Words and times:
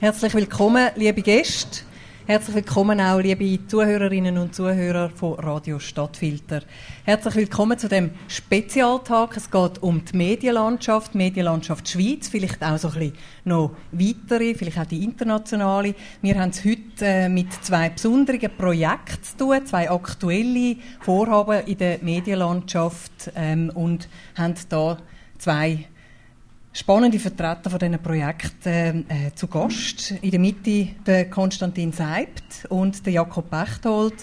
Herzlich 0.00 0.32
willkommen, 0.32 0.88
liebe 0.96 1.20
Gäste. 1.20 1.82
Herzlich 2.26 2.56
willkommen 2.56 3.02
auch, 3.02 3.18
liebe 3.18 3.66
Zuhörerinnen 3.66 4.38
und 4.38 4.54
Zuhörer 4.54 5.10
von 5.10 5.34
Radio 5.34 5.78
Stadtfilter. 5.78 6.62
Herzlich 7.04 7.34
willkommen 7.34 7.78
zu 7.78 7.86
dem 7.86 8.12
Spezialtag. 8.26 9.36
Es 9.36 9.50
geht 9.50 9.82
um 9.82 10.02
die 10.02 10.16
Medienlandschaft, 10.16 11.12
die 11.12 11.18
Medienlandschaft 11.18 11.86
Schweiz, 11.86 12.28
vielleicht 12.28 12.64
auch 12.64 12.78
so 12.78 12.88
ein 12.88 12.94
bisschen 12.94 13.12
noch 13.44 13.76
weitere, 13.92 14.54
vielleicht 14.54 14.78
auch 14.78 14.86
die 14.86 15.04
internationale. 15.04 15.94
Wir 16.22 16.40
haben 16.40 16.48
es 16.48 16.64
heute 16.64 17.04
äh, 17.04 17.28
mit 17.28 17.52
zwei 17.62 17.90
besonderen 17.90 18.56
Projekten 18.56 19.22
zu 19.22 19.36
tun, 19.36 19.66
zwei 19.66 19.90
aktuelle 19.90 20.76
Vorhaben 21.00 21.66
in 21.66 21.76
der 21.76 21.98
Medienlandschaft 22.00 23.32
ähm, 23.36 23.70
und 23.74 24.08
haben 24.34 24.54
da 24.70 24.96
zwei 25.36 25.89
spannende 26.72 27.18
Vertreter 27.18 27.68
von 27.68 27.78
diesen 27.78 27.98
Projekten 27.98 29.04
äh, 29.08 29.34
zu 29.34 29.48
Gast. 29.48 30.12
In 30.22 30.30
der 30.30 30.40
Mitte 30.40 30.88
der 31.04 31.28
Konstantin 31.28 31.92
Seibt 31.92 32.66
und 32.68 33.04
der 33.04 33.12
Jakob 33.12 33.50
Bechtold. 33.50 34.14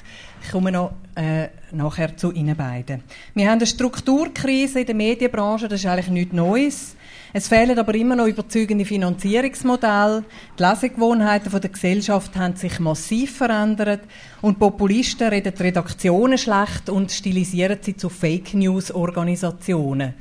Ich 0.41 0.51
komme 0.51 0.71
noch 0.71 0.93
äh, 1.15 1.49
nachher 1.71 2.15
zu 2.15 2.31
Ihnen 2.31 2.55
beiden. 2.55 3.03
Wir 3.33 3.47
haben 3.47 3.57
eine 3.57 3.67
Strukturkrise 3.67 4.81
in 4.81 4.85
der 4.85 4.95
Medienbranche, 4.95 5.67
das 5.67 5.81
ist 5.81 5.87
eigentlich 5.87 6.09
nichts 6.09 6.33
Neues. 6.33 6.95
Es 7.33 7.49
fehlen 7.49 7.77
aber 7.77 7.93
immer 7.95 8.15
noch 8.15 8.27
überzeugende 8.27 8.85
Finanzierungsmodelle. 8.85 10.23
Die 10.57 10.63
Lesegewohnheiten 10.63 11.51
der 11.51 11.69
Gesellschaft 11.69 12.35
haben 12.37 12.55
sich 12.55 12.79
massiv 12.79 13.37
verändert 13.37 14.01
und 14.41 14.57
Populisten 14.57 15.27
reden 15.27 15.53
die 15.55 15.63
Redaktionen 15.63 16.37
schlecht 16.37 16.89
und 16.89 17.11
stilisieren 17.11 17.79
sie 17.81 17.97
zu 17.97 18.07
Fake 18.07 18.53
News 18.53 18.91
Organisationen. 18.91 20.13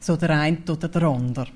So 0.00 0.16
der 0.16 0.30
eine 0.30 0.58
oder 0.68 0.88
der 0.88 1.02
andere. 1.02 1.48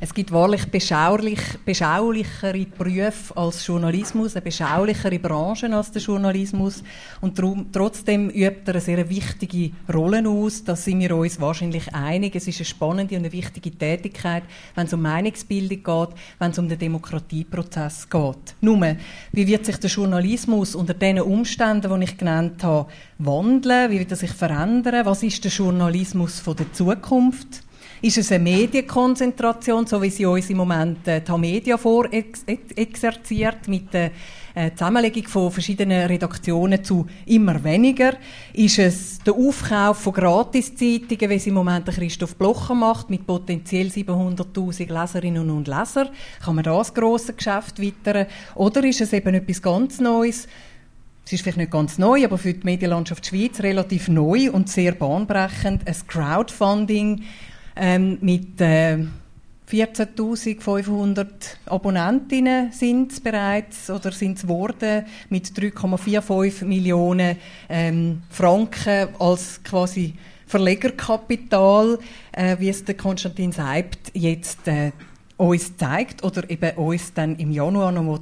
Es 0.00 0.12
gibt 0.12 0.32
wahrlich 0.32 0.66
beschaulich, 0.66 1.38
beschaulichere 1.64 2.66
Berufe 2.66 3.36
als 3.36 3.66
Journalismus, 3.66 4.34
eine 4.34 4.42
beschaulichere 4.42 5.18
Branche 5.18 5.72
als 5.74 5.92
der 5.92 6.02
Journalismus. 6.02 6.82
Und 7.20 7.38
darum, 7.38 7.66
trotzdem 7.72 8.28
übt 8.28 8.62
er 8.66 8.74
eine 8.74 8.80
sehr 8.80 9.08
wichtige 9.08 9.70
Rolle 9.92 10.28
aus. 10.28 10.64
Da 10.64 10.74
sind 10.74 11.00
wir 11.00 11.16
uns 11.16 11.40
wahrscheinlich 11.40 11.94
einig. 11.94 12.34
Es 12.34 12.48
ist 12.48 12.58
eine 12.58 12.64
spannende 12.64 13.14
und 13.14 13.22
eine 13.22 13.32
wichtige 13.32 13.70
Tätigkeit, 13.70 14.42
wenn 14.74 14.86
es 14.86 14.92
um 14.92 15.02
Meinungsbildung 15.02 15.82
geht, 15.82 16.18
wenn 16.38 16.50
es 16.50 16.58
um 16.58 16.68
den 16.68 16.78
Demokratieprozess 16.78 18.10
geht. 18.10 18.56
Nur, 18.60 18.96
wie 19.32 19.46
wird 19.46 19.66
sich 19.66 19.76
der 19.76 19.90
Journalismus 19.90 20.74
unter 20.74 20.94
den 20.94 21.20
Umständen, 21.20 22.00
die 22.00 22.04
ich 22.04 22.18
genannt 22.18 22.64
habe, 22.64 22.90
wandeln? 23.18 23.90
Wie 23.90 23.98
wird 23.98 24.10
er 24.10 24.16
sich 24.16 24.32
verändern? 24.32 25.06
Was 25.06 25.22
ist 25.22 25.44
der 25.44 25.52
Journalismus 25.52 26.40
von 26.40 26.56
der 26.56 26.72
Zukunft? 26.72 27.62
Ist 28.04 28.18
es 28.18 28.32
eine 28.32 28.42
Medienkonzentration, 28.42 29.86
so 29.86 30.02
wie 30.02 30.10
sie 30.10 30.26
uns 30.26 30.50
im 30.50 30.56
Moment 30.56 31.06
äh, 31.06 31.20
die 31.20 31.38
Media 31.38 31.78
vorexerziert, 31.78 33.68
mit 33.68 33.94
der 33.94 34.10
äh, 34.56 34.72
Zusammenlegung 34.72 35.28
von 35.28 35.52
verschiedenen 35.52 36.08
Redaktionen 36.08 36.82
zu 36.82 37.06
immer 37.26 37.62
weniger? 37.62 38.14
Ist 38.54 38.80
es 38.80 39.20
der 39.20 39.34
Aufkauf 39.34 39.98
von 39.98 40.14
Gratiszeitungen, 40.14 41.30
wie 41.30 41.36
es 41.36 41.46
im 41.46 41.54
Moment 41.54 41.86
Christoph 41.86 42.34
Blocher 42.34 42.74
macht, 42.74 43.08
mit 43.08 43.24
potenziell 43.24 43.86
700'000 43.86 45.00
Leserinnen 45.00 45.48
und 45.48 45.68
Lesern? 45.68 46.08
Kann 46.44 46.56
man 46.56 46.64
das 46.64 46.92
grosse 46.92 47.34
Geschäft 47.34 47.80
weitern? 47.80 48.26
Oder 48.56 48.82
ist 48.82 49.00
es 49.00 49.12
eben 49.12 49.32
etwas 49.32 49.62
ganz 49.62 50.00
Neues? 50.00 50.48
es 51.24 51.32
ist 51.32 51.42
vielleicht 51.42 51.58
nicht 51.58 51.70
ganz 51.70 51.98
neu, 51.98 52.24
aber 52.24 52.36
für 52.36 52.52
die 52.52 52.64
Medienlandschaft 52.64 53.24
Schweiz 53.24 53.60
relativ 53.60 54.08
neu 54.08 54.50
und 54.50 54.68
sehr 54.68 54.90
bahnbrechend, 54.90 55.86
ein 55.86 55.96
Crowdfunding, 56.08 57.22
ähm, 57.76 58.18
mit 58.20 58.60
äh, 58.60 58.98
14.500 59.70 61.26
Abonnentinnen 61.66 62.72
sind 62.72 63.12
es 63.12 63.20
bereits 63.20 63.88
oder 63.88 64.12
sind 64.12 64.36
es 64.36 64.42
geworden 64.42 65.06
mit 65.30 65.46
3,45 65.46 66.64
Millionen 66.66 67.36
ähm, 67.68 68.22
Franken 68.28 69.08
als 69.18 69.62
quasi 69.62 70.14
Verlegerkapital, 70.46 71.98
äh, 72.32 72.56
wie 72.58 72.68
es 72.68 72.84
der 72.84 72.96
Konstantin 72.96 73.52
Seibt 73.52 74.10
jetzt 74.12 74.68
äh, 74.68 74.92
uns 75.38 75.76
zeigt 75.78 76.22
oder 76.22 76.48
eben 76.50 76.76
uns 76.76 77.14
dann 77.14 77.36
im 77.36 77.50
Januar 77.50 77.92
noch 77.92 78.20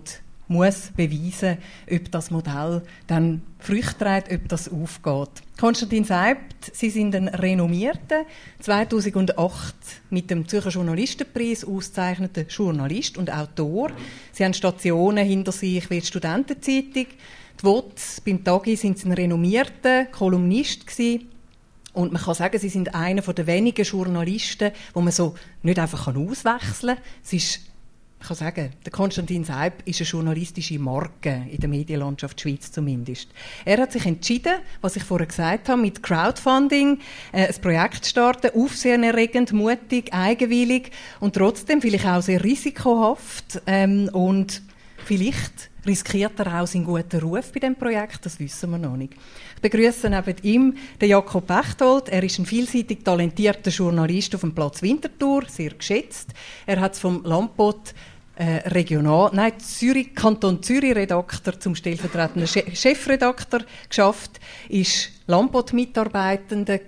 muss 0.50 0.91
beweisen, 0.97 1.59
ob 1.91 2.11
das 2.11 2.31
Modell 2.31 2.83
dann 3.06 3.43
Früchte 3.61 3.99
trägt, 3.99 4.33
ob 4.33 4.49
das 4.49 4.69
aufgeht. 4.69 5.43
Konstantin 5.59 6.05
Seibt, 6.05 6.71
Sie 6.75 6.91
sind 6.91 7.15
ein 7.15 7.28
renommierter, 7.28 8.25
2008 8.59 9.75
mit 10.10 10.31
dem 10.31 10.49
Zürcher 10.49 10.71
Journalistenpreis 10.71 11.65
ausgezeichneter 11.65 12.43
Journalist 12.43 13.16
und 13.16 13.33
Autor. 13.33 13.93
Sie 14.33 14.44
haben 14.44 14.55
Stationen 14.55 15.25
hinter 15.25 15.53
sich 15.53 15.89
wie 15.89 16.00
die 16.00 16.06
Studentenzeitung. 16.06 17.06
Die 17.60 17.65
WOTS, 17.65 18.21
beim 18.22 18.43
Tagi 18.43 18.75
sind 18.75 18.99
Sie 18.99 19.06
ein 19.06 19.12
renommierter 19.12 20.06
Kolumnist 20.06 20.87
gewesen. 20.87 21.28
Und 21.93 22.12
man 22.12 22.22
kann 22.22 22.34
sagen, 22.34 22.59
sie 22.59 22.69
sind 22.69 22.94
einer 22.94 23.21
der 23.21 23.47
wenigen 23.47 23.84
Journalisten, 23.84 24.71
wo 24.94 25.00
man 25.00 25.12
so 25.12 25.34
nicht 25.62 25.78
einfach 25.78 26.06
auswechseln 26.09 26.97
kann. 26.97 27.05
Es 27.25 27.33
ist 27.33 27.70
ich 28.21 28.29
kann 28.29 28.37
sagen, 28.37 28.71
der 28.85 28.93
Konstantin 28.93 29.45
Seib 29.45 29.87
ist 29.87 30.01
eine 30.01 30.09
journalistische 30.09 30.79
Marke 30.79 31.47
in 31.51 31.59
der 31.59 31.69
Medienlandschaft 31.71 32.41
Schweiz 32.41 32.71
zumindest. 32.71 33.29
Er 33.65 33.79
hat 33.79 33.93
sich 33.93 34.05
entschieden, 34.05 34.61
was 34.83 34.97
ich 34.97 35.05
vorher 35.05 35.27
gesagt 35.27 35.71
habe, 35.71 35.81
mit 35.81 36.03
Crowdfunding 36.03 36.99
äh, 37.33 37.47
ein 37.47 37.63
Projekt 37.63 38.05
starten, 38.05 38.51
aufsehenerregend, 38.55 39.53
mutig, 39.53 40.13
eigenwillig 40.13 40.91
und 41.21 41.35
trotzdem 41.35 41.81
vielleicht 41.81 42.07
auch 42.07 42.21
sehr 42.21 42.45
risikohaft 42.45 43.63
ähm, 43.67 44.11
und 44.13 44.63
vielleicht 45.07 45.71
riskiert 45.87 46.39
er 46.39 46.61
auch 46.61 46.67
seinen 46.67 46.85
guten 46.85 47.21
Ruf 47.21 47.53
bei 47.53 47.61
dem 47.61 47.75
Projekt, 47.75 48.27
das 48.27 48.39
wissen 48.39 48.71
wir 48.71 48.79
noch 48.79 48.97
nicht. 48.97 49.15
Ich 49.62 49.71
begrüße 49.71 50.09
neben 50.09 50.37
ihm 50.43 50.75
den 51.03 51.10
Jakob 51.10 51.47
Bechtold. 51.47 52.09
Er 52.09 52.22
ist 52.22 52.38
ein 52.38 52.47
vielseitig 52.47 53.04
talentierter 53.04 53.71
Journalist 53.71 54.34
auf 54.34 54.41
dem 54.41 54.54
Platz 54.54 54.81
Winterthur, 54.81 55.44
sehr 55.48 55.72
geschätzt. 55.72 56.31
Er 56.65 56.81
hat 56.81 56.94
es 56.94 56.98
vom 56.98 57.22
Landbot 57.25 57.93
äh, 58.37 58.66
Regional, 58.71 59.28
nein, 59.34 59.53
Zürich, 59.59 60.15
Kanton 60.15 60.62
Zürich 60.62 60.97
Redakteur 60.97 61.60
zum 61.60 61.75
stellvertretenden 61.75 62.48
Chefredakteur 62.48 63.60
geschafft, 63.87 64.41
ist 64.71 65.10
Lambot-Mitarbeitender 65.26 66.78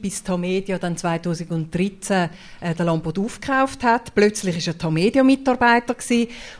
bis 0.00 0.22
Tamedia 0.22 0.78
dann 0.78 0.96
2013 0.96 2.30
äh, 2.60 2.74
der 2.76 2.86
Lambot 2.86 3.18
aufgekauft 3.18 3.82
hat. 3.82 4.14
Plötzlich 4.14 4.56
ist 4.58 4.68
er 4.68 4.78
Tamedia-Mitarbeiter 4.78 5.96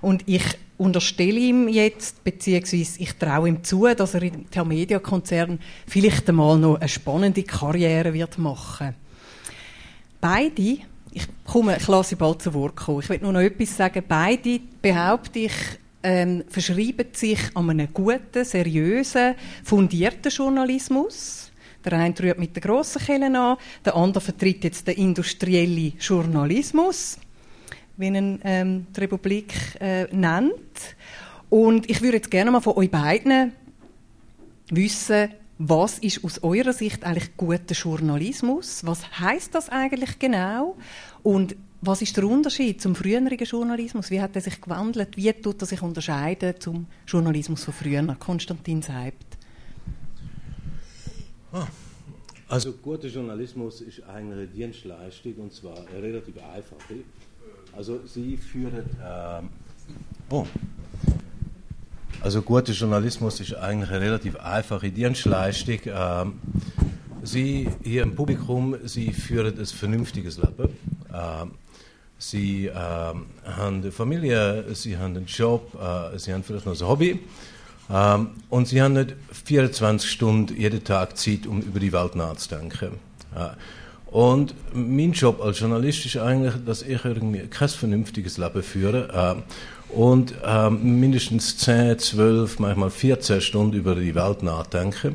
und 0.01 0.25
ich 0.27 0.43
unterstelle 0.81 1.39
ihm 1.39 1.69
jetzt, 1.69 2.25
beziehungsweise 2.25 3.01
ich 3.01 3.13
traue 3.13 3.51
ihm 3.51 3.63
zu, 3.63 3.87
dass 3.95 4.15
er 4.15 4.23
im 4.23 4.51
Tamedia-Konzern 4.51 5.59
vielleicht 5.87 6.29
einmal 6.29 6.59
noch 6.59 6.81
eine 6.81 6.89
spannende 6.89 7.43
Karriere 7.43 8.15
wird 8.15 8.39
machen. 8.39 8.95
Beide 10.21 10.79
ich 11.13 11.27
komme, 11.45 11.77
ich 11.77 11.89
lasse 11.89 12.11
Sie 12.11 12.15
bald 12.15 12.41
zu 12.41 12.55
Wort 12.55 12.77
kommen. 12.77 13.01
Ich 13.01 13.09
will 13.09 13.19
nur 13.21 13.33
noch 13.33 13.41
etwas 13.41 13.77
sagen. 13.77 14.05
Beide, 14.07 14.61
behaupte 14.81 15.41
ich, 15.41 15.53
ähm, 16.05 16.45
verschreiben 16.49 17.09
sich 17.13 17.41
an 17.55 17.69
einen 17.69 17.93
guten, 17.93 18.45
seriösen, 18.45 19.35
fundierten 19.65 20.31
Journalismus. 20.31 21.51
Der 21.85 21.95
eine 21.95 22.15
rührt 22.19 22.39
mit 22.39 22.55
der 22.55 22.63
grossen 22.63 23.03
Kelle 23.03 23.27
an, 23.27 23.57
der 23.85 23.97
andere 23.97 24.21
vertritt 24.23 24.63
jetzt 24.65 24.87
den 24.87 24.97
industriellen 24.97 25.95
Journalismus, 25.99 27.19
wie 28.01 28.09
ihn 28.09 28.41
ähm, 28.45 28.87
die 28.95 29.01
Republik 29.01 29.55
äh, 29.81 30.05
nennt. 30.15 30.97
Und 31.49 31.89
ich 31.91 32.01
würde 32.01 32.17
jetzt 32.17 32.31
gerne 32.31 32.51
mal 32.51 32.61
von 32.61 32.77
euch 32.77 32.91
beiden 32.91 33.53
wissen, 34.71 35.29
was 35.59 35.99
ist 35.99 36.25
aus 36.25 36.43
eurer 36.43 36.73
Sicht 36.73 37.05
eigentlich 37.05 37.37
guter 37.37 37.75
Journalismus? 37.75 38.87
Was 38.87 39.21
heißt 39.21 39.55
das 39.55 39.69
eigentlich 39.69 40.19
genau? 40.19 40.77
Und 41.23 41.55
was 41.83 42.03
ist 42.03 42.17
der 42.17 42.25
Unterschied 42.25 42.81
zum 42.81 42.95
früheren 42.95 43.29
Journalismus? 43.29 44.11
Wie 44.11 44.21
hat 44.21 44.35
er 44.37 44.43
sich 44.43 44.61
gewandelt? 44.61 45.17
Wie 45.17 45.33
tut 45.33 45.63
er 45.63 45.67
sich 45.67 45.83
unterscheiden 45.83 46.55
zum 46.59 46.87
Journalismus 47.07 47.65
von 47.65 47.75
früher? 47.75 48.03
Konstantin 48.19 48.81
Seibt. 48.81 49.37
Ah. 51.53 51.67
Also 52.49 52.73
guter 52.73 53.09
Journalismus 53.09 53.81
ist 53.81 54.03
eine 54.05 54.47
Dienstleistung 54.47 55.35
und 55.37 55.53
zwar 55.53 55.79
relativ 56.03 56.35
einfache. 56.39 57.05
Also 57.77 58.01
sie 58.07 58.37
führen 58.37 58.85
ähm, 59.05 59.49
oh, 60.31 60.47
also 62.23 62.43
guter 62.43 62.73
Journalismus 62.73 63.41
ist 63.41 63.55
eigentlich 63.55 63.91
eine 63.91 64.01
relativ 64.01 64.37
einfache 64.37 64.91
Dienstleistung. 64.91 65.79
Ähm, 65.87 66.35
Sie 67.23 67.69
hier 67.83 68.03
im 68.03 68.15
Publikum, 68.15 68.77
Sie 68.85 69.13
führen 69.13 69.59
ein 69.59 69.67
vernünftiges 69.67 70.39
Leben. 70.39 70.77
Ähm, 71.13 71.53
Sie 72.19 72.67
ähm, 72.67 72.75
haben 72.75 73.27
eine 73.83 73.93
Familie, 73.93 74.75
Sie 74.75 74.97
haben 74.97 75.17
einen 75.17 75.27
Job, 75.27 75.75
äh, 75.75 76.19
Sie 76.19 76.33
haben 76.33 76.43
vielleicht 76.43 76.67
noch 76.67 76.79
ein 76.79 76.89
Hobby. 76.89 77.21
und 78.51 78.69
Sie 78.69 78.81
haben 78.81 78.93
nicht 78.93 79.17
24 79.45 80.11
Stunden 80.11 80.57
jeden 80.57 80.85
Tag 80.85 81.17
Zeit, 81.17 81.47
um 81.47 81.61
über 81.61 81.81
die 81.81 81.93
Welt 81.93 82.15
nachzudenken. 82.15 82.99
Und 84.11 84.55
mein 84.73 85.13
Job 85.13 85.41
als 85.41 85.61
Journalist 85.61 86.05
ist 86.05 86.17
eigentlich, 86.17 86.55
dass 86.67 86.83
ich 86.83 87.05
irgendwie 87.05 87.47
kein 87.47 87.69
vernünftiges 87.69 88.39
Leben 88.39 88.63
führe 88.63 89.37
äh, 89.39 89.97
und 89.97 90.35
äh, 90.45 90.69
mindestens 90.69 91.57
10, 91.59 91.99
12, 91.99 92.59
manchmal 92.59 92.91
14 92.91 93.41
Stunden 93.41 93.77
über 93.77 93.95
die 93.95 94.15
Welt 94.15 94.43
nachdenke. 94.43 95.15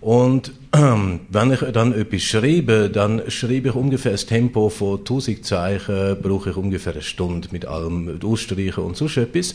Und 0.00 0.52
äh, 0.72 0.78
wenn 1.30 1.52
ich 1.52 1.60
dann 1.72 1.92
etwas 1.92 2.22
schreibe, 2.22 2.90
dann 2.90 3.22
schreibe 3.28 3.68
ich 3.68 3.74
ungefähr 3.76 4.12
das 4.12 4.26
Tempo 4.26 4.70
von 4.70 4.98
1000 4.98 5.44
Zeichen, 5.44 6.16
brauche 6.20 6.50
ich 6.50 6.56
ungefähr 6.56 6.94
eine 6.94 7.02
Stunde 7.02 7.48
mit 7.52 7.64
allem 7.64 8.18
Ausstreichen 8.24 8.82
und 8.82 8.96
so 8.96 9.06
etwas. 9.06 9.54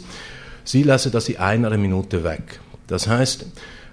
Sie 0.64 0.84
lassen 0.84 1.12
das 1.12 1.28
in 1.28 1.38
einer 1.38 1.78
Minute 1.78 2.24
weg. 2.24 2.62
Das 2.88 3.08
heißt, 3.08 3.46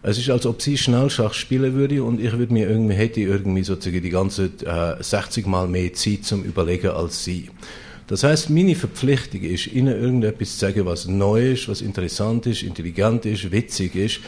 es 0.02 0.18
ist, 0.18 0.30
als 0.30 0.46
ob 0.46 0.62
sie 0.62 0.78
Schnellschach 0.78 1.34
spielen 1.34 1.74
würde 1.74 2.02
und 2.02 2.20
ich 2.20 2.32
würde 2.36 2.52
mir 2.52 2.68
irgendwie, 2.68 2.94
hätte 2.94 3.20
irgendwie 3.20 3.64
sozusagen 3.64 4.02
die 4.02 4.10
ganze 4.10 4.50
äh, 4.64 5.02
60 5.02 5.46
Mal 5.46 5.68
mehr 5.68 5.92
Zeit 5.92 6.24
zum 6.24 6.44
Überlegen 6.44 6.90
als 6.90 7.24
sie. 7.24 7.50
Das 8.06 8.24
heißt, 8.24 8.48
meine 8.50 8.74
Verpflichtung 8.74 9.42
ist, 9.42 9.66
ihnen 9.66 10.00
irgendetwas 10.00 10.52
zu 10.52 10.58
sagen, 10.58 10.86
was 10.86 11.06
neu 11.06 11.52
ist, 11.52 11.68
was 11.68 11.82
interessant 11.82 12.46
ist, 12.46 12.62
intelligent 12.62 13.26
ist, 13.26 13.50
witzig 13.50 13.94
ist, 13.96 14.20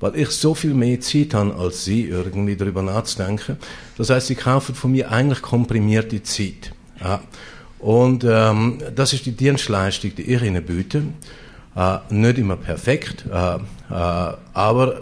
weil 0.00 0.16
ich 0.16 0.30
so 0.30 0.54
viel 0.54 0.74
mehr 0.74 1.00
Zeit 1.00 1.34
habe 1.34 1.54
als 1.54 1.84
sie, 1.84 2.04
irgendwie 2.04 2.56
darüber 2.56 2.82
nachzudenken. 2.82 3.56
Das 3.96 4.10
heißt, 4.10 4.26
sie 4.26 4.34
kaufen 4.34 4.74
von 4.74 4.90
mir 4.90 5.10
eigentlich 5.12 5.40
komprimierte 5.42 6.22
Zeit. 6.22 6.72
Ja. 7.00 7.22
Und 7.78 8.24
ähm, 8.28 8.78
das 8.94 9.12
ist 9.12 9.26
die 9.26 9.32
Dienstleistung, 9.32 10.12
die 10.16 10.22
ich 10.22 10.42
ihnen 10.42 10.64
biete. 10.64 11.02
Äh, 11.78 11.98
nicht 12.10 12.38
immer 12.38 12.56
perfekt, 12.56 13.24
äh, 13.30 13.54
äh, 13.54 13.60
aber 13.88 15.00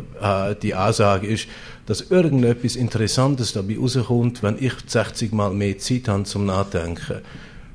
die 0.62 0.74
Aussage 0.74 1.26
ist, 1.26 1.48
dass 1.86 2.02
irgendetwas 2.02 2.76
Interessantes 2.76 3.54
dabei 3.54 3.78
rauskommt, 3.78 4.42
wenn 4.42 4.62
ich 4.62 4.74
60 4.86 5.32
Mal 5.32 5.54
mehr 5.54 5.78
Zeit 5.78 6.08
habe 6.08 6.24
zum 6.24 6.44
Nachdenken. 6.44 7.22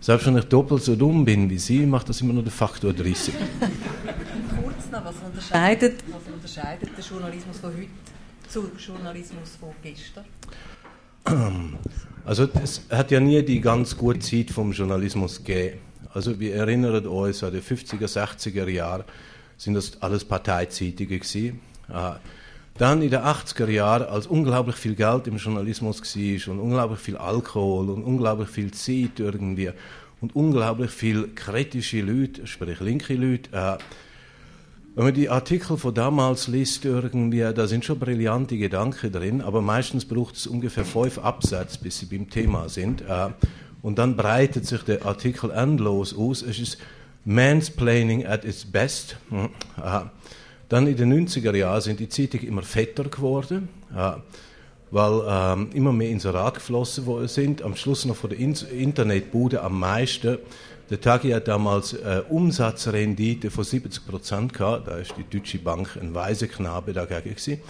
Selbst 0.01 0.27
wenn 0.27 0.37
ich 0.37 0.45
doppelt 0.45 0.83
so 0.83 0.95
dumm 0.95 1.25
bin 1.25 1.49
wie 1.49 1.57
Sie, 1.57 1.87
macht 1.87 2.09
das 2.09 2.21
immer 2.21 2.33
nur 2.33 2.43
den 2.43 2.51
Faktor 2.51 2.93
30. 2.93 3.33
Kurz 3.33 4.91
noch, 4.91 5.03
was 5.03 5.15
unterscheidet, 5.25 6.03
was 6.11 6.33
unterscheidet 6.33 6.89
den 6.95 7.03
Journalismus 7.03 7.57
von 7.57 7.71
heute 7.71 7.87
zum 8.49 8.71
Journalismus 8.77 9.57
von 9.59 9.69
gestern? 9.81 10.25
Also 12.23 12.47
es 12.63 12.81
hat 12.91 13.09
ja 13.09 13.19
nie 13.19 13.41
die 13.41 13.61
ganz 13.61 13.97
gute 13.97 14.19
Zeit 14.19 14.51
vom 14.51 14.71
Journalismus 14.71 15.43
gegeben. 15.43 15.79
Also 16.13 16.39
wir 16.39 16.55
erinnern 16.55 17.05
uns 17.07 17.43
an 17.43 17.53
die 17.53 17.61
50er, 17.61 18.07
60er 18.07 18.67
Jahre, 18.67 19.05
sind 19.57 19.73
das 19.75 20.01
alles 20.01 20.25
Parteizeitige 20.25 21.19
gewesen. 21.19 21.59
Äh, 21.89 22.13
dann 22.77 23.01
in 23.01 23.11
den 23.11 23.19
80er 23.19 23.69
Jahren, 23.69 24.07
als 24.07 24.27
unglaublich 24.27 24.75
viel 24.75 24.95
Geld 24.95 25.27
im 25.27 25.37
Journalismus 25.37 26.01
war 26.01 26.53
und 26.53 26.59
unglaublich 26.59 26.99
viel 26.99 27.17
Alkohol 27.17 27.89
und 27.89 28.03
unglaublich 28.03 28.49
viel 28.49 28.71
Zeit 28.71 29.19
irgendwie 29.19 29.71
und 30.21 30.35
unglaublich 30.35 30.91
viel 30.91 31.29
kritische 31.35 32.01
Leute, 32.01 32.47
sprich 32.47 32.79
linke 32.79 33.13
Leute, 33.15 33.49
äh, 33.51 33.77
wenn 34.93 35.05
man 35.05 35.13
die 35.13 35.29
Artikel 35.29 35.77
von 35.77 35.93
damals 35.93 36.49
liest, 36.49 36.83
irgendwie, 36.83 37.39
da 37.55 37.65
sind 37.65 37.85
schon 37.85 37.97
brillante 37.97 38.57
Gedanken 38.57 39.09
drin, 39.11 39.41
aber 39.41 39.61
meistens 39.61 40.03
braucht 40.03 40.35
es 40.35 40.47
ungefähr 40.47 40.83
fünf 40.83 41.17
Absätze, 41.17 41.79
bis 41.81 41.99
sie 41.99 42.07
beim 42.07 42.29
Thema 42.29 42.67
sind. 42.67 43.01
Und 43.81 43.97
dann 43.97 44.15
breitet 44.15 44.65
sich 44.65 44.83
der 44.83 45.05
Artikel 45.05 45.51
endlos 45.51 46.15
aus. 46.15 46.41
Es 46.41 46.59
ist 46.59 46.77
Mansplaining 47.25 48.25
at 48.25 48.45
its 48.45 48.65
best. 48.65 49.17
Hm, 49.29 49.49
dann 50.69 50.87
in 50.87 50.95
den 50.95 51.27
90er 51.27 51.55
Jahren 51.55 51.81
sind 51.81 51.99
die 51.99 52.09
Zeitungen 52.09 52.47
immer 52.47 52.61
fetter 52.61 53.03
geworden, 53.05 53.69
weil 54.91 55.21
ähm, 55.27 55.69
immer 55.73 55.93
mehr 55.93 56.09
Inserat 56.09 56.55
geflossen 56.55 57.27
sind. 57.27 57.61
Am 57.61 57.75
Schluss 57.75 58.05
noch 58.05 58.15
von 58.15 58.29
der 58.29 58.39
Internetbude 58.39 59.61
am 59.61 59.79
meisten. 59.79 60.37
Der 60.89 60.99
Tagi 60.99 61.31
hat 61.31 61.47
damals 61.47 61.93
äh, 61.93 62.21
Umsatzrendite 62.29 63.49
von 63.49 63.63
70 63.63 64.05
Prozent 64.05 64.53
gehabt. 64.53 64.87
Da 64.87 64.97
ist 64.97 65.13
die 65.17 65.37
Deutsche 65.37 65.57
Bank 65.57 65.97
ein 65.99 66.13
weiser 66.13 66.47
Knabe 66.47 66.93
dagegen 66.93 67.29
gewesen. 67.29 67.61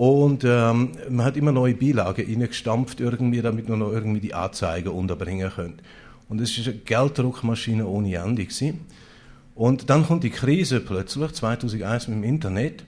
Und 0.00 0.44
ähm, 0.44 0.92
man 1.10 1.26
hat 1.26 1.36
immer 1.36 1.52
neue 1.52 1.74
Beilagen 1.74 2.24
reingestampft, 2.26 3.00
irgendwie, 3.00 3.42
damit 3.42 3.68
man 3.68 3.80
noch 3.80 3.92
irgendwie 3.92 4.20
die 4.20 4.32
Anzeigen 4.32 4.88
unterbringen 4.88 5.50
könnte. 5.54 5.84
Und 6.30 6.40
es 6.40 6.56
ist 6.56 6.68
eine 6.68 6.78
Gelddruckmaschine 6.78 7.86
ohne 7.86 8.14
Ende. 8.14 8.46
Gewesen. 8.46 8.80
Und 9.54 9.90
dann 9.90 10.06
kommt 10.06 10.24
die 10.24 10.30
Krise 10.30 10.80
plötzlich, 10.80 11.32
2001 11.32 12.08
mit 12.08 12.16
dem 12.16 12.24
Internet. 12.24 12.84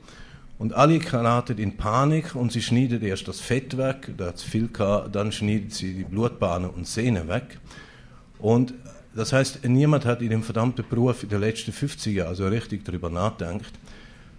Und 0.59 0.73
alle 0.73 0.99
geraten 1.00 1.59
in 1.59 1.76
Panik 1.76 2.35
und 2.35 2.50
sie 2.50 2.62
schneiden 2.62 3.03
erst 3.03 3.29
das 3.29 3.41
Fett 3.41 3.76
weg, 3.76 4.15
da 4.17 4.31
es 4.31 4.43
viel 4.43 4.69
gehabt, 4.69 5.15
dann 5.15 5.32
schneiden 5.32 5.69
sie 5.69 5.93
die 5.93 6.05
Blutbahnen 6.05 6.70
und 6.70 6.87
Sehnen 6.87 7.29
weg. 7.29 7.58
Und 8.38 8.73
das 9.15 9.35
heißt, 9.35 9.69
niemand 9.69 10.06
hat 10.06 10.23
in 10.23 10.31
dem 10.31 10.43
verdammten 10.43 10.87
Beruf 10.88 11.25
in 11.25 11.29
den 11.29 11.41
letzten 11.41 11.73
50 11.73 12.15
Jahren 12.17 12.35
so 12.35 12.49
richtig 12.49 12.87
darüber 12.87 13.11
nachgedacht, 13.11 13.75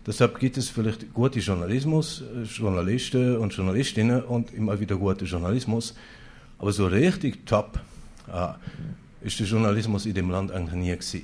Deshalb 0.05 0.39
gibt 0.39 0.57
es 0.57 0.69
vielleicht 0.69 1.13
gute 1.13 1.39
Journalismus, 1.39 2.21
äh, 2.21 2.43
Journalisten 2.43 3.37
und 3.37 3.53
Journalistinnen 3.53 4.21
und 4.23 4.53
immer 4.53 4.79
wieder 4.79 4.97
guten 4.97 5.25
Journalismus. 5.25 5.95
Aber 6.59 6.73
so 6.73 6.87
richtig 6.87 7.45
top 7.45 7.79
äh, 8.31 9.25
ist 9.25 9.39
der 9.39 9.47
Journalismus 9.47 10.05
in 10.05 10.13
dem 10.13 10.29
Land 10.29 10.51
eigentlich 10.51 10.75
nie 10.75 10.91
gewesen. 10.91 11.23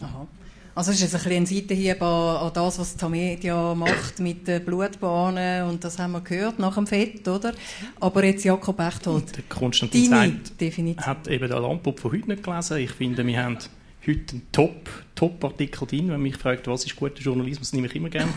Aha. 0.00 0.26
Also 0.74 0.92
ist 0.92 1.02
es 1.02 1.12
ein 1.12 1.22
bisschen 1.22 1.42
ein 1.42 1.46
Seitenhieb 1.46 2.00
an, 2.02 2.36
an 2.36 2.52
das, 2.54 2.78
was 2.78 2.96
die 2.96 3.08
Media 3.08 3.74
macht 3.74 4.18
mit 4.20 4.46
den 4.46 4.64
Blutbahnen 4.64 5.68
und 5.68 5.82
das 5.82 5.98
haben 5.98 6.12
wir 6.12 6.20
gehört 6.20 6.60
nach 6.60 6.76
dem 6.76 6.86
Fett, 6.86 7.26
oder? 7.26 7.52
Aber 7.98 8.22
jetzt 8.22 8.44
Jakob 8.44 8.76
Bechtold, 8.76 9.36
Der 9.36 9.42
Konstantin 9.48 10.10
Seid 10.10 10.96
hat 10.98 11.26
eben 11.26 11.48
den 11.48 11.62
Lampup 11.62 11.98
von 11.98 12.12
heute 12.12 12.28
nicht 12.28 12.44
gelesen. 12.44 12.78
Ich 12.78 12.92
finde, 12.92 13.26
wir 13.26 13.42
haben 13.42 13.58
heute 14.06 14.36
ein 14.36 14.42
Top, 14.52 14.88
Top-Artikel 15.14 15.86
drin. 15.86 16.10
Wenn 16.10 16.22
mich 16.22 16.36
fragt, 16.36 16.66
was 16.66 16.84
ist 16.84 16.96
guter 16.96 17.20
Journalismus, 17.20 17.72
nehme 17.72 17.86
ich 17.86 17.96
immer 17.96 18.08
gerne 18.08 18.32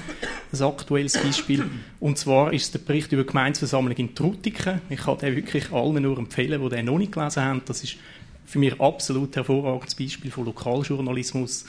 ein 0.51 0.61
aktuelles 0.61 1.13
Beispiel. 1.13 1.63
Und 1.99 2.17
zwar 2.17 2.53
ist 2.53 2.63
es 2.63 2.71
der 2.71 2.79
Bericht 2.79 3.11
über 3.11 3.23
Gemeinsversammlung 3.23 3.95
in 3.97 4.15
Trutiken. 4.15 4.81
Ich 4.89 5.01
kann 5.01 5.17
den 5.17 5.35
wirklich 5.35 5.71
allen 5.71 6.03
nur 6.03 6.17
empfehlen, 6.17 6.61
die 6.61 6.69
den 6.69 6.85
noch 6.85 6.97
nicht 6.97 7.11
gelesen 7.11 7.43
haben. 7.43 7.61
Das 7.65 7.83
ist 7.83 7.97
für 8.45 8.59
mich 8.59 8.79
absolut 8.79 9.35
hervorragendes 9.35 9.95
Beispiel 9.95 10.31
von 10.31 10.45
Lokaljournalismus. 10.45 11.65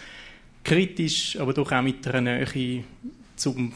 Kritisch, 0.65 1.39
aber 1.39 1.53
doch 1.53 1.71
auch 1.73 1.83
mit 1.83 2.07
einer 2.09 2.21
Nähe 2.21 2.85
zum, 3.37 3.73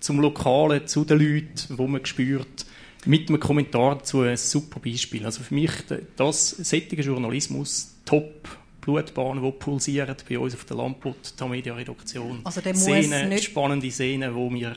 zum 0.00 0.20
Lokalen, 0.20 0.86
zu 0.86 1.04
den 1.04 1.18
Leuten, 1.18 1.78
wo 1.78 1.86
man 1.86 2.04
spürt, 2.04 2.66
mit 3.04 3.28
einem 3.28 3.40
Kommentar 3.40 3.96
dazu 3.96 4.20
ein 4.20 4.36
super 4.36 4.80
Beispiel. 4.80 5.24
Also 5.24 5.42
für 5.42 5.54
mich, 5.54 5.72
das, 6.16 6.50
sättiger 6.50 7.02
Journalismus, 7.02 7.94
top 8.04 8.48
Blutbahnen, 8.82 9.42
die 9.42 9.50
pulsieren 9.52 10.16
bei 10.28 10.38
uns 10.38 10.54
auf 10.54 10.64
der 10.64 10.76
Lamput, 10.76 11.38
der 11.38 11.46
Media-Redaktion. 11.46 12.40
Also 12.44 12.60
der 12.60 12.74
Szenen, 12.74 13.28
nicht... 13.30 13.44
spannende 13.44 13.90
Szenen, 13.90 14.34
wo 14.34 14.52
wir 14.52 14.76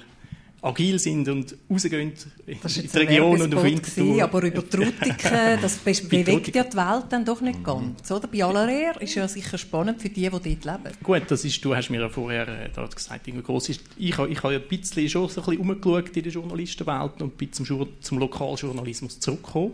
agil 0.62 0.98
sind 0.98 1.28
und 1.28 1.56
rausgehen 1.70 2.14
in 2.48 2.58
die 2.64 2.98
Region 2.98 3.42
und 3.42 3.56
auf 3.56 3.64
Winterthur. 3.64 4.24
aber 4.24 4.44
über 4.44 4.68
Trutiken, 4.68 5.18
das 5.62 5.78
bewegt 5.78 6.56
ja 6.56 6.64
die 6.64 6.78
Welt 6.78 7.06
dann 7.10 7.24
doch 7.24 7.42
nicht 7.42 7.64
ganz, 7.64 8.10
oder? 8.10 8.28
Bei 8.28 8.44
aller 8.44 8.68
Ehre 8.68 9.00
ist 9.00 9.14
ja 9.16 9.28
sicher 9.28 9.58
spannend 9.58 10.02
für 10.02 10.10
die, 10.10 10.22
die 10.22 10.30
dort 10.30 10.44
leben. 10.44 10.98
Gut, 11.04 11.24
das 11.28 11.46
ist, 11.46 11.64
du 11.64 11.76
hast 11.76 11.90
mir 11.90 12.02
ja 12.02 12.10
vorher 12.10 12.48
äh, 12.48 12.70
da 12.74 12.88
gesagt, 12.88 13.28
groß 13.44 13.70
ist. 13.70 13.82
Ich, 13.98 14.18
ich 14.18 14.18
habe 14.18 14.54
ja 14.54 14.60
ein 14.60 14.68
bisschen 14.68 15.08
schon 15.08 15.30
so 15.30 15.42
ein 15.42 15.46
bisschen 15.46 15.70
umgeschaut 15.70 16.18
in 16.18 16.24
der 16.24 16.32
Journalistenwelt 16.32 17.22
und 17.22 17.38
bin 17.38 17.54
zum, 17.54 17.88
zum 18.02 18.18
Lokaljournalismus 18.18 19.20
zurückgekommen 19.20 19.74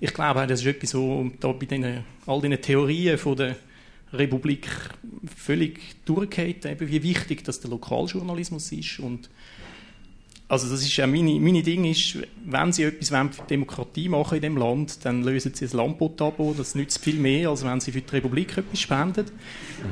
ich 0.00 0.14
glaube, 0.14 0.46
das 0.46 0.60
ist 0.60 0.66
etwas, 0.66 0.90
so 0.90 1.30
da 1.40 1.52
bei 1.52 1.66
den, 1.66 2.04
all 2.26 2.40
diesen 2.40 2.60
Theorien 2.60 3.18
von 3.18 3.36
der 3.36 3.56
Republik 4.12 4.68
völlig 5.36 6.04
durchgeht, 6.04 6.64
eben 6.64 6.88
wie 6.88 7.02
wichtig 7.02 7.44
dass 7.44 7.60
der 7.60 7.70
Lokaljournalismus 7.70 8.72
ist. 8.72 9.00
Und 9.00 9.28
also 10.50 10.70
das 10.70 10.80
ist 10.80 10.96
ja 10.96 11.06
meine, 11.06 11.38
meine 11.38 11.62
Ding 11.62 11.84
ist, 11.84 12.16
wenn 12.46 12.72
sie 12.72 12.84
etwas 12.84 13.10
für 13.10 13.42
die 13.42 13.48
Demokratie 13.50 14.08
machen 14.08 14.36
in 14.36 14.42
dem 14.42 14.56
Land, 14.56 15.04
dann 15.04 15.22
lösen 15.22 15.52
sie 15.52 15.66
ein 15.66 15.76
Landbot-Abo, 15.76 16.54
das 16.56 16.74
nützt 16.74 17.04
viel 17.04 17.16
mehr, 17.16 17.50
als 17.50 17.66
wenn 17.66 17.80
sie 17.80 17.92
für 17.92 18.00
die 18.00 18.16
Republik 18.16 18.56
etwas 18.56 18.80
spenden. 18.80 19.26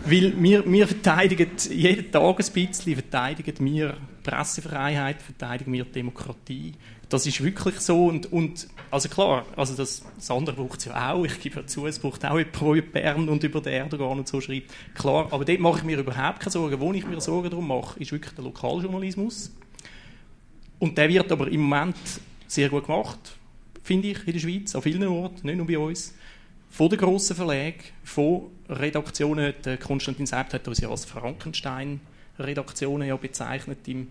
Weil 0.06 0.32
wir, 0.42 0.64
wir 0.70 0.86
verteidigen 0.86 1.50
jeden 1.68 2.10
Tag 2.10 2.40
ein 2.40 2.52
bisschen, 2.52 2.94
verteidigen 2.94 3.54
wir 3.66 3.98
Pressefreiheit, 4.22 5.20
verteidigen 5.20 5.74
wir 5.74 5.84
Demokratie, 5.84 6.72
das 7.08 7.26
ist 7.26 7.42
wirklich 7.42 7.80
so 7.80 8.06
und, 8.06 8.30
und 8.32 8.68
also 8.90 9.08
klar, 9.08 9.44
also 9.56 9.74
das, 9.74 10.02
das 10.16 10.30
andere 10.30 10.56
braucht 10.56 10.80
es 10.80 10.86
ja 10.86 11.12
auch, 11.12 11.24
ich 11.24 11.40
gebe 11.40 11.64
zu, 11.66 11.86
es 11.86 12.00
braucht 12.00 12.24
auch 12.24 12.38
über 12.38 12.82
Bern 12.82 13.28
und 13.28 13.44
über 13.44 13.60
den 13.60 13.74
Erdogan 13.74 14.18
und 14.18 14.26
so 14.26 14.40
schreibt, 14.40 14.72
klar, 14.94 15.28
aber 15.30 15.44
dort 15.44 15.60
mache 15.60 15.78
ich 15.78 15.84
mir 15.84 15.98
überhaupt 15.98 16.40
keine 16.40 16.50
Sorgen, 16.50 16.80
wo 16.80 16.92
ich 16.92 17.06
mir 17.06 17.20
Sorgen 17.20 17.50
darum 17.50 17.68
mache, 17.68 18.00
ist 18.00 18.10
wirklich 18.10 18.34
der 18.34 18.42
Lokaljournalismus. 18.44 19.52
Und 20.78 20.98
der 20.98 21.08
wird 21.08 21.32
aber 21.32 21.48
im 21.48 21.62
Moment 21.62 21.96
sehr 22.46 22.68
gut 22.68 22.84
gemacht, 22.86 23.18
finde 23.82 24.08
ich, 24.08 24.26
in 24.26 24.32
der 24.32 24.40
Schweiz, 24.40 24.74
an 24.74 24.82
vielen 24.82 25.06
Orten, 25.06 25.46
nicht 25.46 25.56
nur 25.56 25.66
bei 25.66 25.78
uns, 25.78 26.14
von 26.70 26.90
den 26.90 26.98
grossen 26.98 27.36
Verlagen, 27.36 27.84
von 28.04 28.50
Redaktionen, 28.68 29.54
der 29.64 29.78
Konstantin 29.78 30.26
Seib 30.26 30.52
hat 30.52 30.68
uns 30.68 30.80
ja 30.80 30.90
als 30.90 31.04
Frankenstein-Redaktionen 31.04 33.06
ja 33.08 33.16
bezeichnet 33.16 33.78
im 33.86 34.08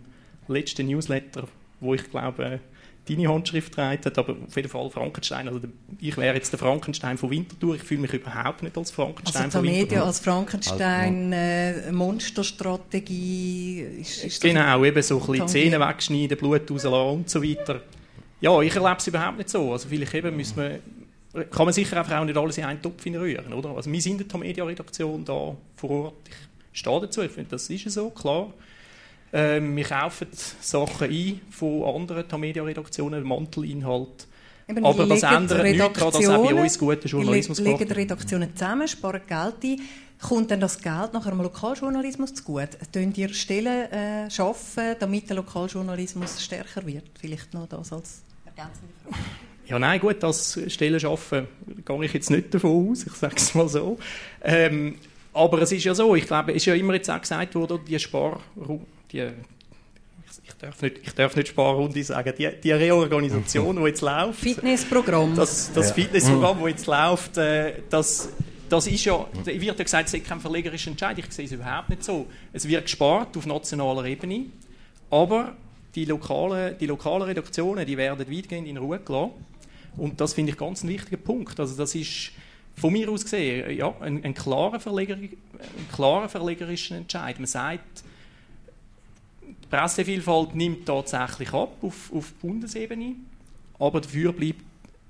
letzten 0.48 0.88
Newsletter, 0.88 1.50
wo 1.82 1.94
ich 1.94 2.10
glaube, 2.10 2.62
deine 3.08 3.28
Handschrift 3.30 3.70
getragen 3.70 4.02
hat, 4.04 4.18
aber 4.18 4.36
auf 4.48 4.56
jeden 4.56 4.70
Fall 4.70 4.90
Frankenstein. 4.90 5.48
Also 5.48 5.62
ich 6.00 6.18
wäre 6.18 6.36
jetzt 6.36 6.52
der 6.52 6.60
Frankenstein 6.60 7.18
von 7.18 7.30
Winterthur. 7.30 7.76
Ich 7.76 7.84
fühle 7.84 8.02
mich 8.02 8.14
überhaupt 8.14 8.64
nicht 8.64 8.78
als 8.78 8.92
Frankenstein 8.92 9.46
also 9.46 9.60
von 9.60 9.68
Winterthur. 9.68 9.86
Media 9.86 10.04
als 10.04 10.20
Frankenstein 10.20 11.34
äh, 11.34 11.92
Monsterstrategie. 11.92 13.82
Ist, 14.02 14.24
ist 14.24 14.42
genau, 14.42 14.84
eben 14.84 15.02
so 15.02 15.20
ein 15.20 15.26
bisschen 15.28 15.48
Zähne 15.48 15.80
wegschneiden, 15.80 16.38
Blut 16.38 16.70
rauslassen 16.70 17.20
und 17.20 17.30
so 17.30 17.44
weiter. 17.44 17.82
Ja, 18.42 18.60
ich 18.62 18.76
erlebe 18.76 18.98
es 18.98 19.08
überhaupt 19.08 19.38
nicht 19.38 19.50
so. 19.50 19.72
Also 19.72 19.88
vielleicht 19.88 20.14
eben 20.14 20.36
müssen 20.36 20.58
wir 20.58 20.80
kann 21.52 21.66
man 21.66 21.74
sicher 21.74 21.98
einfach 21.98 22.18
auch 22.18 22.26
nicht 22.26 22.38
alles 22.38 22.58
in 22.58 22.64
einen 22.64 22.82
Topf 22.82 23.06
rühren, 23.06 23.52
oder? 23.52 23.76
Also 23.76 23.92
wir 23.92 24.02
sind 24.02 24.22
in 24.22 24.28
der 24.28 24.40
Media-Redaktion 24.40 25.26
da 25.26 25.56
vor 25.76 25.90
Ort. 25.90 26.30
Ich 26.72 26.80
stehe 26.80 27.02
dazu, 27.02 27.22
ich 27.22 27.32
finde, 27.32 27.52
das 27.52 27.70
ist 27.70 27.90
so, 27.90 28.10
klar. 28.10 28.54
Ähm, 29.38 29.76
wir 29.76 29.84
kaufen 29.84 30.28
Sachen 30.32 31.10
ein 31.10 31.42
von 31.50 31.84
anderen 31.84 32.26
Tamedia-Redaktionen, 32.26 33.22
Mantelinhalt. 33.24 34.28
Eben, 34.66 34.86
aber 34.86 35.06
das 35.06 35.24
ändert 35.24 35.62
nichts 35.62 35.78
daran, 35.78 36.14
dass 36.14 36.30
auch 36.30 36.44
bei 36.46 36.56
uns 36.56 36.80
guter 36.80 37.06
Journalismus 37.06 37.58
kommt. 37.58 37.80
legen 37.80 37.92
Redaktionen 37.92 38.56
zusammen, 38.56 38.88
sparen 38.88 39.22
Geld 39.28 39.56
ein. 39.62 39.82
Kommt 40.22 40.52
dann 40.52 40.62
das 40.62 40.82
Geld 40.82 41.14
nachher 41.14 41.32
dem 41.32 41.42
Lokaljournalismus 41.42 42.34
zugute? 42.34 42.78
Tun 42.94 43.14
ihr 43.14 43.34
Stellen 43.34 43.92
äh, 43.92 44.32
schaffen, 44.32 44.96
damit 44.98 45.28
der 45.28 45.36
Lokaljournalismus 45.36 46.42
stärker 46.42 46.86
wird? 46.88 47.04
Vielleicht 47.20 47.54
noch 47.54 47.68
das 47.68 47.92
als 47.92 48.22
ergänzende 48.46 48.94
Frage. 49.04 49.18
Ja, 49.68 49.80
nein, 49.80 50.00
gut, 50.00 50.24
das 50.24 50.58
Stellen 50.68 51.00
schaffen 51.02 51.48
gehe 51.84 52.06
ich 52.06 52.14
jetzt 52.14 52.32
nicht 52.32 52.54
davon 52.54 52.92
aus, 52.92 53.06
ich 53.06 53.14
sage 53.14 53.36
es 53.36 53.54
mal 53.54 53.68
so. 53.68 53.98
Ähm, 54.42 54.96
aber 55.34 55.62
es 55.62 55.74
ist 55.74 55.84
ja 55.84 55.94
so, 55.94 56.16
ich 56.16 56.26
glaube, 56.26 56.52
es 56.52 56.58
ist 56.58 56.68
ja 56.68 56.76
immer 56.76 56.94
jetzt 56.94 57.10
auch 57.10 57.20
gesagt 57.20 57.54
worden, 57.56 57.82
die 57.86 58.00
Spar... 58.00 58.40
Die, 59.12 59.30
ich 60.44 60.54
darf 60.60 60.82
nicht, 60.82 60.98
ich 61.04 61.14
darf 61.14 61.36
nicht 61.36 61.48
Sparrunde 61.50 62.04
sagen, 62.04 62.34
die, 62.38 62.50
die 62.64 62.72
Reorganisation, 62.72 63.76
die 63.78 63.82
jetzt 63.84 64.02
läuft... 64.02 64.40
Fitnessprogramm. 64.40 65.36
Das, 65.36 65.72
das 65.74 65.92
Fitnessprogramm, 65.92 66.60
das 66.60 66.70
jetzt 66.70 66.88
läuft, 66.88 67.38
äh, 67.38 67.82
das, 67.90 68.30
das 68.70 68.88
ist 68.88 69.06
ja, 69.06 69.26
wird 69.44 69.64
ja 69.64 69.84
gesagt, 69.84 70.08
es 70.08 70.14
ist 70.14 70.26
kein 70.26 70.40
verlegerischer 70.40 70.92
Entscheid. 70.92 71.18
Ich 71.18 71.32
sehe 71.32 71.46
es 71.46 71.52
überhaupt 71.52 71.90
nicht 71.90 72.04
so. 72.04 72.28
Es 72.52 72.68
wird 72.68 72.84
gespart 72.84 73.36
auf 73.38 73.46
nationaler 73.46 74.06
Ebene, 74.06 74.46
aber 75.10 75.56
die 75.96 76.06
lokalen, 76.06 76.78
die 76.78 76.88
lokalen 76.88 77.24
Redaktionen 77.24 77.86
die 77.86 77.98
werden 77.98 78.20
weitgehend 78.30 78.68
in 78.68 78.78
Ruhe 78.78 79.00
gelassen. 79.00 79.32
Und 79.98 80.20
das 80.20 80.34
finde 80.34 80.52
ich 80.52 80.58
ganz 80.58 80.84
ein 80.84 80.90
wichtiger 80.90 81.18
Punkt. 81.18 81.60
Also 81.60 81.76
das 81.78 81.96
ist 81.96 82.32
von 82.76 82.92
mir 82.92 83.10
aus 83.10 83.24
gesehen 83.24 83.78
ja, 83.78 83.94
ein, 84.02 84.24
ein, 84.24 84.34
klarer, 84.34 84.80
Verleger, 84.80 85.16
ein 85.16 85.30
klarer 85.94 86.28
verlegerischer 86.28 86.98
Entscheid. 86.98 87.40
Man 87.40 87.48
sagt, 87.48 88.04
die 89.66 89.76
Pressevielfalt 89.76 90.56
nimmt 90.56 90.86
tatsächlich 90.86 91.54
ab 91.54 91.78
auf, 91.82 92.12
auf 92.14 92.34
Bundesebene, 92.34 93.16
aber 93.80 94.02
dafür 94.02 94.32
bleibt 94.32 94.64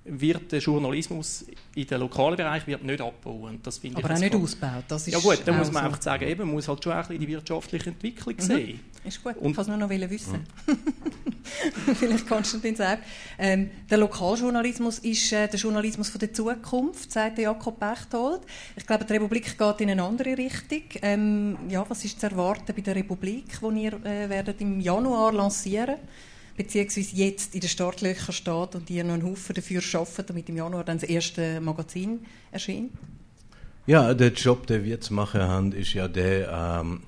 wird 0.06 0.52
der 0.52 0.60
Journalismus 0.60 1.46
in 1.74 1.88
den 1.88 2.00
lokalen 2.00 2.38
Bereich 2.38 2.68
wird 2.68 2.84
nicht 2.84 3.02
abbauen. 3.02 3.60
Das 3.64 3.82
Aber 3.96 4.14
auch 4.14 4.20
nicht 4.20 4.36
ausgebaut. 4.36 4.84
Das 4.88 5.08
ist 5.08 5.14
ja 5.14 5.20
gut, 5.20 5.42
da 5.44 5.52
muss 5.52 5.72
man 5.72 5.82
so. 5.82 5.88
einfach 5.88 6.02
sagen, 6.02 6.28
eben, 6.28 6.46
man 6.46 6.52
muss 6.52 6.68
halt 6.68 6.84
schon 6.84 6.94
ein 6.94 7.02
bisschen 7.02 7.20
die 7.20 7.28
wirtschaftliche 7.28 7.90
Entwicklung 7.90 8.36
mhm. 8.36 8.42
sehen. 8.42 8.80
Ist 9.04 9.24
gut, 9.24 9.36
Und, 9.38 9.52
ich 9.52 9.56
kann 9.56 9.62
es 9.64 9.68
nur 9.68 9.78
noch 9.78 9.90
wissen. 9.90 10.46
Mhm. 10.68 11.96
Vielleicht 11.96 12.28
Konstantin 12.28 12.76
sagt, 12.76 13.04
ähm, 13.38 13.70
der 13.90 13.98
Lokaljournalismus 14.00 15.00
ist 15.00 15.32
äh, 15.32 15.48
der 15.48 15.60
Journalismus 15.60 16.10
von 16.10 16.20
der 16.20 16.34
Zukunft, 16.34 17.12
sagt 17.12 17.40
Jakob 17.40 17.80
Bechtold. 17.80 18.42
Ich 18.76 18.86
glaube, 18.86 19.06
die 19.06 19.14
Republik 19.14 19.58
geht 19.58 19.82
in 19.82 19.90
eine 19.90 20.04
andere 20.04 20.38
Richtung. 20.38 20.84
Ähm, 21.02 21.58
ja, 21.70 21.86
was 21.88 22.04
ist 22.06 22.20
zu 22.20 22.28
erwarten 22.28 22.74
bei 22.76 22.82
der 22.82 22.96
Republik, 22.96 23.60
die 23.60 23.84
ihr 23.84 23.94
äh, 24.06 24.30
werdet 24.30 24.62
im 24.62 24.80
Januar 24.80 25.34
lancieren 25.34 25.88
werdet? 25.88 26.00
Beziehungsweise 26.56 27.16
jetzt 27.16 27.54
in 27.54 27.62
den 27.62 27.70
Startlöchern 27.70 28.34
steht 28.34 28.76
und 28.76 28.90
die 28.90 29.04
noch 29.04 29.14
einen 29.14 29.24
Haufen 29.24 29.56
dafür 29.56 29.82
arbeiten, 29.94 30.24
damit 30.28 30.50
im 30.50 30.58
Januar 30.58 30.84
dann 30.84 31.00
das 31.00 31.10
erste 31.10 31.60
Magazin 31.62 32.26
erscheint? 32.52 32.92
Ja, 33.88 34.14
der 34.14 34.32
Job, 34.32 34.66
den 34.66 34.84
wir 34.84 34.92
jetzt 34.92 35.12
machen 35.12 35.42
haben, 35.42 35.72
ist 35.72 35.94
ja 35.94 36.08
der, 36.08 36.82
ähm, 36.82 37.04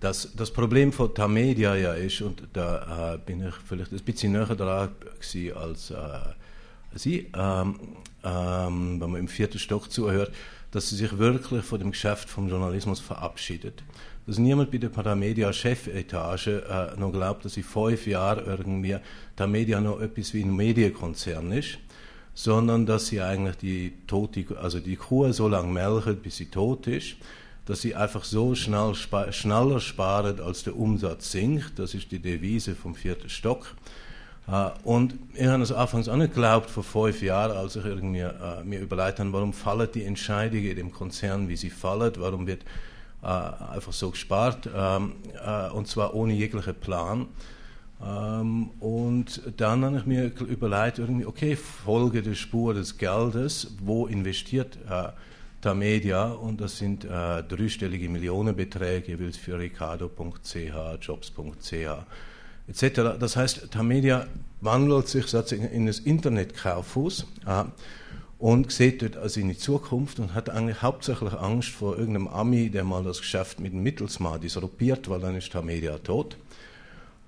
dass 0.00 0.30
das 0.36 0.52
Problem 0.52 0.92
von 0.92 1.14
Tamedia 1.14 1.74
ja 1.74 1.94
ist, 1.94 2.20
und 2.20 2.42
da 2.52 3.14
äh, 3.14 3.18
bin 3.18 3.46
ich 3.46 3.54
vielleicht 3.66 3.92
ein 3.92 4.00
bisschen 4.00 4.32
näher 4.32 4.46
dran 4.54 4.90
als 5.54 5.90
äh, 5.90 5.96
Sie, 6.94 7.30
ähm, 7.34 7.78
ähm, 8.22 9.00
wenn 9.00 9.10
man 9.10 9.20
im 9.20 9.28
vierten 9.28 9.58
Stock 9.58 9.90
zuhört, 9.90 10.32
dass 10.70 10.88
sie 10.88 10.96
sich 10.96 11.18
wirklich 11.18 11.64
von 11.64 11.78
dem 11.78 11.90
Geschäft 11.90 12.28
vom 12.28 12.48
Journalismus 12.48 13.00
verabschiedet 13.00 13.82
dass 14.26 14.38
niemand 14.38 14.70
bei 14.70 14.78
der 14.78 14.88
Paramedia-Chefetage 14.88 16.62
äh, 16.68 17.00
noch 17.00 17.12
glaubt, 17.12 17.44
dass 17.44 17.56
in 17.56 17.64
fünf 17.64 18.06
Jahren 18.06 18.46
irgendwie 18.46 18.96
der 19.36 19.46
Media 19.46 19.80
noch 19.80 20.00
etwas 20.00 20.32
wie 20.34 20.42
ein 20.42 20.54
Medienkonzern 20.54 21.50
ist, 21.52 21.78
sondern 22.34 22.86
dass 22.86 23.08
sie 23.08 23.20
eigentlich 23.20 23.56
die, 23.56 23.92
tote, 24.06 24.44
also 24.60 24.78
die 24.78 24.96
Kuh 24.96 25.32
so 25.32 25.48
lange 25.48 25.72
melken, 25.72 26.16
bis 26.16 26.36
sie 26.36 26.46
tot 26.46 26.86
ist, 26.86 27.16
dass 27.66 27.80
sie 27.80 27.94
einfach 27.94 28.24
so 28.24 28.54
schnell, 28.54 28.94
spa 28.94 29.30
schneller 29.32 29.80
sparen, 29.80 30.40
als 30.40 30.64
der 30.64 30.76
Umsatz 30.76 31.30
sinkt. 31.30 31.78
Das 31.78 31.94
ist 31.94 32.10
die 32.10 32.18
Devise 32.18 32.74
vom 32.74 32.94
vierten 32.94 33.28
Stock. 33.28 33.74
Uh, 34.48 34.70
und 34.82 35.14
ich 35.34 35.46
habe 35.46 35.62
es 35.62 35.70
anfangs 35.70 36.08
auch 36.08 36.16
nicht 36.16 36.34
geglaubt, 36.34 36.68
vor 36.68 36.82
fünf 36.82 37.22
Jahren, 37.22 37.56
als 37.56 37.76
ich 37.76 37.84
irgendwie, 37.84 38.24
uh, 38.24 38.64
mir 38.64 38.80
überlegt 38.80 39.20
habe, 39.20 39.32
warum 39.32 39.52
fallen 39.52 39.88
die 39.94 40.02
Entscheidungen 40.02 40.66
in 40.66 40.76
dem 40.76 40.90
Konzern, 40.90 41.48
wie 41.48 41.56
sie 41.56 41.70
fallen, 41.70 42.12
warum 42.18 42.48
wird 42.48 42.64
äh, 43.22 43.26
einfach 43.26 43.92
so 43.92 44.10
gespart, 44.10 44.68
ähm, 44.74 45.14
äh, 45.44 45.70
und 45.70 45.88
zwar 45.88 46.14
ohne 46.14 46.32
jeglichen 46.32 46.74
Plan. 46.74 47.28
Ähm, 48.04 48.70
und 48.80 49.42
dann 49.56 49.84
habe 49.84 49.98
ich 49.98 50.06
mir 50.06 50.32
überlegt, 50.40 50.98
irgendwie, 50.98 51.26
okay, 51.26 51.56
folge 51.56 52.22
der 52.22 52.34
Spur 52.34 52.74
des 52.74 52.98
Geldes, 52.98 53.74
wo 53.80 54.06
investiert 54.06 54.76
äh, 54.88 55.08
der 55.62 55.74
Media? 55.74 56.32
Und 56.32 56.60
das 56.60 56.78
sind 56.78 57.04
äh, 57.04 57.42
dreistellige 57.44 58.08
Millionenbeträge, 58.08 59.12
jeweils 59.12 59.36
für 59.36 59.58
ricardo.ch, 59.58 60.54
jobs.ch 61.00 61.72
etc. 62.68 63.18
Das 63.18 63.36
heißt, 63.36 63.74
der 63.74 63.82
Media 63.82 64.26
wandelt 64.60 65.08
sich 65.08 65.32
in, 65.52 65.64
in 65.64 65.88
ein 65.88 65.94
Internetkaufhaus. 66.04 67.26
Und 68.42 68.72
sieht 68.72 69.02
dort 69.02 69.16
also 69.16 69.38
in 69.38 69.50
die 69.50 69.56
Zukunft 69.56 70.18
und 70.18 70.34
hat 70.34 70.50
eigentlich 70.50 70.82
hauptsächlich 70.82 71.32
Angst 71.32 71.68
vor 71.68 71.96
irgendeinem 71.96 72.26
Ami, 72.26 72.70
der 72.70 72.82
mal 72.82 73.04
das 73.04 73.20
Geschäft 73.20 73.60
mit 73.60 73.72
dem 73.72 73.84
Mittelsmann 73.84 74.40
disruptiert, 74.40 75.08
weil 75.08 75.20
dann 75.20 75.36
ist 75.36 75.54
der 75.54 76.02
tot. 76.02 76.36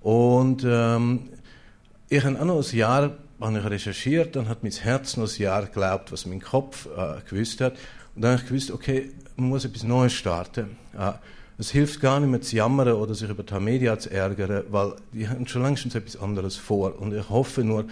Und 0.01 0.65
ähm, 0.67 1.29
ich 2.09 2.25
ein 2.25 2.37
Jahr 2.73 3.11
habe 3.39 3.57
ich 3.57 3.63
recherchiert, 3.65 4.35
dann 4.35 4.49
hat 4.49 4.63
mein 4.63 4.73
Herz 4.73 5.15
noch 5.15 5.33
ein 5.33 5.41
Jahr 5.41 5.65
geglaubt, 5.67 6.11
was 6.11 6.25
mein 6.25 6.41
Kopf 6.41 6.85
äh, 6.87 7.21
gewusst 7.29 7.61
hat. 7.61 7.77
Und 8.13 8.21
dann 8.21 8.33
habe 8.33 8.41
ich 8.41 8.49
gewusst, 8.49 8.71
okay, 8.71 9.11
man 9.37 9.47
muss 9.47 9.63
etwas 9.63 9.83
Neues 9.83 10.11
starten. 10.11 10.75
Äh, 10.99 11.13
es 11.57 11.71
hilft 11.71 12.01
gar 12.01 12.19
nicht 12.19 12.29
mehr 12.29 12.41
zu 12.41 12.57
jammern 12.57 12.91
oder 12.91 13.15
sich 13.15 13.29
über 13.29 13.43
die 13.43 13.57
Media 13.61 13.97
zu 13.97 14.11
ärgern, 14.11 14.65
weil 14.69 14.95
die 15.13 15.29
haben 15.29 15.47
schon 15.47 15.63
längst 15.63 15.85
etwas 15.95 16.21
anderes 16.21 16.57
vor. 16.57 16.99
Und 16.99 17.13
ich 17.13 17.29
hoffe 17.29 17.63
nur, 17.63 17.85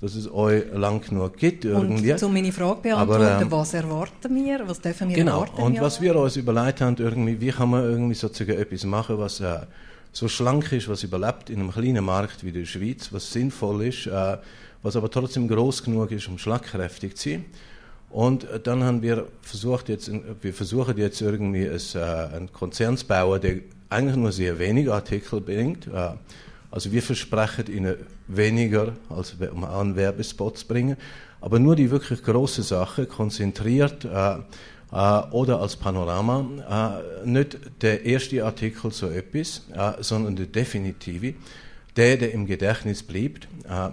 dass 0.00 0.14
es 0.14 0.32
euch 0.32 0.64
lang 0.72 1.00
genug 1.00 1.36
gibt. 1.36 1.64
Irgendwie. 1.64 2.12
Und 2.12 2.22
um 2.22 2.32
meine 2.32 2.52
Frage 2.52 2.82
beantworten, 2.82 3.24
Aber, 3.24 3.42
ähm, 3.42 3.50
was 3.50 3.74
erwarten 3.74 4.34
wir, 4.34 4.68
was 4.68 4.80
dürfen 4.80 5.08
wir 5.08 5.16
genau. 5.16 5.42
erwarten? 5.42 5.62
Und 5.62 5.80
was 5.80 6.00
wir 6.00 6.14
uns 6.16 6.36
überlegt 6.36 6.80
haben, 6.80 6.96
irgendwie, 6.98 7.40
wie 7.40 7.50
kann 7.50 7.70
man 7.70 7.82
irgendwie 7.82 8.14
sozusagen 8.14 8.58
etwas 8.58 8.84
machen, 8.84 9.18
was 9.18 9.40
äh, 9.40 9.58
so 10.12 10.28
schlank 10.28 10.72
ist, 10.72 10.88
was 10.88 11.02
überlebt 11.02 11.50
in 11.50 11.60
einem 11.60 11.72
kleinen 11.72 12.04
Markt 12.04 12.44
wie 12.44 12.52
der 12.52 12.64
Schweiz, 12.64 13.12
was 13.12 13.32
sinnvoll 13.32 13.86
ist, 13.86 14.06
äh, 14.06 14.36
was 14.82 14.94
aber 14.94 15.10
trotzdem 15.10 15.48
groß 15.48 15.82
genug 15.82 16.12
ist, 16.12 16.28
um 16.28 16.38
schlagkräftig 16.38 17.16
zu 17.16 17.30
sein. 17.30 17.44
Und 18.10 18.44
äh, 18.44 18.60
dann 18.60 18.84
haben 18.84 19.02
wir 19.02 19.26
versucht 19.42 19.88
jetzt, 19.88 20.10
wir 20.40 20.54
versuchen 20.54 20.96
jetzt 20.96 21.20
irgendwie 21.20 21.64
es, 21.64 21.96
äh, 21.96 21.98
einen 21.98 22.52
Konzern 22.52 22.96
zu 22.96 23.04
bauen, 23.04 23.40
der 23.40 23.56
eigentlich 23.90 24.16
nur 24.16 24.30
sehr 24.30 24.58
wenige 24.58 24.94
Artikel 24.94 25.40
bringt. 25.40 25.88
Äh, 25.88 26.10
also 26.70 26.92
wir 26.92 27.02
versprechen 27.02 27.66
ihnen 27.66 27.96
weniger, 28.28 28.92
als 29.08 29.36
um 29.52 29.64
einen 29.64 29.96
Werbespot 29.96 30.58
zu 30.58 30.66
bringen, 30.66 30.96
aber 31.40 31.58
nur 31.58 31.76
die 31.76 31.90
wirklich 31.90 32.22
große 32.22 32.62
Sache, 32.62 33.06
konzentriert 33.06 34.04
äh, 34.04 34.36
äh, 34.92 35.20
oder 35.30 35.60
als 35.60 35.76
Panorama, 35.76 37.02
äh, 37.24 37.26
nicht 37.26 37.58
der 37.82 38.04
erste 38.04 38.44
Artikel 38.44 38.90
so 38.92 39.08
etwas, 39.08 39.62
äh, 39.74 39.92
sondern 40.02 40.36
der 40.36 40.46
definitive, 40.46 41.34
der, 41.96 42.16
der 42.16 42.32
im 42.32 42.46
Gedächtnis 42.46 43.02
bleibt. 43.02 43.48
Äh, 43.68 43.90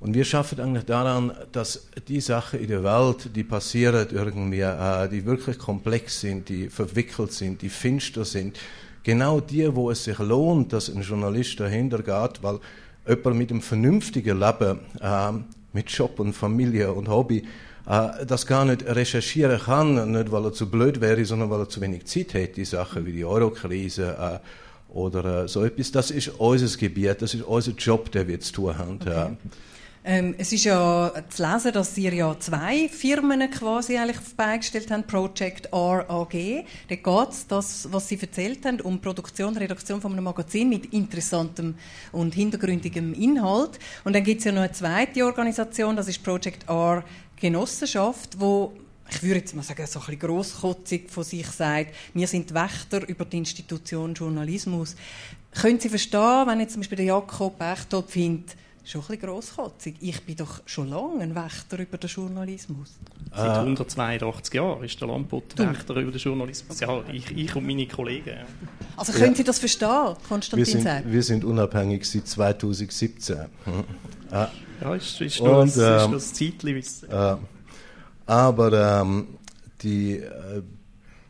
und 0.00 0.12
wir 0.12 0.24
schaffen 0.24 0.60
eigentlich 0.60 0.84
daran, 0.84 1.32
dass 1.52 1.88
die 2.08 2.20
Sachen 2.20 2.60
in 2.60 2.68
der 2.68 2.84
Welt, 2.84 3.30
die 3.34 3.44
passieren 3.44 4.06
irgendwie, 4.12 4.60
äh, 4.60 5.08
die 5.08 5.24
wirklich 5.24 5.58
komplex 5.58 6.20
sind, 6.20 6.48
die 6.48 6.68
verwickelt 6.68 7.32
sind, 7.32 7.62
die 7.62 7.70
finster 7.70 8.24
sind, 8.24 8.58
genau 9.02 9.40
die, 9.40 9.74
wo 9.74 9.90
es 9.90 10.04
sich 10.04 10.18
lohnt, 10.18 10.72
dass 10.72 10.90
ein 10.90 11.02
Journalist 11.02 11.58
dahinter 11.58 11.98
geht, 11.98 12.42
weil 12.42 12.60
jemand 13.06 13.36
mit 13.36 13.50
einem 13.50 13.60
vernünftigen 13.60 14.38
Leben, 14.38 14.80
äh, 15.00 15.32
mit 15.72 15.90
Job 15.90 16.20
und 16.20 16.32
Familie 16.32 16.92
und 16.92 17.08
Hobby, 17.08 17.44
äh, 17.86 18.24
das 18.26 18.46
gar 18.46 18.64
nicht 18.64 18.86
recherchieren 18.86 19.60
kann, 19.60 20.12
nicht 20.12 20.32
weil 20.32 20.44
er 20.44 20.52
zu 20.52 20.70
blöd 20.70 21.00
wäre, 21.00 21.24
sondern 21.24 21.50
weil 21.50 21.60
er 21.60 21.68
zu 21.68 21.80
wenig 21.80 22.06
Zeit 22.06 22.34
hat, 22.34 22.56
die 22.56 22.64
Sachen 22.64 23.04
wie 23.04 23.12
die 23.12 23.24
Eurokrise 23.24 24.16
äh, 24.18 24.94
oder 24.94 25.44
äh, 25.44 25.48
so 25.48 25.64
etwas. 25.64 25.92
Das 25.92 26.10
ist 26.10 26.28
unser 26.38 26.78
Gebiet, 26.78 27.20
das 27.20 27.34
ist 27.34 27.42
unser 27.42 27.72
Job, 27.72 28.10
den 28.12 28.28
wir 28.28 28.40
zu 28.40 28.52
tun 28.52 28.78
haben. 28.78 28.98
Okay. 29.00 29.36
Ähm, 30.06 30.34
es 30.36 30.52
ist 30.52 30.64
ja 30.64 31.10
zu 31.30 31.42
lesen, 31.42 31.72
dass 31.72 31.96
ihr 31.96 32.12
ja 32.12 32.38
zwei 32.38 32.90
Firmen 32.90 33.50
quasi 33.50 33.96
eigentlich 33.96 34.18
beigestellt 34.36 34.90
habt, 34.90 35.06
Project 35.06 35.66
R 35.72 36.04
AG. 36.10 36.64
Da 36.88 36.94
geht 36.94 37.30
es, 37.30 37.46
das, 37.46 37.88
was 37.90 38.08
Sie 38.08 38.20
erzählt 38.20 38.66
haben, 38.66 38.82
um 38.82 39.00
Produktion, 39.00 39.56
Redaktion 39.56 40.02
von 40.02 40.12
einem 40.12 40.24
Magazin 40.24 40.68
mit 40.68 40.92
interessantem 40.92 41.76
und 42.12 42.34
hintergründigem 42.34 43.14
Inhalt. 43.14 43.78
Und 44.04 44.14
dann 44.14 44.22
gibt 44.22 44.40
es 44.40 44.44
ja 44.44 44.52
noch 44.52 44.60
eine 44.60 44.72
zweite 44.72 45.24
Organisation, 45.24 45.96
das 45.96 46.08
ist 46.08 46.22
Project 46.22 46.68
R 46.68 47.02
Genossenschaft, 47.40 48.38
wo 48.38 48.74
ich 49.10 49.22
würde 49.22 49.40
jetzt 49.40 49.54
mal 49.54 49.62
sagen, 49.62 49.86
so 49.86 50.00
ein 50.00 50.06
bisschen 50.06 50.20
grosskotzig 50.20 51.10
von 51.10 51.24
sich 51.24 51.46
sagt, 51.46 51.94
wir 52.12 52.26
sind 52.26 52.52
Wächter 52.52 53.06
über 53.08 53.24
die 53.24 53.38
Institution 53.38 54.12
Journalismus. 54.12 54.96
Können 55.52 55.80
Sie 55.80 55.88
verstehen, 55.88 56.46
wenn 56.46 56.60
jetzt 56.60 56.72
zum 56.72 56.80
Beispiel 56.80 56.96
der 56.96 57.06
Jakob 57.06 57.58
Bechtold 57.58 58.10
findet, 58.10 58.56
schon 58.84 59.00
ein 59.00 59.06
bisschen 59.06 59.28
grosskotzig. 59.28 59.96
Ich 60.00 60.22
bin 60.22 60.36
doch 60.36 60.62
schon 60.66 60.88
lange 60.88 61.22
ein 61.22 61.34
Wächter 61.34 61.78
über 61.78 61.98
den 61.98 62.08
Journalismus. 62.08 62.92
Seit 63.34 63.58
182 63.58 64.52
ah. 64.52 64.64
Jahren 64.64 64.84
ist 64.84 65.00
der 65.00 65.08
Lampot 65.08 65.58
Wächter 65.58 65.96
über 65.96 66.10
den 66.10 66.20
Journalismus. 66.20 66.80
Ja, 66.80 67.02
ich, 67.12 67.30
ich 67.36 67.56
und 67.56 67.66
meine 67.66 67.86
Kollegen. 67.86 68.38
Also 68.96 69.12
können 69.12 69.32
ja. 69.32 69.36
Sie 69.36 69.44
das 69.44 69.58
verstehen, 69.58 70.14
Konstantin 70.28 70.66
wir 70.66 70.82
sind, 70.82 71.12
wir 71.12 71.22
sind 71.22 71.44
unabhängig 71.44 72.08
seit 72.08 72.28
2017. 72.28 73.38
ah. 74.30 74.48
Ja, 74.80 74.94
ist, 74.94 75.20
ist, 75.20 75.40
und, 75.40 75.76
das, 75.76 75.76
ähm, 75.78 76.14
ist 76.14 76.32
das 76.32 76.32
Zeitchen. 76.34 77.10
Äh, 77.10 77.36
aber 78.26 79.00
ähm, 79.02 79.28
die... 79.82 80.18
Äh, 80.18 80.62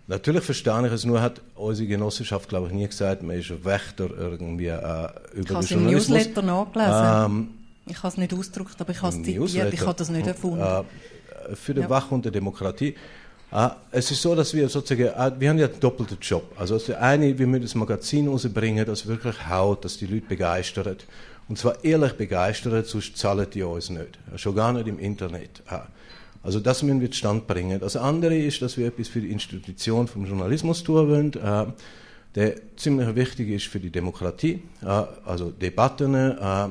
Natürlich 0.07 0.45
verstehe 0.45 0.87
ich 0.87 0.93
es, 0.93 1.05
nur 1.05 1.23
hat 1.23 1.41
unsere 1.55 1.89
Genossenschaft, 1.89 2.49
glaube 2.49 2.67
ich, 2.67 2.75
nie 2.75 2.87
gesagt, 2.87 3.23
man 3.23 3.39
ist 3.39 3.51
ein 3.51 3.65
Wächter 3.65 4.11
irgendwie 4.11 4.67
äh, 4.67 5.09
über 5.33 5.61
ich 5.61 5.69
den 5.69 5.69
Journalismus. 5.69 5.69
Ich 5.69 5.71
habe 5.71 5.81
im 5.81 5.91
Newsletter 5.91 6.43
nachgelesen. 6.43 7.27
Ähm, 7.27 7.49
ich 7.87 7.99
habe 7.99 8.09
es 8.09 8.17
nicht 8.17 8.35
ausgedrückt, 8.35 8.81
aber 8.81 8.91
ich 8.91 9.03
habe 9.03 9.17
es 9.17 9.23
zitiert, 9.23 9.73
ich 9.73 9.81
habe 9.81 9.95
das 9.95 10.11
nicht 10.11 10.27
erfunden. 10.27 10.61
Äh, 10.61 11.57
für 11.57 11.75
den 11.75 11.85
ja. 11.85 11.91
Wachhund 11.91 12.25
der 12.25 12.33
Demokratie. 12.33 12.95
Äh, 13.51 13.69
es 13.93 14.11
ist 14.11 14.21
so, 14.21 14.35
dass 14.35 14.53
wir 14.53 14.69
sozusagen, 14.69 15.09
äh, 15.09 15.41
wir 15.41 15.49
haben 15.49 15.59
ja 15.59 15.67
einen 15.67 15.81
doppelten 15.81 16.19
Job. 16.21 16.53
Also 16.57 16.79
das 16.79 16.91
eine, 16.91 17.39
wir 17.39 17.47
müssen 17.47 17.63
das 17.63 17.75
Magazin 17.75 18.29
rausbringen, 18.29 18.85
das 18.85 19.07
wirklich 19.07 19.49
haut, 19.49 19.85
dass 19.85 19.97
die 19.97 20.07
Leute 20.07 20.27
begeistert. 20.27 21.07
Und 21.49 21.59
zwar 21.59 21.83
ehrlich 21.85 22.13
begeistert, 22.15 22.87
sonst 22.87 23.17
zahlen 23.17 23.47
die 23.53 23.63
uns 23.63 23.91
nicht. 23.91 24.19
Schon 24.37 24.55
gar 24.55 24.73
nicht 24.73 24.87
im 24.87 24.99
Internet. 24.99 25.63
Also 26.45 26.61
das 26.61 26.83
müssen 26.83 27.01
wir 27.01 27.11
Stand 27.13 27.47
bringen. 27.47 27.81
Das 27.81 27.97
andere 27.97 28.37
ist, 28.37 28.61
dass 28.61 28.77
wir 28.77 28.89
etwas 28.89 29.09
für 29.09 29.21
die 29.21 29.33
Institution 29.33 30.07
vom 30.07 30.27
Journalismus 30.27 30.85
tun 30.85 31.09
wollen, 31.09 31.33
äh, 31.33 31.73
der 32.35 32.77
ziemlich 32.77 33.15
wichtig 33.15 33.49
ist 33.49 33.67
für 33.67 33.81
die 33.81 33.91
Demokratie. 33.91 34.63
Äh, 34.83 35.05
also 35.25 35.51
Debatten, 35.51 36.15
äh, 36.15 36.69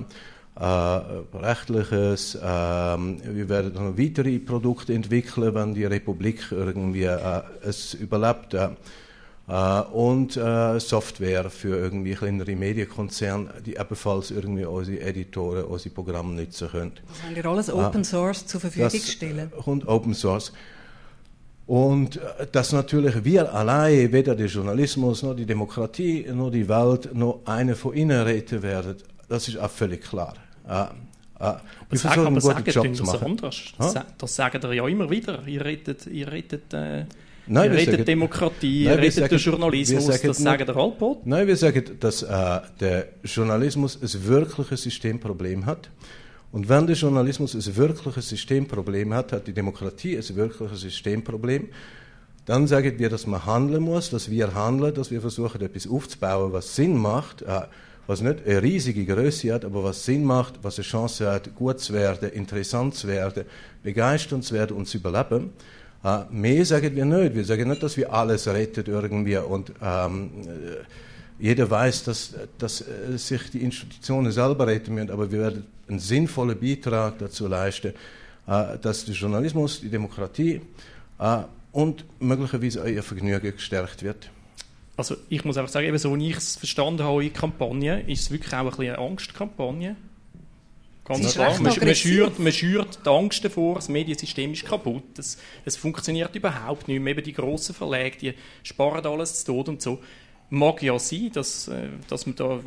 äh 0.56 1.02
rechtliches. 1.34 2.36
Äh, 2.36 2.40
wir 2.42 3.50
werden 3.50 3.74
noch 3.74 3.98
weitere 3.98 4.38
Produkte 4.38 4.94
entwickeln, 4.94 5.56
wenn 5.56 5.74
die 5.74 5.86
Republik 5.86 6.52
irgendwie 6.52 7.06
äh, 7.06 7.42
es 7.64 7.96
überlebt. 7.96 8.56
Äh, 9.48 9.82
und 9.92 10.38
äh, 10.38 10.80
Software 10.80 11.50
für 11.50 11.78
irgendwie 11.78 12.14
kleinere 12.14 12.56
Medienkonzerne, 12.56 13.62
die 13.66 13.76
ebenfalls 13.76 14.32
irgendwie 14.32 14.64
unsere 14.64 15.02
Editoren, 15.02 15.66
unsere 15.66 15.94
Programme 15.94 16.34
nutzen 16.34 16.70
können. 16.70 16.92
Das 17.08 17.24
haben 17.24 17.36
wir 17.36 17.46
alles 17.46 17.68
äh, 17.68 17.74
Open 17.74 18.04
Source 18.06 18.46
zur 18.48 18.62
Verfügung 18.62 18.90
stellen. 18.90 19.52
Und 19.66 19.88
Open 19.88 20.14
Source. 20.14 20.54
Und 21.66 22.20
dass 22.52 22.72
natürlich 22.74 23.24
wir 23.24 23.54
allein, 23.54 24.12
weder 24.12 24.36
der 24.36 24.48
Journalismus, 24.48 25.24
noch 25.24 25.34
die 25.34 25.46
Demokratie, 25.46 26.26
noch 26.34 26.50
die 26.50 26.68
Welt, 26.68 27.14
noch 27.14 27.42
eine 27.46 27.76
von 27.76 27.94
ihnen 27.94 28.22
retten 28.22 28.62
werden, 28.62 28.98
das 29.30 29.48
ist 29.48 29.58
auch 29.58 29.70
völlig 29.70 30.04
klar. 30.04 30.36
Äh, 30.68 30.84
äh, 31.40 31.54
wir 31.90 32.00
versuchen 32.00 32.28
einen 32.28 32.40
guten 32.40 32.70
Job 32.70 32.96
zu 32.96 33.04
machen. 33.04 33.38
Das, 33.38 33.96
das 34.18 34.36
sagen 34.36 34.62
wir 34.64 34.74
ja 34.74 34.88
immer 34.88 35.10
wieder. 35.10 35.46
Ihr 35.46 35.64
rettet, 35.64 36.08
ihr 36.08 36.32
rettet 36.32 36.74
äh, 36.74 37.06
Nein, 37.46 37.72
wir 37.72 37.78
redet 37.78 37.94
sagen, 37.94 38.06
Demokratie, 38.06 38.86
nein, 38.86 39.00
redet 39.00 39.32
den 39.32 39.38
Journalismus, 39.38 40.06
sagen, 40.06 40.28
das 40.28 40.38
sagen 40.38 40.66
der 40.66 40.76
Halbpot? 40.76 41.26
Nein, 41.26 41.48
wir 41.48 41.58
sagen, 41.58 41.84
dass 42.00 42.24
äh, 42.24 42.62
der 42.80 43.08
Journalismus 43.24 44.00
ein 44.02 44.28
wirkliches 44.28 44.84
Systemproblem 44.84 45.66
hat. 45.66 45.90
Und 46.54 46.70
wenn 46.70 46.88
der 46.88 46.96
Journalismus 46.96 47.56
ein 47.56 47.76
wirkliches 47.76 48.30
Systemproblem 48.30 49.14
hat, 49.14 49.34
hat 49.34 49.48
die 49.48 49.54
Demokratie 49.54 50.18
ein 50.18 50.36
wirkliches 50.36 50.82
Systemproblem. 50.82 51.68
Dann 52.46 52.68
sagen 52.68 52.98
wir, 52.98 53.10
dass 53.10 53.26
man 53.26 53.46
handeln 53.46 53.84
muss, 53.84 54.10
dass 54.10 54.30
wir 54.30 54.54
handeln, 54.54 54.94
dass 54.94 55.12
wir 55.12 55.20
versuchen, 55.20 55.62
etwas 55.62 55.88
aufzubauen, 55.88 56.54
was 56.54 56.76
Sinn 56.76 56.96
macht, 56.96 57.42
äh, 57.42 57.62
was 58.08 58.22
nicht 58.22 58.46
eine 58.46 58.62
riesige 58.62 59.06
Größe 59.06 59.54
hat, 59.54 59.66
aber 59.66 59.84
was 59.84 60.06
Sinn 60.06 60.24
macht, 60.24 60.60
was 60.62 60.78
eine 60.78 60.86
Chance 60.86 61.30
hat, 61.32 61.56
gut 61.56 61.80
zu 61.80 61.94
werden, 61.94 62.30
interessant 62.30 62.96
zu 62.96 63.08
werden, 63.08 63.46
begeistert 63.82 64.44
zu 64.44 64.54
werden 64.54 64.76
und 64.78 64.88
zu 64.88 64.98
überleben. 64.98 65.52
Äh, 66.04 66.24
mehr 66.32 66.66
sagen 66.66 66.96
wir 66.96 67.06
nicht. 67.06 67.36
Wir 67.36 67.46
sagen 67.46 67.70
nicht, 67.70 67.82
dass 67.82 67.98
wir 67.98 68.12
alles 68.12 68.48
retten 68.48 68.86
irgendwie 68.86 69.38
und 69.38 69.72
ähm, 69.82 70.32
äh, 70.44 70.84
jeder 71.40 71.70
weiß, 71.70 72.04
dass, 72.04 72.36
dass 72.58 72.82
äh, 72.82 73.18
sich 73.18 73.50
die 73.52 73.64
Institutionen 73.64 74.32
selber 74.32 74.68
retten 74.68 74.94
müssen, 74.94 75.12
aber 75.12 75.32
wir 75.32 75.40
werden 75.40 75.66
einen 75.88 76.00
sinnvollen 76.00 76.60
Beitrag 76.60 77.20
dazu 77.20 77.48
leisten, 77.48 77.94
äh, 78.48 78.78
dass 78.82 79.06
der 79.06 79.16
Journalismus, 79.16 79.82
die 79.82 79.90
Demokratie 79.90 80.62
äh, 81.20 81.40
und 81.72 82.06
möglicherweise 82.20 82.84
auch 82.84 82.88
ihr 82.88 83.04
Vergnügen 83.04 83.52
gestärkt 83.52 84.04
wird. 84.04 84.30
Also 84.96 85.16
ich 85.30 85.44
muss 85.44 85.58
einfach 85.58 85.72
sagen, 85.72 85.88
eben 85.88 85.98
so 85.98 86.16
wie 86.16 86.30
ich 86.30 86.38
es 86.38 86.56
verstanden 86.56 87.04
habe 87.04 87.26
in 87.26 87.34
Kampagne, 87.34 88.02
ist 88.02 88.22
es 88.22 88.32
wirklich 88.32 88.54
auch 88.54 88.60
ein 88.60 88.66
bisschen 88.70 88.96
eine 88.96 89.00
Angstkampagne. 89.00 89.96
Ganz 91.06 91.34
klar. 91.34 91.60
Man, 91.60 91.74
man, 91.80 91.96
schürt, 91.96 92.40
man 92.40 92.54
schürt 92.54 93.00
die 93.06 93.10
Angst 93.10 93.44
davor, 93.44 93.76
das 93.76 93.90
Mediensystem 93.90 94.54
ist 94.54 94.66
kaputt, 94.66 95.18
es, 95.18 95.38
es 95.66 95.76
funktioniert 95.76 96.34
überhaupt 96.36 96.88
nicht 96.88 97.02
mehr. 97.02 97.12
Eben 97.12 97.24
die 97.24 97.34
grossen 97.34 97.76
Verlage, 97.76 98.18
die 98.18 98.34
sparen 98.64 99.06
alles 99.06 99.44
zu 99.44 99.52
Tod 99.52 99.70
und 99.70 99.82
so. 99.82 100.00
Mag 100.50 100.82
ja 100.82 100.98
sein, 101.00 101.32
dass, 101.34 101.68
äh, 101.68 101.90
dass 102.08 102.26
man 102.26 102.36
da 102.36 102.60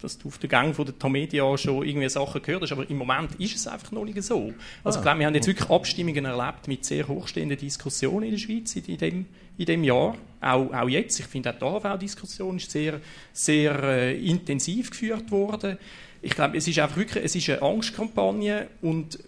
dass 0.00 0.18
du 0.18 0.28
auf 0.28 0.38
der 0.38 0.48
Gang 0.48 0.74
von 0.74 0.84
der 0.84 0.98
Tamedia 0.98 1.56
schon 1.56 1.86
irgendwie 1.86 2.08
Sachen 2.08 2.42
gehört 2.42 2.62
hast, 2.62 2.72
aber 2.72 2.88
im 2.88 2.98
Moment 2.98 3.34
ist 3.36 3.56
es 3.56 3.66
einfach 3.66 3.92
noch 3.92 4.04
nicht 4.04 4.22
so. 4.22 4.52
Also 4.84 4.98
ah, 4.98 5.00
ich 5.00 5.02
glaube, 5.02 5.18
wir 5.20 5.26
haben 5.26 5.34
jetzt 5.34 5.46
wirklich 5.46 5.70
Abstimmungen 5.70 6.24
erlebt 6.24 6.68
mit 6.68 6.84
sehr 6.84 7.08
hochstehenden 7.08 7.56
Diskussionen 7.56 8.24
in 8.24 8.32
der 8.32 8.38
Schweiz 8.38 8.76
in 8.76 8.98
dem, 8.98 9.26
in 9.56 9.64
dem 9.64 9.84
Jahr. 9.84 10.14
Auch, 10.40 10.72
auch 10.72 10.88
jetzt, 10.88 11.18
ich 11.18 11.26
finde 11.26 11.50
auch 11.50 11.58
die 11.58 11.86
AV-Diskussion 11.88 12.56
ist 12.56 12.70
sehr, 12.70 13.00
sehr 13.32 13.82
äh, 13.82 14.26
intensiv 14.26 14.90
geführt 14.90 15.30
worden 15.30 15.78
ich 16.22 16.34
glaube, 16.34 16.56
es 16.56 16.66
ist 16.66 16.78
einfach 16.78 16.96
wirklich 16.96 17.24
es 17.24 17.34
ist 17.34 17.48
eine 17.50 17.62
Angstkampagne 17.62 18.68
und 18.82 19.18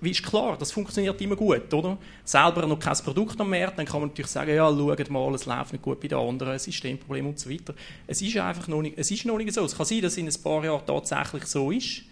wie 0.00 0.10
ist 0.10 0.22
klar, 0.22 0.56
das 0.58 0.72
funktioniert 0.72 1.20
immer 1.20 1.36
gut, 1.36 1.72
oder? 1.72 1.98
Selber 2.24 2.66
noch 2.66 2.78
kein 2.78 2.96
Produkt 2.98 3.40
am 3.40 3.50
Markt, 3.50 3.78
dann 3.78 3.86
kann 3.86 4.00
man 4.00 4.10
natürlich 4.10 4.30
sagen, 4.30 4.54
ja, 4.54 4.68
schaut 4.68 5.10
mal, 5.10 5.34
es 5.34 5.46
läuft 5.46 5.72
nicht 5.72 5.82
gut 5.82 6.00
bei 6.00 6.08
den 6.08 6.18
anderen, 6.18 6.58
Systemproblem 6.58 7.26
und 7.26 7.38
so 7.38 7.50
weiter. 7.50 7.74
Es 8.06 8.20
ist 8.22 8.36
einfach 8.36 8.68
noch 8.68 8.82
nicht, 8.82 8.98
es 8.98 9.10
ist 9.10 9.24
noch 9.24 9.38
nicht 9.38 9.52
so. 9.52 9.64
Es 9.64 9.76
kann 9.76 9.86
sein, 9.86 10.02
dass 10.02 10.12
es 10.12 10.18
in 10.18 10.28
ein 10.28 10.42
paar 10.42 10.64
Jahren 10.64 10.86
tatsächlich 10.86 11.46
so 11.46 11.70
ist. 11.70 12.02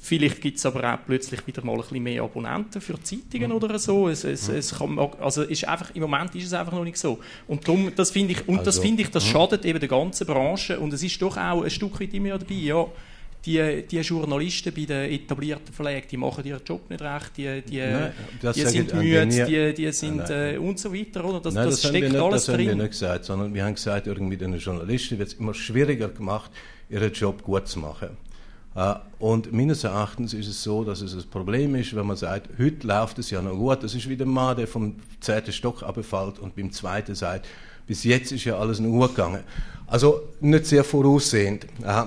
Vielleicht 0.00 0.42
gibt 0.42 0.58
es 0.58 0.66
aber 0.66 0.92
auch 0.92 0.98
plötzlich 1.06 1.46
wieder 1.46 1.64
mal 1.64 1.72
ein 1.72 1.80
bisschen 1.80 2.02
mehr 2.02 2.22
Abonnenten 2.22 2.80
für 2.80 3.02
Zeitungen 3.02 3.50
mhm. 3.50 3.56
oder 3.56 3.78
so. 3.78 4.08
Es, 4.08 4.22
es, 4.22 4.48
mhm. 4.48 4.54
es 4.56 4.74
kann, 4.74 4.98
also 4.98 5.42
ist 5.42 5.66
einfach, 5.66 5.94
Im 5.94 6.02
Moment 6.02 6.34
ist 6.34 6.44
es 6.44 6.52
einfach 6.52 6.72
noch 6.72 6.84
nicht 6.84 6.98
so. 6.98 7.18
Und 7.48 7.66
darum, 7.66 7.90
das 7.94 8.10
finde 8.10 8.32
ich, 8.32 8.46
und 8.46 8.58
also, 8.58 8.66
das 8.66 8.78
finde 8.78 9.02
ich, 9.02 9.10
das 9.10 9.24
mhm. 9.24 9.30
schadet 9.30 9.64
eben 9.64 9.80
der 9.80 9.88
ganzen 9.88 10.26
Branche 10.26 10.78
und 10.78 10.92
es 10.92 11.02
ist 11.02 11.20
doch 11.22 11.36
auch 11.36 11.62
ein 11.62 11.70
Stück 11.70 11.98
weit 12.00 12.12
immer 12.12 12.38
dabei, 12.38 12.54
ja, 12.54 12.86
die, 13.44 13.84
die 13.90 13.98
Journalisten 14.00 14.72
bei 14.72 14.84
den 14.84 15.10
etablierten 15.10 15.74
Verlagen, 15.74 16.06
die 16.10 16.16
machen 16.16 16.44
ihren 16.44 16.62
Job 16.64 16.88
nicht 16.88 17.02
recht, 17.02 17.36
die, 17.36 17.62
die, 17.62 17.78
nein, 17.78 18.12
die 18.40 18.64
sind 18.64 18.94
müde, 18.94 19.26
die, 19.26 19.74
die 19.74 19.92
sind 19.92 20.30
äh, 20.30 20.56
und 20.58 20.78
so 20.78 20.94
weiter. 20.94 21.24
Oder? 21.24 21.40
Das, 21.40 21.54
nein, 21.54 21.66
das, 21.66 21.80
das 21.80 21.90
steckt 21.90 22.12
nicht, 22.12 22.22
alles 22.22 22.46
das 22.46 22.54
drin. 22.54 22.66
Das 22.66 22.72
haben 22.72 22.78
wir 22.78 22.84
nicht 22.84 22.92
gesagt, 22.92 23.24
sondern 23.24 23.54
wir 23.54 23.64
haben 23.64 23.74
gesagt, 23.74 24.06
irgendwie 24.06 24.36
den 24.36 24.56
Journalisten 24.58 25.18
wird 25.18 25.28
es 25.28 25.34
immer 25.34 25.54
schwieriger 25.54 26.08
gemacht, 26.08 26.50
ihren 26.88 27.12
Job 27.12 27.42
gut 27.42 27.66
zu 27.66 27.80
machen. 27.80 28.10
Uh, 28.74 28.94
und 29.18 29.52
meines 29.52 29.84
Erachtens 29.84 30.32
ist 30.32 30.46
es 30.46 30.62
so, 30.62 30.82
dass 30.82 31.02
es 31.02 31.14
ein 31.14 31.28
Problem 31.28 31.74
ist, 31.74 31.94
wenn 31.94 32.06
man 32.06 32.16
sagt, 32.16 32.48
heute 32.58 32.86
läuft 32.86 33.18
es 33.18 33.28
ja 33.28 33.42
noch 33.42 33.54
gut. 33.54 33.82
Das 33.82 33.94
ist 33.94 34.08
wie 34.08 34.16
der 34.16 34.26
Mann, 34.26 34.56
der 34.56 34.66
vom 34.66 34.96
zweiten 35.20 35.52
Stock 35.52 35.82
abfällt 35.82 36.38
und 36.38 36.56
beim 36.56 36.72
zweiten 36.72 37.14
sagt, 37.14 37.46
bis 37.86 38.04
jetzt 38.04 38.32
ist 38.32 38.44
ja 38.44 38.56
alles 38.56 38.80
noch 38.80 38.88
gut 38.88 39.14
gegangen. 39.14 39.42
Also 39.88 40.22
nicht 40.40 40.64
sehr 40.64 40.84
voraussehend. 40.84 41.66
Uh, 41.82 42.06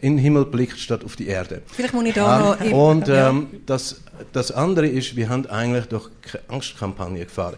in 0.00 0.16
den 0.16 0.18
Himmel 0.18 0.44
blickt 0.44 0.78
statt 0.78 1.04
auf 1.04 1.16
die 1.16 1.26
Erde. 1.26 1.62
Vielleicht 1.66 1.94
muss 1.94 2.04
ich 2.04 2.14
da 2.14 2.56
ähm, 2.60 2.70
noch... 2.70 2.90
Und 2.90 3.08
ähm, 3.08 3.46
das, 3.66 4.02
das 4.32 4.52
andere 4.52 4.86
ist, 4.86 5.16
wir 5.16 5.28
haben 5.28 5.46
eigentlich 5.46 5.86
durch 5.86 6.10
Angstkampagne 6.48 7.24
gefahren. 7.24 7.56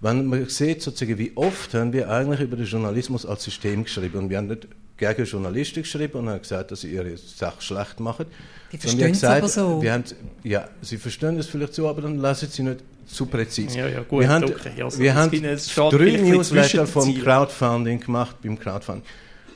Wenn 0.00 0.26
man 0.26 0.48
sieht, 0.48 0.82
sozusagen, 0.82 1.18
wie 1.18 1.32
oft 1.34 1.72
haben 1.74 1.92
wir 1.92 2.10
eigentlich 2.10 2.40
über 2.40 2.56
den 2.56 2.66
Journalismus 2.66 3.24
als 3.24 3.44
System 3.44 3.84
geschrieben 3.84 4.18
und 4.18 4.30
wir 4.30 4.38
haben 4.38 4.48
nicht 4.48 4.68
gegen 4.96 5.24
Journalisten 5.24 5.82
geschrieben 5.82 6.18
und 6.18 6.28
haben 6.28 6.40
gesagt, 6.40 6.70
dass 6.70 6.82
sie 6.82 6.92
ihre 6.92 7.16
Sache 7.16 7.60
schlecht 7.60 8.00
machen. 8.00 8.26
Die 8.70 8.78
verstehen 8.78 9.12
es 9.12 9.24
aber 9.24 9.48
so. 9.48 9.82
Wir 9.82 9.92
haben, 9.92 10.04
ja, 10.42 10.68
sie 10.82 10.98
verstehen 10.98 11.38
es 11.38 11.46
vielleicht 11.46 11.74
so, 11.74 11.88
aber 11.88 12.02
dann 12.02 12.18
lassen 12.18 12.48
sie 12.50 12.62
nicht 12.62 12.80
zu 13.06 13.26
präzise. 13.26 13.78
Ja, 13.78 13.88
ja, 13.88 14.00
gut, 14.02 14.20
wir 14.20 14.28
haben, 14.28 14.44
okay. 14.44 14.82
also, 14.82 14.98
wir 14.98 15.14
haben 15.14 15.30
drei 15.30 16.16
Newsletter 16.16 16.86
vom 16.86 17.14
Crowdfunding 17.14 18.00
gemacht, 18.00 18.36
beim 18.42 18.58
Crowdfunding. 18.58 19.04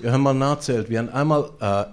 Wir 0.00 0.12
haben 0.12 0.22
mal 0.22 0.34
nachzählt, 0.34 0.88
wir 0.88 0.98
haben 0.98 1.08
einmal 1.08 1.50
äh, 1.60 1.84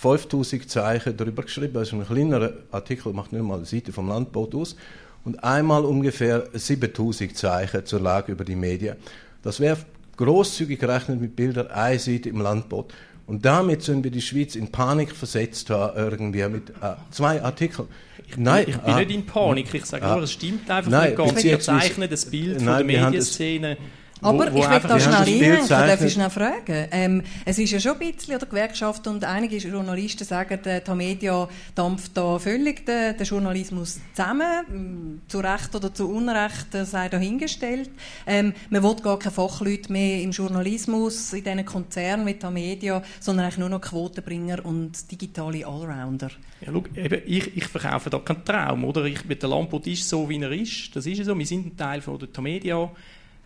5000 0.00 0.70
Zeichen 0.70 1.16
darüber 1.16 1.42
geschrieben. 1.42 1.76
Also 1.76 1.96
ein 1.96 2.06
kleinerer 2.06 2.54
Artikel 2.70 3.12
macht 3.12 3.32
nicht 3.32 3.42
mal 3.42 3.56
eine 3.56 3.66
Seite 3.66 3.92
vom 3.92 4.08
Landboot 4.08 4.54
aus. 4.54 4.76
Und 5.24 5.44
einmal 5.44 5.84
ungefähr 5.84 6.48
7000 6.54 7.36
Zeichen 7.36 7.84
zur 7.84 8.00
Lage 8.00 8.32
über 8.32 8.44
die 8.44 8.56
Medien. 8.56 8.96
Das 9.42 9.60
wäre 9.60 9.76
großzügig 10.16 10.80
gerechnet 10.80 11.20
mit 11.20 11.36
Bildern 11.36 11.66
eine 11.66 11.98
Seite 11.98 12.30
im 12.30 12.40
Landboot. 12.40 12.94
Und 13.26 13.44
damit 13.44 13.82
sind 13.82 14.02
wir 14.02 14.10
die 14.10 14.22
Schweiz 14.22 14.56
in 14.56 14.72
Panik 14.72 15.14
versetzt 15.14 15.68
haben, 15.68 15.96
irgendwie 15.96 16.48
mit 16.48 16.70
äh, 16.70 16.94
zwei 17.10 17.42
Artikeln. 17.42 17.86
Ich, 18.26 18.36
nein, 18.38 18.64
ich 18.66 18.78
bin 18.78 18.94
äh, 18.94 19.04
nicht 19.04 19.14
in 19.14 19.26
Panik. 19.26 19.72
Ich 19.74 19.84
sage 19.84 20.04
äh, 20.04 20.14
nur, 20.14 20.22
es 20.22 20.32
stimmt 20.32 20.70
einfach 20.70 20.90
nein, 20.90 21.10
nicht 21.10 21.18
ganz. 21.18 21.44
Wir 21.44 21.60
zeichnen 21.60 22.08
das 22.08 22.24
Bild 22.24 22.60
nein, 22.60 22.78
von 22.78 22.88
der 22.88 23.02
Medienszene 23.02 23.76
aber 24.22 24.52
wo, 24.52 24.58
wo 24.58 24.62
ich 24.62 24.70
will 24.70 24.80
da 24.80 25.00
schnell 25.00 25.14
reinhängen, 25.14 25.68
darf 25.68 26.02
ich 26.02 26.12
schnell 26.12 26.30
fragen. 26.30 26.88
Ähm, 26.90 27.22
es 27.44 27.58
ist 27.58 27.70
ja 27.70 27.80
schon 27.80 28.00
ein 28.00 28.12
bisschen, 28.12 28.36
oder 28.36 28.46
Gewerkschaften 28.46 29.14
und 29.14 29.24
einige 29.24 29.56
Journalisten 29.56 30.24
sagen, 30.24 30.58
der 30.64 30.84
Tamedia 30.84 31.48
dampft 31.74 32.16
da 32.16 32.38
völlig 32.38 32.86
den, 32.86 33.16
den 33.16 33.26
Journalismus 33.26 34.00
zusammen, 34.14 35.22
zu 35.28 35.38
Recht 35.40 35.74
oder 35.74 35.92
zu 35.92 36.08
Unrecht, 36.10 36.68
sei 36.84 37.08
dahingestellt. 37.08 37.90
Ähm, 38.26 38.52
man 38.68 38.82
will 38.82 38.96
gar 39.02 39.18
keine 39.18 39.32
Fachleute 39.32 39.92
mehr 39.92 40.22
im 40.22 40.30
Journalismus, 40.30 41.32
in 41.32 41.44
diesen 41.44 41.64
Konzernen 41.64 42.26
wie 42.26 42.34
Tamedia, 42.34 43.02
sondern 43.20 43.46
eigentlich 43.46 43.58
nur 43.58 43.68
noch 43.68 43.80
Quotenbringer 43.80 44.64
und 44.64 45.10
digitale 45.10 45.66
Allrounder. 45.66 46.30
Ja, 46.60 46.72
schau, 46.72 46.84
eben, 46.94 47.22
ich, 47.26 47.56
ich 47.56 47.66
verkaufe 47.66 48.10
da 48.10 48.18
keinen 48.18 48.44
Traum, 48.44 48.84
oder? 48.84 49.04
Ich, 49.04 49.22
der 49.22 49.48
Lampot 49.48 49.86
ist 49.86 50.08
so, 50.08 50.28
wie 50.28 50.40
er 50.40 50.52
ist, 50.52 50.94
das 50.94 51.06
ist 51.06 51.18
ja 51.18 51.24
so, 51.24 51.38
wir 51.38 51.46
sind 51.46 51.66
ein 51.66 51.76
Teil 51.76 52.00
von 52.02 52.18
der 52.18 52.32
Tamedia, 52.32 52.90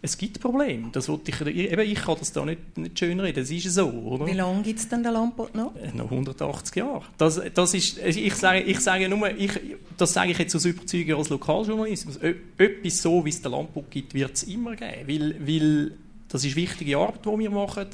es 0.05 0.19
gibt 0.19 0.39
Probleme. 0.39 0.91
Das 0.93 1.09
ich, 1.09 1.41
eben, 1.41 1.81
ich 1.81 1.95
kann 1.95 2.17
das 2.19 2.31
da 2.31 2.45
nicht, 2.45 2.77
nicht 2.77 2.99
schön 2.99 3.19
reden, 3.21 3.41
das 3.41 3.51
ist 3.51 3.73
so. 3.73 3.89
Oder? 3.89 4.27
Wie 4.27 4.33
lange 4.33 4.63
gibt 4.63 4.79
es 4.79 4.87
denn 4.87 5.03
den 5.03 5.15
Lampot 5.15 5.55
noch? 5.55 5.75
Äh, 5.77 5.97
noch 5.97 6.11
180 6.11 6.77
Jahre. 6.77 7.03
Das, 7.17 7.41
das 7.55 7.73
ist, 7.73 7.99
ich, 7.99 8.35
sage, 8.35 8.61
ich 8.61 8.81
sage 8.81 9.09
nur, 9.09 9.31
ich, 9.31 9.53
das 9.97 10.13
sage 10.13 10.33
ich 10.33 10.39
jetzt 10.39 10.55
aus 10.55 10.67
Überzeugung 10.67 11.19
als 11.19 11.31
Lokaljournalismus, 11.31 12.19
etwas 12.19 13.01
so, 13.01 13.25
wie 13.25 13.31
es 13.31 13.41
den 13.41 13.53
Lampot 13.53 13.91
gibt, 13.91 14.13
wird 14.13 14.35
es 14.35 14.43
immer 14.43 14.77
geben, 14.77 15.09
weil, 15.09 15.37
weil 15.47 15.93
das 16.29 16.45
ist 16.45 16.55
wichtige 16.55 16.99
Arbeit, 16.99 17.25
die 17.25 17.39
wir 17.39 17.51
machen. 17.51 17.87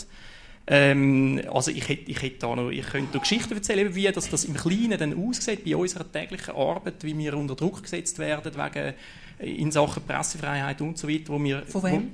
Ähm, 0.73 1.41
also 1.53 1.73
ich, 1.73 1.89
hätte, 1.89 2.09
ich, 2.09 2.23
hätte 2.23 2.39
da 2.39 2.55
noch, 2.55 2.71
ich 2.71 2.87
könnte 2.87 3.13
noch 3.15 3.23
Geschichten 3.23 3.55
erzählen, 3.55 3.93
wie 3.93 4.05
das, 4.05 4.31
das 4.31 4.45
im 4.45 4.55
Kleinen 4.55 4.97
dann 4.97 5.29
aussieht, 5.29 5.65
bei 5.65 5.75
unserer 5.75 6.11
täglichen 6.11 6.55
Arbeit, 6.55 7.03
wie 7.03 7.19
wir 7.19 7.37
unter 7.37 7.57
Druck 7.57 7.83
gesetzt 7.83 8.21
werden 8.21 8.53
wegen 8.55 8.95
in 9.41 9.73
Sachen 9.73 10.05
Pressefreiheit 10.05 10.81
und 10.81 10.97
so 10.97 11.09
weiter, 11.09 11.33
wo 11.33 11.43
wir... 11.43 11.63
Von 11.67 11.83
wem? 11.83 12.11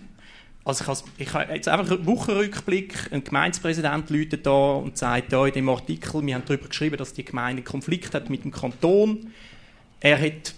Wo, 0.65 0.71
also 0.71 1.05
ich, 1.19 1.27
ich 1.27 1.35
habe 1.35 1.55
jetzt 1.55 1.69
einfach 1.69 1.91
einen 1.91 2.07
Wochenrückblick. 2.07 3.13
Ein 3.13 3.23
Gemeindepräsident 3.23 4.09
läutet 4.09 4.47
da 4.47 4.73
und 4.77 4.97
sagt 4.97 5.33
da 5.35 5.47
in 5.47 5.53
dem 5.53 5.69
Artikel, 5.69 6.27
wir 6.27 6.35
haben 6.35 6.43
darüber 6.47 6.69
geschrieben, 6.69 6.97
dass 6.97 7.13
die 7.13 7.27
Gemeinde 7.27 7.61
einen 7.61 7.65
Konflikt 7.65 8.15
hat 8.15 8.31
mit 8.31 8.43
dem 8.43 8.53
Kanton. 8.53 9.33
Er 10.01 10.17
hätte 10.17 10.53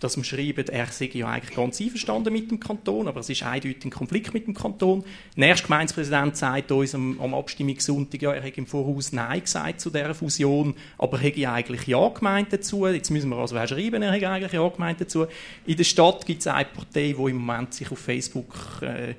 dass 0.00 0.16
wir 0.16 0.24
schreiben, 0.24 0.66
er 0.68 0.86
sei 0.86 1.10
ja 1.12 1.28
eigentlich 1.28 1.56
ganz 1.56 1.80
einverstanden 1.80 2.32
mit 2.32 2.50
dem 2.50 2.60
Kanton, 2.60 3.08
aber 3.08 3.20
es 3.20 3.30
ist 3.30 3.42
eindeutig 3.42 3.84
ein 3.84 3.90
Konflikt 3.90 4.34
mit 4.34 4.46
dem 4.46 4.54
Kanton. 4.54 5.04
Der 5.36 5.48
erste 5.48 5.66
Gemeindepräsident 5.66 6.36
sagt 6.36 6.70
uns 6.72 6.94
am, 6.94 7.20
am 7.20 7.34
Abstimmungssonntag, 7.34 8.20
ja, 8.20 8.32
er 8.32 8.42
hätte 8.42 8.58
im 8.58 8.66
Voraus 8.66 9.12
Nein 9.12 9.40
gesagt 9.40 9.80
zu 9.80 9.90
dieser 9.90 10.14
Fusion, 10.14 10.74
aber 10.98 11.18
er 11.18 11.22
hätte 11.24 11.50
eigentlich 11.50 11.86
Ja 11.86 12.08
gemeint 12.08 12.52
dazu. 12.52 12.86
Jetzt 12.86 13.10
müssen 13.10 13.30
wir 13.30 13.38
also 13.38 13.56
auch 13.56 13.66
schreiben, 13.66 14.02
er 14.02 14.12
hätte 14.12 14.28
eigentlich 14.28 14.52
Ja 14.52 14.68
gemeint 14.68 15.00
dazu. 15.00 15.26
In 15.66 15.76
der 15.76 15.84
Stadt 15.84 16.26
gibt 16.26 16.40
es 16.40 16.46
eine 16.46 16.66
Partei, 16.66 17.14
die 17.16 17.30
im 17.30 17.36
Moment 17.36 17.74
sich 17.74 17.90
auf 17.90 17.98
Facebook 17.98 18.54
äh, 18.82 19.14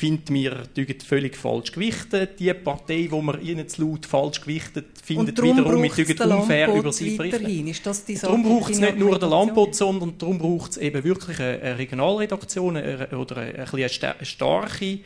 findet 0.00 0.30
mir 0.30 0.62
völlig 1.06 1.36
falsch 1.36 1.72
gewichtet. 1.72 2.40
Die 2.40 2.52
Partei, 2.54 3.08
die 3.12 3.22
man 3.22 3.40
ihnen 3.42 3.68
zu 3.68 3.82
laut 3.82 4.06
falsch 4.06 4.40
gewichtet, 4.40 4.86
findet 5.04 5.40
wiederum 5.42 5.80
mit 5.82 6.20
unfair 6.20 6.74
über 6.74 6.90
sie 6.90 7.16
berichten. 7.16 8.18
Darum 8.22 8.42
braucht 8.42 8.72
es 8.72 8.80
nicht 8.80 8.98
nur 8.98 9.18
den 9.18 9.28
Lampot, 9.28 9.74
sondern 9.74 10.16
darum 10.16 10.38
braucht 10.38 10.72
es 10.72 10.76
eben 10.78 11.04
wirklich 11.04 11.38
eine, 11.38 11.76
Regionalredaktion 11.76 12.78
eine, 12.78 13.08
oder 13.08 13.36
eine, 13.36 13.54
eine, 13.54 13.68
eine 13.72 14.24
starke, 14.24 15.00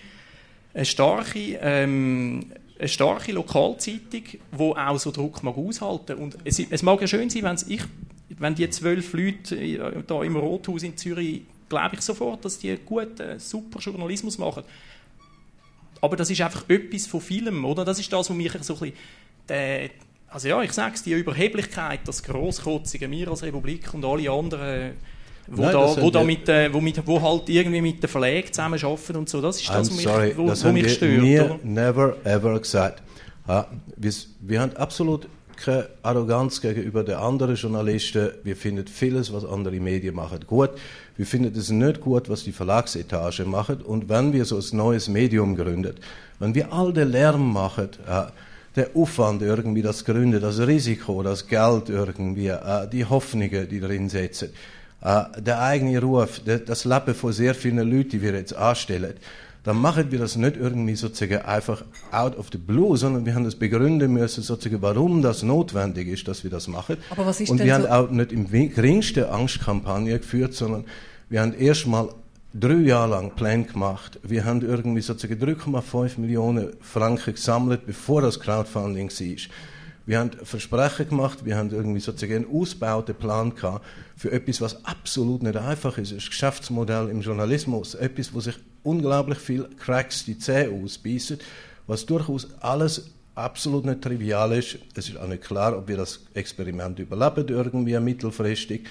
eine 0.72 0.84
starke 0.84 1.58
ähm, 1.60 2.46
eine 2.78 2.88
starke 2.88 3.32
Lokalzeitung, 3.32 4.22
die 4.24 4.40
auch 4.60 4.98
so 4.98 5.10
Druck 5.10 5.42
mag 5.42 5.56
aushalten 5.56 6.18
Und 6.18 6.38
es, 6.44 6.58
es 6.58 6.82
mag 6.82 7.00
ja 7.00 7.06
schön 7.06 7.30
sein, 7.30 7.56
ich, 7.68 7.82
wenn 8.28 8.54
die 8.54 8.68
zwölf 8.70 9.12
Leute 9.12 10.04
da 10.06 10.22
im 10.22 10.36
Rothaus 10.36 10.82
in 10.82 10.96
Zürich 10.96 11.42
glaube 11.68 11.96
ich 11.96 12.00
sofort, 12.00 12.44
dass 12.44 12.58
die 12.58 12.76
guten, 12.84 13.38
super 13.38 13.80
Journalismus 13.80 14.38
machen. 14.38 14.64
Aber 16.00 16.16
das 16.16 16.30
ist 16.30 16.40
einfach 16.40 16.68
etwas 16.68 17.06
von 17.06 17.20
vielem, 17.20 17.64
oder? 17.64 17.84
Das 17.84 17.98
ist 17.98 18.12
das, 18.12 18.28
was 18.28 18.36
mich 18.36 18.52
so 18.60 18.74
ein 18.74 18.80
bisschen... 18.80 18.92
Der, 19.48 19.90
also 20.28 20.48
ja, 20.48 20.62
ich 20.62 20.72
sage 20.72 20.94
es, 20.94 21.02
die 21.02 21.12
Überheblichkeit, 21.12 22.00
das 22.06 22.22
Grosskotzige, 22.22 23.10
wir 23.10 23.28
als 23.28 23.42
Republik 23.42 23.94
und 23.94 24.04
alle 24.04 24.28
anderen, 24.30 24.94
wo, 25.46 25.62
Nein, 25.62 25.72
da, 25.72 26.02
wo, 26.02 26.10
da 26.10 26.24
mit, 26.24 26.48
äh, 26.48 26.72
wo, 26.72 26.80
mit, 26.80 27.06
wo 27.06 27.20
halt 27.20 27.48
irgendwie 27.48 27.80
mit 27.80 28.02
den 28.02 28.08
Verlagen 28.08 28.52
zusammen 28.52 28.82
arbeiten 28.82 29.16
und 29.16 29.28
so, 29.28 29.40
das 29.40 29.60
ist 29.60 29.68
das, 29.68 29.90
was 29.90 29.96
mich, 29.96 30.04
sorry, 30.04 30.34
wo, 30.36 30.46
das 30.46 30.64
wo 30.64 30.72
mich 30.72 30.94
stört. 30.94 31.22
Wir 31.22 31.44
oder? 31.44 31.58
never 31.62 32.16
ever 32.24 32.58
gesagt. 32.58 33.02
Ja, 33.46 33.68
wir, 33.96 34.12
wir 34.40 34.60
haben 34.60 34.76
absolut 34.76 35.28
keine 35.56 35.88
Arroganz 36.02 36.60
gegenüber 36.60 37.04
den 37.04 37.16
anderen 37.16 37.54
Journalisten. 37.54 38.30
Wir 38.42 38.56
finden 38.56 38.86
vieles, 38.86 39.32
was 39.32 39.44
andere 39.44 39.78
Medien 39.78 40.14
machen, 40.14 40.40
gut. 40.46 40.70
Wir 41.16 41.26
finden 41.26 41.56
es 41.56 41.70
nicht 41.70 42.00
gut, 42.00 42.28
was 42.28 42.42
die 42.42 42.52
Verlagsetage 42.52 43.44
macht. 43.44 43.82
Und 43.82 44.08
wenn 44.08 44.32
wir 44.32 44.44
so 44.44 44.58
ein 44.58 44.76
neues 44.76 45.08
Medium 45.08 45.54
gründet, 45.54 45.98
wenn 46.40 46.54
wir 46.54 46.72
all 46.72 46.92
den 46.92 47.10
Lärm 47.10 47.52
machen, 47.52 47.90
äh, 48.06 48.24
der 48.74 48.90
Aufwand 48.94 49.40
irgendwie, 49.42 49.82
das 49.82 50.04
Gründen, 50.04 50.40
das 50.40 50.58
Risiko, 50.58 51.22
das 51.22 51.46
Geld 51.46 51.88
irgendwie, 51.88 52.48
äh, 52.48 52.88
die 52.90 53.04
Hoffnungen, 53.04 53.68
die 53.68 53.78
drin 53.78 54.08
setzen, 54.08 54.50
äh, 55.02 55.22
der 55.38 55.60
eigene 55.60 56.00
Ruf, 56.00 56.40
der, 56.40 56.58
das 56.58 56.84
Leben 56.84 57.14
von 57.14 57.32
sehr 57.32 57.54
vielen 57.54 57.88
Leuten, 57.88 58.10
die 58.10 58.22
wir 58.22 58.32
jetzt 58.32 58.56
anstellen, 58.56 59.14
dann 59.64 59.78
machen 59.78 60.12
wir 60.12 60.18
das 60.18 60.36
nicht 60.36 60.56
irgendwie 60.56 60.94
sozusagen 60.94 61.42
einfach 61.42 61.84
out 62.12 62.36
of 62.36 62.48
the 62.52 62.58
blue, 62.58 62.96
sondern 62.98 63.24
wir 63.24 63.34
haben 63.34 63.44
das 63.44 63.56
begründen 63.56 64.12
müssen, 64.12 64.42
sozusagen, 64.42 64.82
warum 64.82 65.22
das 65.22 65.42
notwendig 65.42 66.06
ist, 66.08 66.28
dass 66.28 66.44
wir 66.44 66.50
das 66.50 66.68
machen. 66.68 66.98
Aber 67.10 67.24
was 67.24 67.40
ist 67.40 67.50
Und 67.50 67.58
denn 67.58 67.66
wir 67.66 67.80
so 67.80 67.88
haben 67.88 68.06
auch 68.06 68.10
nicht 68.10 68.30
im 68.30 68.48
geringsten 68.48 69.24
Angstkampagne 69.24 70.18
geführt, 70.18 70.52
sondern 70.52 70.84
wir 71.30 71.40
haben 71.40 71.54
erstmal 71.54 72.10
drei 72.52 72.74
Jahre 72.74 73.10
lang 73.10 73.34
Pläne 73.34 73.64
gemacht. 73.64 74.20
Wir 74.22 74.44
haben 74.44 74.60
irgendwie 74.60 75.00
sozusagen 75.00 75.42
3,5 75.42 76.20
Millionen 76.20 76.74
Franken 76.80 77.34
gesammelt, 77.34 77.86
bevor 77.86 78.20
das 78.20 78.38
Crowdfunding 78.38 79.08
war. 79.08 79.36
Wir 80.06 80.18
haben 80.18 80.30
Versprechen 80.42 81.08
gemacht, 81.08 81.46
wir 81.46 81.56
haben 81.56 81.70
irgendwie 81.70 82.00
sozusagen 82.00 82.44
einen 82.44 82.54
ausgebauten 82.54 83.14
Plan 83.14 83.54
gehabt 83.54 83.86
für 84.14 84.30
etwas, 84.30 84.60
was 84.60 84.84
absolut 84.84 85.42
nicht 85.42 85.56
einfach 85.56 85.96
ist. 85.96 86.12
Ein 86.12 86.18
Geschäftsmodell 86.18 87.08
im 87.08 87.22
Journalismus, 87.22 87.94
etwas, 87.94 88.34
wo 88.34 88.40
sich 88.40 88.56
unglaublich 88.84 89.38
viel 89.38 89.68
Cracks 89.78 90.24
die 90.24 90.38
Zähne 90.38 90.70
ausbeißen, 90.82 91.38
was 91.86 92.06
durchaus 92.06 92.48
alles 92.60 93.10
absolut 93.34 93.84
nicht 93.84 94.02
trivial 94.02 94.52
ist. 94.52 94.78
Es 94.94 95.08
ist 95.08 95.18
auch 95.18 95.26
nicht 95.26 95.42
klar, 95.42 95.76
ob 95.76 95.88
wir 95.88 95.96
das 95.96 96.20
Experiment 96.34 96.98
überleben 96.98 97.48
irgendwie 97.48 97.98
mittelfristig. 97.98 98.86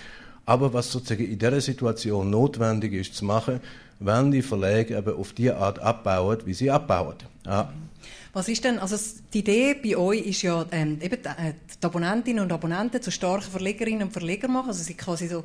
Aber 0.45 0.73
was 0.73 0.91
sozusagen 0.91 1.25
in 1.25 1.39
dieser 1.39 1.61
Situation 1.61 2.29
notwendig 2.29 2.93
ist 2.93 3.15
zu 3.15 3.23
machen, 3.23 3.61
wenn 3.99 4.31
die 4.31 4.41
Verlage 4.41 4.97
eben 4.97 5.15
auf 5.15 5.31
die 5.31 5.51
Art 5.51 5.79
abbauen, 5.79 6.39
wie 6.45 6.53
sie 6.53 6.69
abbauen. 6.69 7.15
Ja. 7.45 7.71
Was 8.33 8.49
ist 8.49 8.63
denn, 8.63 8.79
also 8.79 8.97
die 9.31 9.39
Idee 9.39 9.75
bei 9.75 9.95
euch 9.95 10.25
ist 10.25 10.41
ja 10.41 10.65
ähm, 10.71 10.97
eben 11.01 11.23
äh, 11.23 11.53
die 11.81 11.85
Abonnentinnen 11.85 12.43
und 12.43 12.51
Abonnenten 12.51 13.01
zu 13.01 13.11
starken 13.11 13.49
Verlegerinnen 13.49 14.07
und 14.07 14.11
Verleger 14.11 14.47
machen, 14.47 14.69
also 14.69 14.83
sie 14.83 14.95
quasi 14.95 15.27
so 15.27 15.43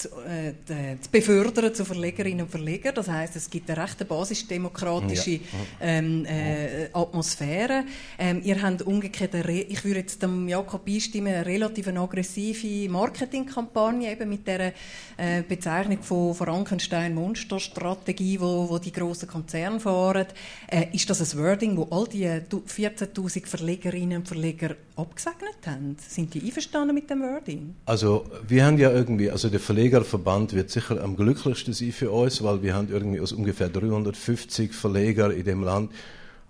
zu, 0.00 0.08
äh, 0.24 0.54
zu 1.00 1.10
befördern 1.10 1.74
zu 1.74 1.84
Verlegerinnen 1.84 2.42
und 2.42 2.50
Verleger. 2.50 2.92
Das 2.92 3.08
heißt, 3.08 3.34
es 3.36 3.50
gibt 3.50 3.70
eine 3.70 3.82
recht 3.82 4.06
basisdemokratische 4.06 5.32
ja. 5.32 5.40
ähm, 5.80 6.24
äh, 6.24 6.88
Atmosphäre. 6.92 7.84
Ähm, 8.18 8.40
ihr 8.44 8.60
habt 8.60 8.82
umgekehrt, 8.82 9.34
eine, 9.34 9.62
ich 9.62 9.84
würde 9.84 10.00
jetzt 10.00 10.22
dem 10.22 10.48
Jakob 10.48 10.84
beistimmen, 10.84 11.34
eine 11.34 11.46
relativ 11.46 11.88
aggressive 11.88 12.90
Marketingkampagne 12.90 14.12
eben 14.12 14.28
mit 14.28 14.46
der 14.46 14.72
äh, 15.16 15.42
Bezeichnung 15.46 16.02
von 16.02 16.34
Frankenstein-Monster-Strategie, 16.34 18.40
wo, 18.40 18.68
wo 18.68 18.78
die 18.78 18.92
großen 18.92 19.28
Konzerne 19.28 19.80
fahren. 19.80 20.26
Äh, 20.68 20.86
ist 20.92 21.08
das 21.10 21.20
ein 21.20 21.38
Wording, 21.38 21.76
wo 21.76 21.88
all 21.90 22.06
die 22.06 22.26
14.000 22.26 23.46
Verlegerinnen 23.46 24.18
und 24.18 24.28
Verleger 24.28 24.76
abgesegnet 24.96 25.66
haben? 25.66 25.96
Sind 26.06 26.34
die 26.34 26.42
einverstanden 26.42 26.94
mit 26.94 27.10
dem 27.10 27.20
Wording? 27.20 27.74
Also 27.86 28.26
wir 28.46 28.64
haben 28.64 28.78
ja 28.78 28.90
irgendwie, 28.90 29.30
also 29.30 29.48
der 29.48 29.60
Verlegerverband 29.90 30.52
wird 30.52 30.70
sicher 30.70 31.02
am 31.02 31.16
glücklichsten 31.16 31.74
sein 31.74 31.90
für 31.90 32.12
uns, 32.12 32.44
weil 32.44 32.62
wir 32.62 32.74
haben 32.74 32.88
irgendwie 32.90 33.18
aus 33.18 33.32
ungefähr 33.32 33.68
350 33.68 34.72
Verleger 34.72 35.32
in 35.34 35.44
dem 35.44 35.64
Land 35.64 35.90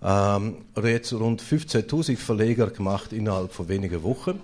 ähm, 0.03 0.57
jetzt 0.83 1.11
rund 1.11 1.41
15.000 1.41 2.17
Verleger 2.17 2.67
gemacht 2.67 3.11
innerhalb 3.11 3.51
von 3.51 3.67
wenigen 3.67 4.03
Wochen. 4.03 4.39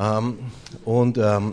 Ähm, 0.00 0.38
und 0.86 1.18
ähm, 1.18 1.52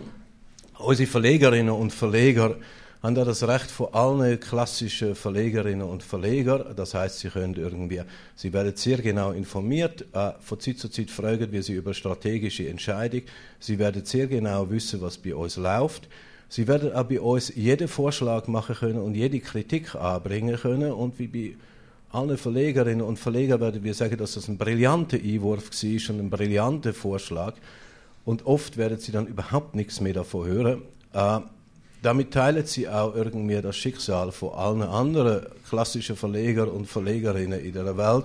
unsere 0.78 1.06
Verlegerinnen 1.06 1.74
und 1.74 1.92
Verleger 1.92 2.56
haben 3.02 3.14
da 3.14 3.26
das 3.26 3.46
Recht 3.46 3.70
von 3.70 3.92
allen 3.92 4.40
klassischen 4.40 5.14
Verlegerinnen 5.14 5.86
und 5.86 6.02
Verleger. 6.02 6.72
Das 6.74 6.94
heißt, 6.94 7.18
sie 7.18 7.28
können 7.28 7.56
irgendwie, 7.56 8.00
sie 8.36 8.54
werden 8.54 8.74
sehr 8.74 8.98
genau 8.98 9.32
informiert, 9.32 10.06
äh, 10.14 10.32
von 10.40 10.58
Zeit 10.58 10.78
zu 10.78 10.88
Zeit 10.88 11.10
fragen 11.10 11.52
wir 11.52 11.62
sie 11.62 11.74
über 11.74 11.92
strategische 11.92 12.66
Entscheidungen. 12.68 13.24
Sie 13.58 13.78
werden 13.78 14.02
sehr 14.06 14.28
genau 14.28 14.70
wissen, 14.70 15.02
was 15.02 15.18
bei 15.18 15.34
uns 15.34 15.56
läuft. 15.56 16.08
Sie 16.50 16.66
werden 16.66 16.92
auch 16.92 17.04
bei 17.04 17.20
uns 17.20 17.54
jeden 17.54 17.86
Vorschlag 17.86 18.48
machen 18.48 18.74
können 18.74 18.98
und 18.98 19.14
jede 19.14 19.38
Kritik 19.38 19.94
anbringen 19.94 20.56
können 20.56 20.90
und 20.90 21.16
wie 21.20 21.28
bei 21.28 21.54
allen 22.10 22.36
Verlegerinnen 22.36 23.02
und 23.06 23.20
Verleger 23.20 23.60
werden 23.60 23.84
wir 23.84 23.94
sagen, 23.94 24.16
dass 24.16 24.34
das 24.34 24.48
ein 24.48 24.58
brillanter 24.58 25.16
Einwurf 25.16 25.70
war 25.70 26.10
und 26.10 26.20
ein 26.20 26.28
brillanter 26.28 26.92
Vorschlag. 26.92 27.54
Und 28.24 28.46
oft 28.46 28.76
werden 28.76 28.98
sie 28.98 29.12
dann 29.12 29.28
überhaupt 29.28 29.76
nichts 29.76 30.00
mehr 30.00 30.12
davon 30.12 30.48
hören. 30.48 30.82
Äh, 31.12 31.38
damit 32.02 32.32
teilen 32.32 32.66
sie 32.66 32.88
auch 32.88 33.14
irgendwie 33.14 33.62
das 33.62 33.76
Schicksal 33.76 34.32
von 34.32 34.52
allen 34.52 34.82
anderen 34.82 35.46
klassischen 35.68 36.16
Verleger 36.16 36.72
und 36.72 36.86
Verlegerinnen 36.86 37.60
in 37.60 37.74
der 37.74 37.96
Welt, 37.96 38.24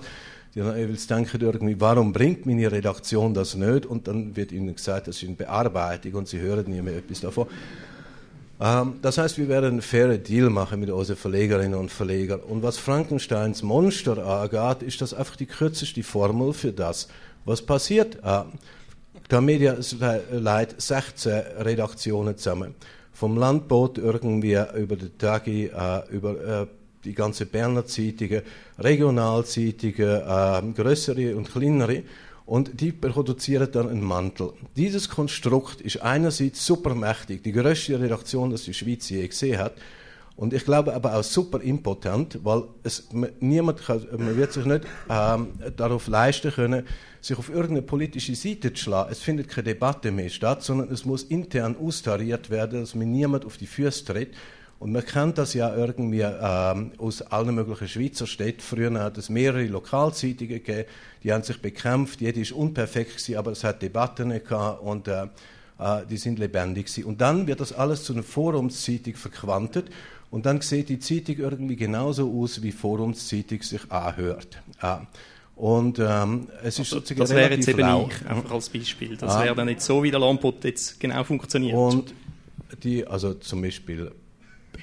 die 0.52 0.60
dann 0.60 0.76
jeweils 0.76 1.06
denken 1.06 1.40
irgendwie, 1.40 1.80
warum 1.80 2.12
bringt 2.12 2.44
meine 2.44 2.72
Redaktion 2.72 3.34
das 3.34 3.54
nicht? 3.54 3.86
Und 3.86 4.08
dann 4.08 4.34
wird 4.34 4.50
ihnen 4.50 4.74
gesagt, 4.74 5.06
das 5.06 5.18
ist 5.18 5.22
in 5.22 5.36
Bearbeitung 5.36 6.14
und 6.14 6.26
sie 6.26 6.40
hören 6.40 6.68
nie 6.68 6.82
mehr 6.82 6.96
etwas 6.96 7.20
davon. 7.20 7.46
Ähm, 8.60 8.94
das 9.02 9.18
heißt, 9.18 9.38
wir 9.38 9.48
werden 9.48 9.66
einen 9.66 9.82
fairen 9.82 10.22
Deal 10.22 10.50
machen 10.50 10.80
mit 10.80 10.90
unseren 10.90 11.16
Verlegerinnen 11.16 11.78
und 11.78 11.90
Verlegern. 11.90 12.40
Und 12.40 12.62
was 12.62 12.78
Frankensteins 12.78 13.62
Monster 13.62 14.18
angeht, 14.24 14.86
ist 14.86 15.00
das 15.00 15.12
einfach 15.14 15.36
die 15.36 15.46
kürzeste 15.46 16.02
Formel 16.02 16.52
für 16.52 16.72
das, 16.72 17.08
was 17.44 17.62
passiert. 17.62 18.18
Äh, 18.22 19.40
Media 19.40 19.76
leitet 20.30 20.80
16 20.80 21.32
Redaktionen 21.58 22.36
zusammen. 22.36 22.74
Vom 23.12 23.36
Landboot 23.36 23.98
irgendwie 23.98 24.58
über 24.76 24.96
den 24.96 25.16
Tagi, 25.18 25.66
äh, 25.66 26.02
über 26.10 26.62
äh, 26.62 26.66
die 27.04 27.14
ganze 27.14 27.46
Berner 27.46 27.86
Zeitungen, 27.86 28.42
Regionalzeitungen, 28.78 29.94
äh, 29.98 30.72
größere 30.74 31.36
und 31.36 31.50
kleinere 31.50 32.02
und 32.46 32.80
die 32.80 32.92
produzieren 32.92 33.68
dann 33.70 33.88
einen 33.88 34.04
Mantel. 34.04 34.52
Dieses 34.76 35.08
Konstrukt 35.08 35.80
ist 35.80 36.00
einerseits 36.02 36.64
supermächtig, 36.64 37.42
die 37.42 37.52
größte 37.52 38.00
Redaktion, 38.00 38.50
das 38.50 38.62
die 38.62 38.74
Schweiz 38.74 39.08
je 39.10 39.26
gesehen 39.26 39.58
hat, 39.58 39.74
und 40.36 40.52
ich 40.52 40.64
glaube 40.64 40.92
aber 40.92 41.16
auch 41.16 41.24
super 41.24 41.62
impotent, 41.62 42.38
weil 42.44 42.64
es, 42.82 43.08
niemand 43.40 43.82
kann, 43.82 44.06
man 44.18 44.36
wird 44.36 44.52
sich 44.52 44.66
nicht 44.66 44.84
ähm, 45.08 45.48
darauf 45.76 46.08
leisten 46.08 46.52
können, 46.52 46.86
sich 47.22 47.38
auf 47.38 47.48
irgendeine 47.48 47.82
politische 47.82 48.34
Seite 48.34 48.72
zu 48.74 48.84
schlagen. 48.84 49.10
Es 49.10 49.20
findet 49.20 49.48
keine 49.48 49.64
Debatte 49.64 50.12
mehr 50.12 50.28
statt, 50.28 50.62
sondern 50.62 50.92
es 50.92 51.06
muss 51.06 51.22
intern 51.22 51.74
austariert 51.78 52.50
werden, 52.50 52.80
dass 52.80 52.94
man 52.94 53.10
niemand 53.10 53.46
auf 53.46 53.56
die 53.56 53.66
Füße 53.66 54.04
tritt. 54.04 54.34
Und 54.78 54.92
man 54.92 55.04
kennt 55.04 55.38
das 55.38 55.54
ja 55.54 55.74
irgendwie 55.74 56.20
ähm, 56.20 56.92
aus 56.98 57.22
allen 57.22 57.54
möglichen 57.54 57.88
Schweizer 57.88 58.26
Städten. 58.26 58.60
Früher 58.60 58.92
hat 59.00 59.16
es 59.16 59.30
mehrere 59.30 59.64
Lokalzeitungen 59.64 60.62
gegeben, 60.62 60.84
die 61.22 61.32
haben 61.32 61.42
sich 61.42 61.60
bekämpft. 61.62 62.20
Jede 62.20 62.40
ist 62.40 62.52
unperfekt 62.52 63.12
gewesen, 63.12 63.36
aber 63.36 63.52
es 63.52 63.64
hat 63.64 63.80
Debatten 63.80 64.28
gehabt 64.28 64.82
und 64.82 65.08
äh, 65.08 65.28
äh, 65.78 66.06
die 66.08 66.18
sind 66.18 66.38
lebendig 66.38 66.86
gewesen. 66.86 67.04
Und 67.04 67.20
dann 67.20 67.46
wird 67.46 67.60
das 67.60 67.72
alles 67.72 68.04
zu 68.04 68.12
einer 68.12 68.22
Forumszeitung 68.22 69.14
verquantet 69.14 69.86
und 70.30 70.44
dann 70.44 70.60
sieht 70.60 70.88
die 70.88 70.98
Zeitung 70.98 71.38
irgendwie 71.38 71.76
genauso 71.76 72.30
aus, 72.30 72.62
wie 72.62 72.72
Forumszeitung 72.72 73.62
sich 73.62 73.90
anhört. 73.90 74.60
Äh, 74.82 74.96
und 75.56 75.98
ähm, 75.98 76.48
es 76.62 76.74
ist 76.74 76.80
also, 76.80 76.96
sozusagen 76.96 77.20
Das 77.20 77.30
wäre 77.30 77.54
jetzt 77.54 77.66
eben 77.66 77.80
lau. 77.80 78.10
ich, 78.10 78.28
einfach 78.28 78.50
als 78.50 78.68
Beispiel. 78.68 79.16
Das 79.16 79.36
ah. 79.36 79.44
wäre 79.44 79.54
dann 79.54 79.66
nicht 79.66 79.80
so, 79.80 80.02
wie 80.02 80.10
der 80.10 80.20
Lampot 80.20 80.62
jetzt 80.64 81.00
genau 81.00 81.24
funktioniert. 81.24 81.74
Und 81.74 82.12
die, 82.82 83.06
also 83.06 83.32
zum 83.34 83.62
Beispiel 83.62 84.12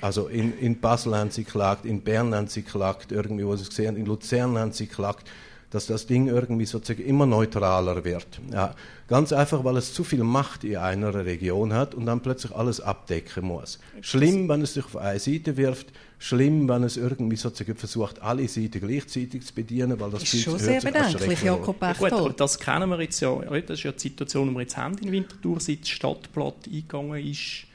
also 0.02 0.28
in, 0.28 0.58
in 0.60 0.80
Basel 0.80 1.16
haben 1.16 1.32
sie 1.32 1.44
geklagt, 1.44 1.86
in 1.86 2.02
Bern 2.02 2.34
haben 2.34 2.48
sie 2.48 2.64
geklagt, 2.64 3.12
irgendwie, 3.12 3.46
wo 3.46 3.56
sie 3.56 3.64
es 3.64 3.70
gesehen 3.70 3.96
in 3.96 4.06
Luzern 4.06 4.58
haben 4.58 4.72
sie 4.72 4.88
geklagt, 4.88 5.30
dass 5.74 5.88
das 5.88 6.06
Ding 6.06 6.28
irgendwie 6.28 6.66
sozusagen 6.66 7.04
immer 7.04 7.26
neutraler 7.26 8.06
wird. 8.06 8.28
Ja, 8.52 8.76
ganz 9.08 9.34
einfach, 9.34 9.64
weil 9.64 9.76
es 9.78 9.92
zu 9.92 10.04
viel 10.04 10.24
Macht 10.24 10.64
in 10.64 10.78
einer 10.78 11.26
Region 11.26 11.74
hat 11.74 11.96
und 11.96 12.06
dann 12.06 12.22
plötzlich 12.22 12.56
alles 12.56 12.80
abdecken 12.80 13.46
muss. 13.46 13.80
Schlimm, 14.02 14.48
wenn 14.50 14.62
es 14.62 14.76
sich 14.76 14.86
auf 14.86 14.96
eine 14.98 15.18
Seite 15.18 15.58
wirft, 15.58 15.88
schlimm, 16.20 16.70
wenn 16.70 16.84
es 16.84 16.96
irgendwie 16.96 17.38
sozusagen 17.38 17.76
versucht, 17.76 18.22
alle 18.22 18.48
Seiten 18.48 18.82
gleichzeitig 18.82 19.48
zu 19.48 19.56
bedienen, 19.56 20.00
weil 20.00 20.12
das 20.12 20.22
ist 20.22 20.44
schon 20.44 20.60
sehr 20.60 20.80
bedenklich, 20.80 21.42
Jakob 21.42 21.80
Gut, 21.98 22.14
aber 22.14 22.30
das 22.30 22.60
kennen 22.60 22.90
wir 22.92 23.02
jetzt 23.02 23.20
ja. 23.22 23.36
Das 23.36 23.80
ist 23.80 23.84
ja 23.84 23.92
die 23.92 24.00
Situation, 24.00 24.50
die 24.50 24.54
wir 24.54 24.62
jetzt 24.62 24.78
haben 24.78 24.96
in 25.00 25.12
Winterthur, 25.12 25.60
seit 25.60 25.82
das 25.82 25.90
Stadtblatt 25.90 26.68
eingegangen 26.68 27.26
ist 27.26 27.66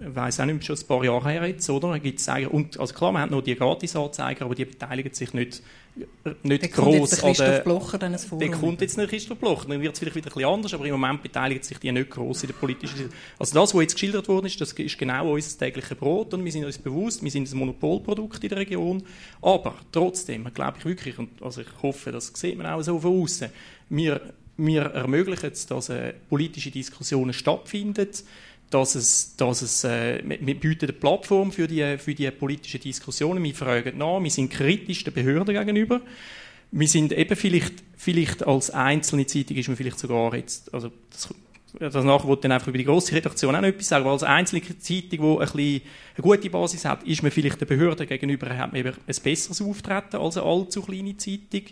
ich 0.00 0.14
weiß 0.14 0.40
auch 0.40 0.46
nicht, 0.46 0.64
schon 0.64 0.76
ein 0.76 0.86
paar 0.86 1.04
Jahre 1.04 1.28
her 1.28 1.46
jetzt, 1.46 1.68
oder? 1.68 1.98
Gibt's 1.98 2.26
und, 2.50 2.80
also 2.80 2.94
klar, 2.94 3.12
man 3.12 3.22
hat 3.22 3.30
noch 3.30 3.42
die 3.42 3.54
Gratisanzeiger, 3.54 4.46
aber 4.46 4.54
die 4.54 4.64
beteiligen 4.64 5.12
sich 5.12 5.34
nicht, 5.34 5.62
nicht 6.42 6.62
der 6.62 6.68
gross 6.70 7.20
kommt 7.20 7.36
jetzt 7.36 7.40
der 7.40 7.60
Blocher 7.60 7.98
dann 7.98 8.18
Forum. 8.18 8.40
Der 8.40 8.50
kommt 8.50 8.80
jetzt 8.80 8.96
nicht 8.96 9.10
Christoph 9.10 9.38
Blocher, 9.38 9.68
dann 9.68 9.82
wird 9.82 9.92
es 9.92 9.98
vielleicht 9.98 10.16
wieder 10.16 10.28
ein 10.28 10.34
bisschen 10.34 10.48
anders, 10.48 10.72
aber 10.72 10.86
im 10.86 10.92
Moment 10.92 11.22
beteiligen 11.22 11.62
sich 11.62 11.78
die 11.78 11.92
nicht 11.92 12.08
gross 12.08 12.42
in 12.42 12.46
der 12.46 12.54
politischen 12.54 13.10
Also 13.38 13.54
das, 13.54 13.74
was 13.74 13.80
jetzt 13.82 13.92
geschildert 13.94 14.26
worden 14.28 14.46
ist, 14.46 14.58
das 14.58 14.72
ist 14.72 14.98
genau 14.98 15.32
unser 15.32 15.58
tägliches 15.58 15.96
Brot 15.98 16.32
und 16.32 16.44
wir 16.46 16.52
sind 16.52 16.64
uns 16.64 16.78
bewusst, 16.78 17.22
wir 17.22 17.30
sind 17.30 17.52
ein 17.52 17.58
Monopolprodukt 17.58 18.42
in 18.42 18.48
der 18.48 18.58
Region, 18.58 19.02
aber 19.42 19.74
trotzdem, 19.92 20.48
glaube 20.54 20.78
ich 20.78 20.84
wirklich, 20.86 21.18
und 21.18 21.42
also 21.42 21.60
ich 21.60 21.82
hoffe, 21.82 22.10
das 22.10 22.32
sieht 22.34 22.56
man 22.56 22.66
auch 22.66 22.80
so 22.80 22.98
von 22.98 23.22
außen, 23.22 23.50
wir, 23.90 24.32
wir 24.56 24.82
ermöglichen 24.82 25.50
es, 25.52 25.66
dass 25.66 25.90
äh, 25.90 26.14
politische 26.30 26.70
Diskussionen 26.70 27.34
stattfinden, 27.34 28.08
dass 28.70 28.94
es, 28.94 29.36
dass 29.36 29.62
es 29.62 29.84
äh, 29.84 30.22
wir 30.24 30.54
bieten 30.54 30.86
eine 30.86 30.92
Plattform 30.92 31.50
für 31.52 31.66
die, 31.66 31.98
für 31.98 32.14
die 32.14 32.30
politischen 32.30 32.80
Diskussionen. 32.80 33.42
Wir 33.42 33.54
fragen 33.54 33.98
nach, 33.98 34.22
wir 34.22 34.30
sind 34.30 34.50
kritisch 34.50 35.04
der 35.04 35.10
Behörden 35.10 35.54
gegenüber. 35.54 36.00
Wir 36.70 36.86
sind 36.86 37.12
eben 37.12 37.34
vielleicht, 37.34 37.74
vielleicht 37.96 38.46
als 38.46 38.70
einzelne 38.70 39.26
Zeitung 39.26 39.56
ist 39.56 39.66
man 39.66 39.76
vielleicht 39.76 39.98
sogar 39.98 40.34
jetzt, 40.36 40.72
also 40.72 40.92
das, 41.10 41.34
danach 41.78 42.24
wollte 42.24 42.42
dann 42.42 42.52
einfach 42.52 42.68
über 42.68 42.78
die 42.78 42.84
grosse 42.84 43.12
Redaktion 43.12 43.56
auch 43.56 43.60
noch 43.60 43.68
etwas 43.68 43.88
sagen, 43.88 44.04
aber 44.04 44.12
als 44.12 44.22
einzelne 44.22 44.62
Zeitung, 44.78 45.10
die 45.10 45.16
ein 45.18 45.38
bisschen 45.38 45.82
eine 46.16 46.22
gute 46.22 46.50
Basis 46.50 46.84
hat, 46.84 47.02
ist 47.02 47.22
man 47.24 47.32
vielleicht 47.32 47.60
der 47.60 47.66
Behörde 47.66 48.06
gegenüber, 48.06 48.56
hat 48.56 48.72
man 48.72 48.80
eben 48.80 48.92
ein 48.94 49.16
besseres 49.22 49.60
Auftreten 49.60 50.16
als 50.16 50.36
eine 50.36 50.46
allzu 50.46 50.82
kleine 50.82 51.16
Zeitung. 51.16 51.62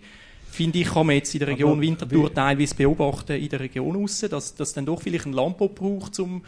Finde 0.50 0.78
ich, 0.78 0.88
kann 0.88 1.06
man 1.06 1.14
jetzt 1.16 1.34
in 1.34 1.40
der 1.40 1.48
Region 1.48 1.80
Winterthur 1.80 2.32
teilweise 2.32 2.74
beobachten, 2.74 3.36
in 3.36 3.48
der 3.50 3.60
Region 3.60 3.94
raus, 3.94 4.24
dass, 4.28 4.54
dass 4.54 4.72
dann 4.72 4.86
doch 4.86 5.00
vielleicht 5.00 5.26
ein 5.26 5.32
Lampo 5.32 5.68
braucht, 5.68 6.18
um 6.18 6.42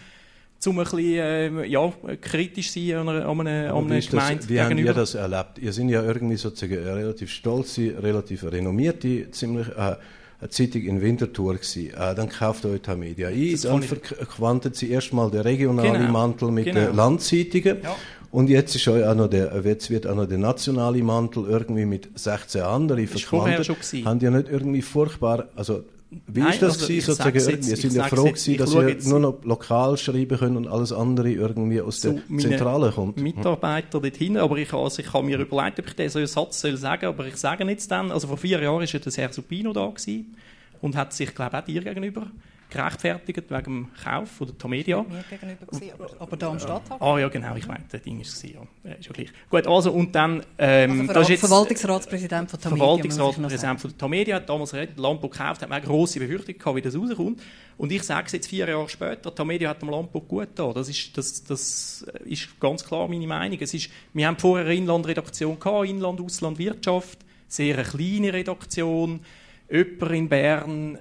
um 0.66 0.78
ein 0.78 0.84
bisschen 0.84 0.98
äh, 0.98 1.64
ja, 1.66 1.92
kritisch 2.20 2.70
sein 2.70 2.96
an 2.96 3.08
einer, 3.08 3.26
an 3.26 3.40
einer, 3.40 3.74
an 3.74 3.90
einer 3.90 4.00
Gemeinde 4.00 4.48
Wie 4.48 4.60
habt 4.60 4.78
ihr 4.78 4.94
das 4.94 5.14
erlebt? 5.14 5.58
Ihr 5.58 5.72
seid 5.72 5.88
ja 5.88 6.02
irgendwie 6.02 6.36
sozusagen 6.36 6.78
eine 6.78 6.96
relativ 6.96 7.30
stolze, 7.30 7.94
relativ 8.02 8.44
renommierte, 8.44 9.30
ziemlich 9.30 9.68
äh, 9.68 9.96
eine 10.40 10.50
Zeitung 10.50 10.82
in 10.82 11.00
Winterthur 11.00 11.54
gewesen. 11.54 11.90
Äh, 11.94 12.14
dann 12.14 12.28
kauft 12.28 12.64
euch 12.66 12.82
die 12.82 12.96
Media 12.96 13.28
ein, 13.28 13.52
das 13.52 13.62
dann 13.62 13.82
verquantet 13.82 14.76
sie 14.76 14.90
erstmal 14.90 15.30
den 15.30 15.40
regionalen 15.40 16.02
genau. 16.02 16.12
Mantel 16.12 16.50
mit 16.50 16.66
genau. 16.66 16.80
den 16.80 16.96
Landzeitungen. 16.96 17.78
Ja. 17.82 17.96
Und 18.30 18.48
jetzt, 18.48 18.76
ist 18.76 18.86
auch 18.86 19.14
noch 19.14 19.28
der, 19.28 19.60
jetzt 19.64 19.90
wird 19.90 20.06
auch 20.06 20.14
noch 20.14 20.26
der 20.26 20.38
nationale 20.38 21.02
Mantel 21.02 21.46
irgendwie 21.48 21.84
mit 21.84 22.08
16 22.14 22.62
anderen 22.62 23.06
verquantet. 23.08 23.68
Haben 24.04 24.18
die 24.20 24.30
nicht 24.30 24.48
irgendwie 24.48 24.82
furchtbar, 24.82 25.48
also 25.56 25.84
wie 26.10 26.40
Nein, 26.40 26.52
ist 26.52 26.62
das 26.62 26.72
also, 26.74 26.86
gewesen, 26.86 27.06
sozusagen? 27.06 27.38
Jetzt, 27.38 27.68
wir 27.68 27.76
sind 27.76 27.94
ja 27.94 28.04
froh 28.04 28.24
gewesen, 28.24 28.56
dass 28.56 28.74
wir 28.74 28.96
nur 29.04 29.20
noch 29.20 29.44
lokal 29.44 29.96
schreiben 29.96 30.38
können 30.38 30.56
und 30.56 30.66
alles 30.66 30.92
andere 30.92 31.30
irgendwie 31.30 31.80
aus 31.80 32.00
der 32.00 32.16
Zentrale 32.36 32.90
kommt. 32.90 33.18
Mitarbeiter 33.18 34.00
dort 34.00 34.16
hinten, 34.16 34.38
aber 34.38 34.56
ich, 34.56 34.72
also 34.72 35.00
ich 35.00 35.12
habe 35.12 35.24
mir 35.24 35.38
überlegt, 35.38 35.78
ob 35.78 35.86
ich 35.86 35.94
diesen 35.94 36.26
Satz 36.26 36.60
soll 36.60 36.76
sagen 36.76 37.06
aber 37.06 37.26
ich 37.26 37.36
sage 37.36 37.64
jetzt 37.64 37.90
dann, 37.90 38.10
also 38.10 38.26
vor 38.26 38.36
vier 38.36 38.60
Jahren 38.60 38.80
war 38.80 38.84
ja 38.84 38.98
der 38.98 39.12
Sergio 39.12 39.42
Pino 39.42 39.72
da 39.72 39.86
gewesen 39.86 40.34
und 40.80 40.96
hat 40.96 41.12
sich, 41.12 41.34
glaube 41.34 41.56
ich, 41.56 41.62
auch 41.62 41.66
dir 41.66 41.82
gegenüber 41.82 42.26
gerechtfertigt 42.70 43.50
wegen 43.50 43.64
dem 43.64 43.88
Kauf 44.02 44.30
von 44.30 44.46
der 44.46 44.56
Tomedia. 44.56 45.02
Mir 45.02 45.24
gegenüber 45.28 45.66
gewesen, 45.66 45.92
aber, 45.92 46.10
aber 46.18 46.36
da 46.36 46.50
am 46.50 46.58
Stadthafen. 46.60 47.04
Ah 47.04 47.18
ja, 47.18 47.28
genau, 47.28 47.56
ich 47.56 47.66
meine, 47.66 47.84
das 47.90 48.00
Ding 48.02 48.16
war 48.16 48.22
es, 48.22 48.42
ja. 48.42 48.92
Ist 48.92 49.06
ja 49.06 49.12
gleich. 49.12 49.30
Gut, 49.50 49.66
also 49.66 49.92
und 49.92 50.14
dann... 50.14 50.44
Ähm, 50.56 51.00
also 51.00 51.12
das 51.12 51.22
ist 51.24 51.28
jetzt, 51.30 51.40
Verwaltungsratspräsident 51.40 52.50
von 52.50 52.60
Tomedia. 52.60 52.84
Verwaltungsratspräsident 52.84 53.80
von 53.80 53.98
Tomedia 53.98 54.36
hat 54.36 54.48
damals 54.48 54.72
Lampo 54.96 55.28
gekauft, 55.28 55.62
hat 55.62 55.68
man 55.68 55.78
eine 55.78 55.86
grosse 55.86 56.20
Befürchtung 56.20 56.56
gehabt, 56.56 56.76
wie 56.76 56.82
das 56.82 56.96
rauskommt. 56.96 57.42
Und 57.76 57.90
ich 57.92 58.02
sage 58.02 58.26
es 58.26 58.32
jetzt 58.32 58.46
vier 58.46 58.68
Jahre 58.68 58.88
später, 58.88 59.34
Tomedia 59.34 59.70
hat 59.70 59.82
dem 59.82 59.90
Lampo 59.90 60.20
gut 60.20 60.50
da. 60.54 60.72
Das 60.72 60.88
ist, 60.88 61.16
das, 61.18 61.42
das 61.42 62.06
ist 62.24 62.60
ganz 62.60 62.84
klar 62.84 63.08
meine 63.08 63.26
Meinung. 63.26 63.58
Es 63.60 63.74
ist, 63.74 63.90
wir 64.12 64.26
haben 64.26 64.38
vorher 64.38 64.66
eine 64.66 64.76
Inlandredaktion 64.76 65.58
gehabt, 65.58 65.88
Inland, 65.88 66.20
Ausland, 66.20 66.58
Wirtschaft, 66.58 67.18
sehr 67.48 67.74
eine 67.78 67.84
kleine 67.84 68.32
Redaktion, 68.32 69.20
jemand 69.70 70.12
in 70.12 70.28
Bern 70.28 70.98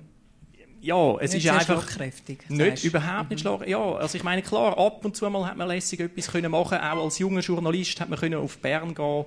ja, 0.82 1.18
es 1.20 1.34
nicht 1.34 1.46
ist 1.46 1.52
einfach 1.52 2.00
nicht 2.48 2.84
überhaupt 2.84 3.30
nicht 3.30 3.40
mhm. 3.40 3.58
schlag. 3.58 3.68
Ja, 3.68 3.96
also 3.96 4.18
ich 4.18 4.24
meine 4.24 4.42
klar, 4.42 4.78
ab 4.78 5.04
und 5.04 5.16
zu 5.16 5.30
mal 5.30 5.46
hat 5.46 5.58
man 5.58 5.68
lässig 5.68 6.00
etwas 6.00 6.32
können 6.32 6.52
machen. 6.52 6.78
Auch 6.78 7.04
als 7.04 7.20
junger 7.20 7.42
Journalist 7.42 8.00
hat 8.00 8.10
man 8.10 8.20
können 8.20 8.36
auf 8.36 8.58
Bern 8.60 8.96
gehen. 8.96 9.26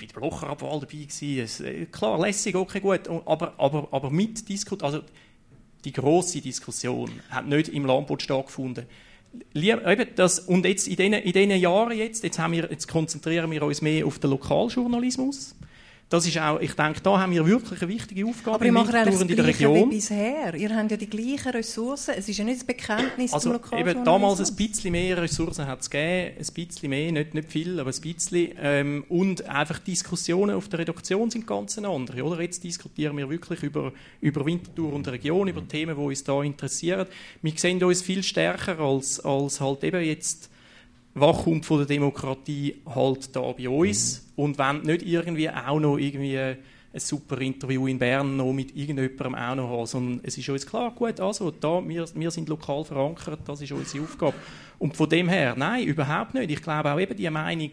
Ich 0.00 0.08
der 0.08 0.20
Blocherabwahl 0.20 0.80
dabei 0.80 1.04
gewesen. 1.04 1.64
Äh, 1.64 1.86
klar, 1.86 2.18
lässig, 2.18 2.54
okay, 2.54 2.80
gut. 2.80 3.08
Aber, 3.08 3.54
aber, 3.56 3.88
aber 3.90 4.10
mit 4.10 4.48
Diskussion, 4.48 4.82
also 4.82 5.02
die 5.84 5.92
große 5.92 6.40
Diskussion 6.40 7.10
hat 7.30 7.46
nicht 7.46 7.68
im 7.68 7.86
Landbot 7.86 8.22
stattgefunden. 8.22 8.86
eben 9.86 10.08
das, 10.16 10.40
und 10.40 10.66
jetzt 10.66 10.88
in 10.88 10.96
diesen, 10.96 11.14
in 11.14 11.32
Jahren 11.60 11.96
jetzt, 11.96 12.24
jetzt, 12.24 12.38
haben 12.38 12.52
wir, 12.52 12.68
jetzt 12.70 12.88
konzentrieren 12.88 13.50
wir 13.50 13.62
uns 13.62 13.80
mehr 13.80 14.04
auf 14.06 14.18
den 14.18 14.30
Lokaljournalismus 14.30 15.54
das 16.10 16.26
ist 16.26 16.36
auch, 16.38 16.58
ich 16.58 16.74
denke, 16.74 17.00
da 17.00 17.20
haben 17.20 17.32
wir 17.32 17.46
wirklich 17.46 17.80
eine 17.80 17.92
wichtige 17.92 18.26
Aufgabe 18.26 18.56
Aber 18.56 18.64
eigentlich 18.64 19.04
das 19.04 19.20
in 19.22 19.28
der 19.28 19.46
Region. 19.46 19.90
wie 19.90 19.94
bisher. 19.94 20.56
Ihr 20.56 20.76
habt 20.76 20.90
ja 20.90 20.96
die 20.96 21.08
gleichen 21.08 21.50
Ressourcen. 21.50 22.14
Es 22.18 22.28
ist 22.28 22.36
ja 22.36 22.44
nicht 22.44 22.58
das 22.58 22.66
Bekenntnis 22.66 23.32
also, 23.32 23.56
zum 23.56 23.78
eben 23.78 24.04
damals 24.04 24.40
ein 24.40 24.56
bisschen 24.56 24.90
mehr 24.90 25.22
Ressourcen 25.22 25.68
hat 25.68 25.82
es 25.82 25.88
gegeben, 25.88 26.36
ein 26.36 26.52
bisschen 26.52 26.90
mehr, 26.90 27.12
nicht, 27.12 27.34
nicht 27.34 27.52
viel, 27.52 27.78
aber 27.78 27.92
ein 27.92 28.00
bisschen. 28.00 28.48
Ähm, 28.60 29.04
und 29.08 29.48
einfach 29.48 29.78
Diskussionen 29.78 30.56
auf 30.56 30.68
der 30.68 30.80
Redaktion 30.80 31.30
sind 31.30 31.46
ganz 31.46 31.78
andere. 31.78 32.24
Oder? 32.24 32.42
Jetzt 32.42 32.64
diskutieren 32.64 33.16
wir 33.16 33.30
wirklich 33.30 33.62
über, 33.62 33.92
über 34.20 34.44
Winterthur 34.44 34.92
und 34.92 35.06
Region, 35.06 35.46
über 35.46 35.66
Themen, 35.66 35.94
die 35.94 36.02
uns 36.02 36.24
da 36.24 36.42
interessieren. 36.42 37.06
Wir 37.40 37.52
sehen 37.54 37.82
uns 37.84 38.02
viel 38.02 38.24
stärker 38.24 38.80
als, 38.80 39.20
als 39.20 39.60
halt 39.60 39.84
eben 39.84 40.04
jetzt 40.04 40.49
Wachhund 41.14 41.66
von 41.66 41.78
der 41.78 41.86
Demokratie 41.86 42.76
halt 42.86 43.34
da 43.34 43.52
bei 43.52 43.68
uns 43.68 44.26
mhm. 44.36 44.44
und 44.44 44.58
wenn 44.58 44.82
nicht 44.82 45.02
irgendwie 45.02 45.50
auch 45.50 45.80
noch 45.80 45.98
irgendwie 45.98 46.56
ein 46.92 46.98
super 46.98 47.40
Interview 47.40 47.86
in 47.86 47.98
Bern 47.98 48.36
noch 48.36 48.52
mit 48.52 48.76
irgendjemandem 48.76 49.34
auch 49.34 49.54
noch 49.54 49.70
haben, 49.70 49.86
sondern 49.86 50.20
es 50.24 50.36
ist 50.36 50.48
uns 50.48 50.66
klar, 50.66 50.90
gut, 50.92 51.20
also 51.20 51.50
da, 51.50 51.86
wir, 51.86 52.04
wir 52.14 52.30
sind 52.30 52.48
lokal 52.48 52.84
verankert, 52.84 53.40
das 53.46 53.62
ist 53.62 53.72
unsere 53.72 54.04
Aufgabe. 54.04 54.34
Und 54.78 54.96
von 54.96 55.08
dem 55.08 55.28
her, 55.28 55.54
nein, 55.56 55.84
überhaupt 55.84 56.34
nicht. 56.34 56.50
Ich 56.50 56.62
glaube 56.62 56.92
auch 56.92 56.98
eben 56.98 57.16
die 57.16 57.30
Meinung, 57.30 57.70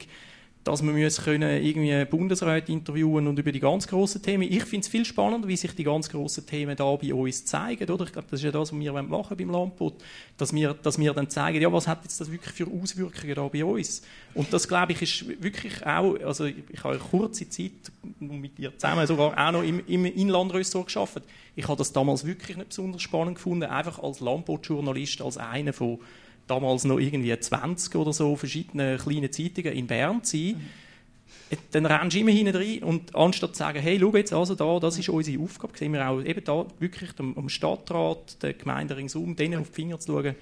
dass 0.67 0.83
wir 0.83 0.91
müssen 0.91 1.23
können 1.23 1.63
irgendwie 1.63 2.03
Bundesräte 2.05 2.73
interviewen 2.73 3.25
und 3.27 3.39
über 3.39 3.53
die 3.53 3.59
ganz 3.59 3.87
grossen 3.87 4.21
Themen. 4.21 4.43
Ich 4.43 4.65
finde 4.65 4.83
es 4.83 4.89
viel 4.89 5.05
spannender, 5.05 5.47
wie 5.47 5.55
sich 5.55 5.73
die 5.73 5.85
ganz 5.85 6.09
grossen 6.09 6.45
Themen 6.45 6.75
da 6.75 6.95
bei 6.95 7.13
uns 7.13 7.45
zeigen. 7.45 7.89
Oder? 7.89 8.03
Ich 8.03 8.11
glaube, 8.11 8.27
das 8.29 8.41
ist 8.41 8.43
ja 8.43 8.51
das, 8.51 8.73
was 8.73 8.79
wir 8.79 8.91
machen 8.91 9.37
beim 9.37 9.49
Landbot, 9.49 9.95
dass 10.37 10.53
wir, 10.53 10.73
dass 10.73 10.99
wir 10.99 11.13
dann 11.13 11.29
zeigen, 11.29 11.61
ja, 11.61 11.71
was 11.71 11.87
hat 11.87 12.03
jetzt 12.03 12.19
das 12.19 12.29
wirklich 12.29 12.53
für 12.53 12.67
Auswirkungen 12.67 13.33
da 13.33 13.47
bei 13.47 13.63
uns. 13.63 14.01
Und 14.33 14.51
das, 14.51 14.67
glaube 14.67 14.91
ich, 14.91 15.01
ist 15.01 15.41
wirklich 15.41 15.85
auch, 15.85 16.19
also 16.19 16.45
ich 16.45 16.55
habe 16.83 16.95
eine 16.95 16.99
kurze 16.99 17.47
Zeit 17.49 17.71
mit 18.19 18.57
dir 18.57 18.77
zusammen 18.77 19.07
sogar 19.07 19.37
auch 19.37 19.51
noch 19.53 19.63
im, 19.63 19.81
im 19.87 20.05
Inlandressort 20.05 20.87
geschafft. 20.87 21.21
Ich 21.55 21.67
habe 21.67 21.77
das 21.77 21.93
damals 21.93 22.25
wirklich 22.25 22.57
nicht 22.57 22.69
besonders 22.69 23.01
spannend 23.01 23.35
gefunden, 23.35 23.63
einfach 23.63 24.03
als 24.03 24.19
Landbotjournalist, 24.19 25.21
als 25.21 25.37
einer 25.37 25.71
von 25.71 25.99
damals 26.47 26.83
noch 26.85 26.99
irgendwie 26.99 27.37
20 27.37 27.95
oder 27.95 28.13
so 28.13 28.35
verschiedene 28.35 28.97
kleine 28.97 29.29
Zeitungen 29.31 29.73
in 29.73 29.87
Bern 29.87 30.23
zu 30.23 30.37
sein, 30.37 30.69
mhm. 31.51 31.57
dann 31.71 31.85
rennst 31.85 32.15
du 32.15 32.19
immer 32.19 32.31
hinten 32.31 32.55
rein 32.55 32.83
und 32.83 33.15
anstatt 33.15 33.55
zu 33.55 33.59
sagen, 33.59 33.79
hey, 33.79 33.99
schau 33.99 34.15
jetzt 34.15 34.33
also 34.33 34.55
da, 34.55 34.79
das 34.79 34.97
ist 34.97 35.09
unsere 35.09 35.41
Aufgabe, 35.43 35.77
sehen 35.77 35.93
wir 35.93 36.07
auch 36.07 36.21
eben 36.21 36.43
da 36.43 36.65
wirklich 36.79 37.11
am 37.19 37.49
Stadtrat, 37.49 38.41
der 38.41 38.53
Gemeinde 38.53 38.97
ringsum, 38.97 39.35
denen 39.35 39.59
auf 39.59 39.69
die 39.69 39.75
Finger 39.75 39.99
zu 39.99 40.13
schauen, 40.13 40.35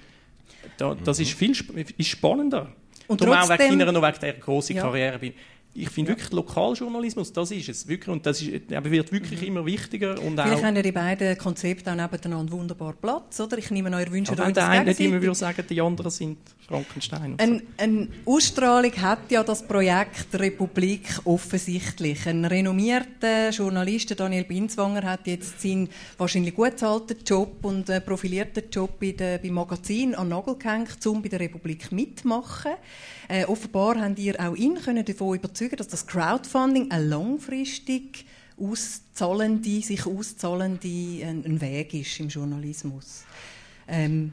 da, 0.78 0.94
das 0.94 1.18
mhm. 1.18 1.22
ist 1.22 1.32
viel 1.32 1.52
ist 1.98 2.08
spannender. 2.08 2.72
Und 3.08 3.20
Darum 3.20 3.34
trotzdem, 3.34 3.54
auch 3.54 3.60
wegen 3.60 3.78
deiner 3.78 3.92
noch 3.92 4.02
wegen 4.02 4.18
dieser 4.18 4.32
grossen 4.32 4.76
ja. 4.76 4.82
Karriere 4.82 5.18
bin 5.18 5.34
ich 5.76 5.90
finde 5.90 6.12
ja. 6.12 6.16
wirklich 6.16 6.32
Lokaljournalismus, 6.32 7.32
das 7.32 7.50
ist 7.50 7.68
es. 7.68 7.86
Wirklich, 7.86 8.08
und 8.08 8.24
das 8.24 8.40
ist, 8.40 8.70
wird 8.70 9.12
wirklich 9.12 9.40
mhm. 9.42 9.46
immer 9.46 9.66
wichtiger. 9.66 10.20
Und 10.22 10.40
Vielleicht 10.40 10.64
haben 10.64 10.76
ja 10.76 10.82
die 10.82 10.92
beiden 10.92 11.36
Konzepte 11.36 11.90
auch 11.92 11.96
nebeneinander 11.96 12.52
wunderbar 12.52 12.94
Platz, 12.94 13.40
oder? 13.40 13.58
Ich 13.58 13.70
nehme 13.70 13.92
an, 13.92 14.00
ihr 14.00 14.10
wünscht 14.10 14.38
euch 14.38 14.52
der 14.52 14.68
eine 14.68 14.84
nicht 14.84 15.00
immer 15.00 15.20
würde 15.20 15.34
sagen, 15.34 15.64
die 15.68 15.80
anderen 15.80 16.10
sind 16.10 16.38
Frankenstein. 16.66 17.34
Ein, 17.38 17.62
eine 17.76 18.08
Ausstrahlung 18.24 18.92
hat 18.96 19.30
ja 19.30 19.42
das 19.42 19.66
Projekt 19.66 20.34
Republik 20.34 21.20
offensichtlich. 21.24 22.26
Ein 22.26 22.44
renommierter 22.44 23.50
Journalist, 23.50 24.18
Daniel 24.18 24.44
Binswanger, 24.44 25.02
hat 25.02 25.26
jetzt 25.26 25.60
seinen 25.60 25.88
wahrscheinlich 26.18 26.54
gut 26.54 26.76
bezahlten 26.76 27.16
Job 27.24 27.64
und 27.64 27.88
äh, 27.88 28.00
profilierten 28.00 28.64
Job 28.70 29.00
bei 29.00 29.12
der, 29.12 29.38
beim 29.38 29.54
Magazin 29.54 30.14
an 30.14 30.28
Nagel 30.28 30.56
gehängt, 30.56 31.06
um 31.06 31.22
bei 31.22 31.28
der 31.28 31.40
Republik 31.40 31.90
mitzumachen. 31.90 32.72
Äh, 33.28 33.44
offenbar 33.46 33.98
haben 33.98 34.14
ihr 34.16 34.38
auch 34.38 34.54
ihn 34.54 34.74
können 34.76 35.04
davon 35.04 35.36
überzeugen, 35.36 35.65
dass 35.74 35.88
das 35.88 36.06
Crowdfunding 36.06 36.92
ein 36.92 37.08
langfristig 37.08 38.26
auszahlende, 38.56 39.82
sich 39.82 40.06
auszahlende 40.06 40.88
ein, 41.24 41.44
ein 41.44 41.60
Weg 41.60 41.94
ist 41.94 42.20
im 42.20 42.28
Journalismus. 42.28 43.24
Ähm, 43.88 44.32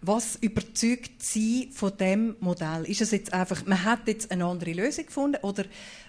was 0.00 0.36
überzeugt 0.36 1.22
Sie 1.22 1.70
von 1.72 1.96
dem 1.96 2.36
Modell? 2.38 2.84
Ist 2.84 3.00
es 3.00 3.10
jetzt 3.10 3.32
einfach, 3.32 3.64
man 3.66 3.82
hat 3.82 4.06
jetzt 4.06 4.30
eine 4.30 4.44
andere 4.44 4.72
Lösung 4.72 5.06
gefunden 5.06 5.38
oder 5.42 5.64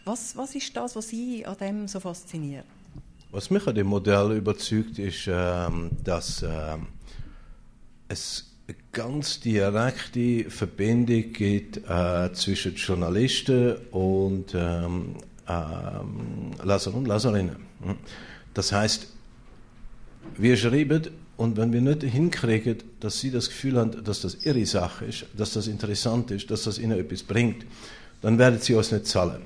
was, 0.05 0.35
was 0.37 0.53
ist 0.53 0.75
das, 0.75 0.95
was 0.95 1.09
Sie 1.09 1.45
an 1.45 1.57
dem 1.57 1.87
so 1.87 1.99
fasziniert? 1.99 2.65
Was 3.31 3.49
mich 3.49 3.65
an 3.67 3.75
dem 3.75 3.87
Modell 3.87 4.37
überzeugt, 4.37 4.99
ist, 4.99 5.27
ähm, 5.27 5.89
dass 6.03 6.43
ähm, 6.43 6.87
es 8.07 8.48
ganz 8.91 9.39
direkte 9.39 10.49
Verbindung 10.49 11.33
gibt 11.33 11.77
äh, 11.89 12.31
zwischen 12.33 12.75
Journalisten 12.75 13.75
und 13.91 14.53
ähm, 14.55 15.15
ähm, 15.47 16.51
Laser 16.63 16.93
und 16.93 17.07
Laserinnen. 17.07 17.55
Hm? 17.83 17.95
Das 18.53 18.71
heißt, 18.71 19.07
wir 20.37 20.57
schreiben 20.57 21.07
und 21.37 21.57
wenn 21.57 21.71
wir 21.71 21.81
nicht 21.81 22.03
hinkriegen, 22.03 22.77
dass 22.99 23.19
sie 23.19 23.31
das 23.31 23.47
Gefühl 23.47 23.77
haben, 23.77 24.03
dass 24.03 24.21
das 24.21 24.45
ihre 24.45 24.65
Sache 24.65 25.05
ist, 25.05 25.25
dass 25.37 25.53
das 25.53 25.67
interessant 25.67 26.31
ist, 26.31 26.51
dass 26.51 26.63
das 26.63 26.77
ihnen 26.79 26.99
etwas 26.99 27.23
bringt, 27.23 27.65
dann 28.21 28.37
werden 28.37 28.59
sie 28.59 28.73
uns 28.73 28.91
nicht 28.91 29.07
zahlen. 29.07 29.43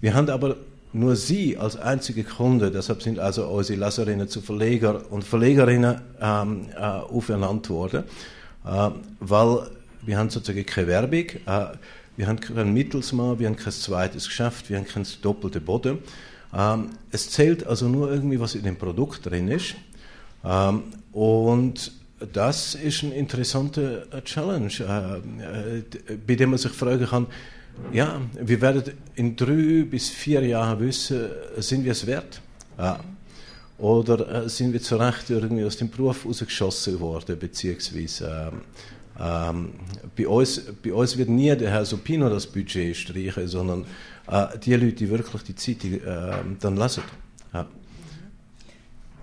Wir 0.00 0.14
haben 0.14 0.28
aber 0.28 0.56
nur 0.92 1.16
sie 1.16 1.56
als 1.56 1.76
einzige 1.76 2.22
Kunde, 2.24 2.70
deshalb 2.70 3.02
sind 3.02 3.18
also 3.18 3.48
unsere 3.48 3.80
Laserinnen 3.80 4.28
zu 4.28 4.40
Verleger 4.40 5.10
und 5.10 5.24
Verlegerinnen 5.24 6.00
ähm, 6.20 6.66
äh, 6.76 6.80
aufeinander 6.80 7.68
worden. 7.70 8.04
Äh, 8.64 8.90
weil 9.20 9.70
wir 10.02 10.18
haben 10.18 10.30
sozusagen 10.30 10.64
keine 10.66 10.86
Werbung, 10.86 11.26
äh, 11.46 11.76
wir 12.16 12.26
haben 12.26 12.40
keinen 12.40 12.72
Mittelsmann, 12.72 13.38
wir 13.38 13.48
haben 13.48 13.56
kein 13.56 13.72
zweites 13.72 14.26
Geschäft, 14.26 14.70
wir 14.70 14.78
haben 14.78 14.86
keinen 14.86 15.06
doppelten 15.22 15.64
Boden. 15.64 15.98
Ähm, 16.54 16.90
es 17.10 17.30
zählt 17.30 17.66
also 17.66 17.88
nur 17.88 18.10
irgendwie, 18.12 18.38
was 18.38 18.54
in 18.54 18.62
dem 18.62 18.76
Produkt 18.76 19.26
drin 19.26 19.48
ist. 19.48 19.74
Ähm, 20.44 20.84
und 21.12 21.92
das 22.32 22.74
ist 22.74 23.02
eine 23.02 23.14
interessante 23.14 24.06
äh, 24.12 24.22
Challenge, 24.22 24.70
bei 26.26 26.34
dem 26.36 26.50
man 26.50 26.58
sich 26.58 26.72
fragen 26.72 27.06
kann, 27.06 27.26
ja, 27.92 28.20
wir 28.40 28.60
werden 28.60 28.94
in 29.16 29.34
drei 29.34 29.82
bis 29.82 30.08
vier 30.08 30.46
Jahren 30.46 30.78
wissen, 30.78 31.28
sind 31.56 31.84
wir 31.84 31.90
es 31.90 32.06
wert? 32.06 32.40
Oder 33.78 34.44
äh, 34.44 34.48
sind 34.48 34.72
wir 34.72 34.80
zu 34.80 34.96
Recht 34.96 35.30
irgendwie 35.30 35.64
aus 35.64 35.76
dem 35.76 35.90
Beruf 35.90 36.24
rausgeschossen 36.24 37.00
worden, 37.00 37.38
beziehungsweise 37.38 38.52
ähm, 38.52 38.60
ähm, 39.18 39.72
bei, 40.16 40.26
uns, 40.26 40.62
bei 40.82 40.92
uns 40.92 41.16
wird 41.16 41.28
nie 41.28 41.54
der 41.56 41.70
Herr 41.70 41.84
Supino 41.84 42.28
das 42.28 42.46
Budget 42.46 42.96
streichen, 42.96 43.46
sondern 43.48 43.84
äh, 44.28 44.58
die 44.58 44.74
Leute, 44.74 44.92
die 44.92 45.10
wirklich 45.10 45.42
die 45.42 45.54
Zeitung 45.54 45.94
äh, 45.94 46.36
dann 46.60 46.76
lesen. 46.76 47.02
Ja. 47.52 47.66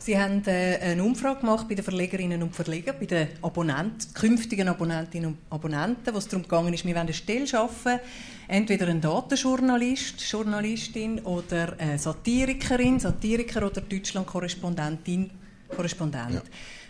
Sie 0.03 0.17
haben 0.17 0.41
äh, 0.47 0.79
eine 0.81 1.03
Umfrage 1.03 1.41
gemacht 1.41 1.67
bei 1.69 1.75
den 1.75 1.85
Verlegerinnen 1.85 2.41
und 2.41 2.55
Verlegern, 2.55 2.95
bei 2.99 3.05
den 3.05 3.27
Abonnenten, 3.43 4.11
künftigen 4.15 4.67
Abonnentinnen 4.67 5.27
und 5.29 5.37
Abonnenten, 5.51 6.11
wo 6.11 6.17
es 6.17 6.27
darum 6.27 6.41
gegangen 6.41 6.73
ist, 6.73 6.83
wir 6.85 6.95
wollen 6.95 7.03
eine 7.03 7.13
Stelle 7.13 7.45
schaffen, 7.45 7.99
entweder 8.47 8.87
ein 8.87 8.99
Datenjournalist, 8.99 10.19
Journalistin 10.21 11.19
oder 11.19 11.75
eine 11.77 11.99
Satirikerin, 11.99 12.99
Satiriker 12.99 13.67
oder 13.67 13.81
Deutschland-Korrespondentin, 13.81 15.29
Korrespondent. 15.67 16.33
Ja. 16.33 16.41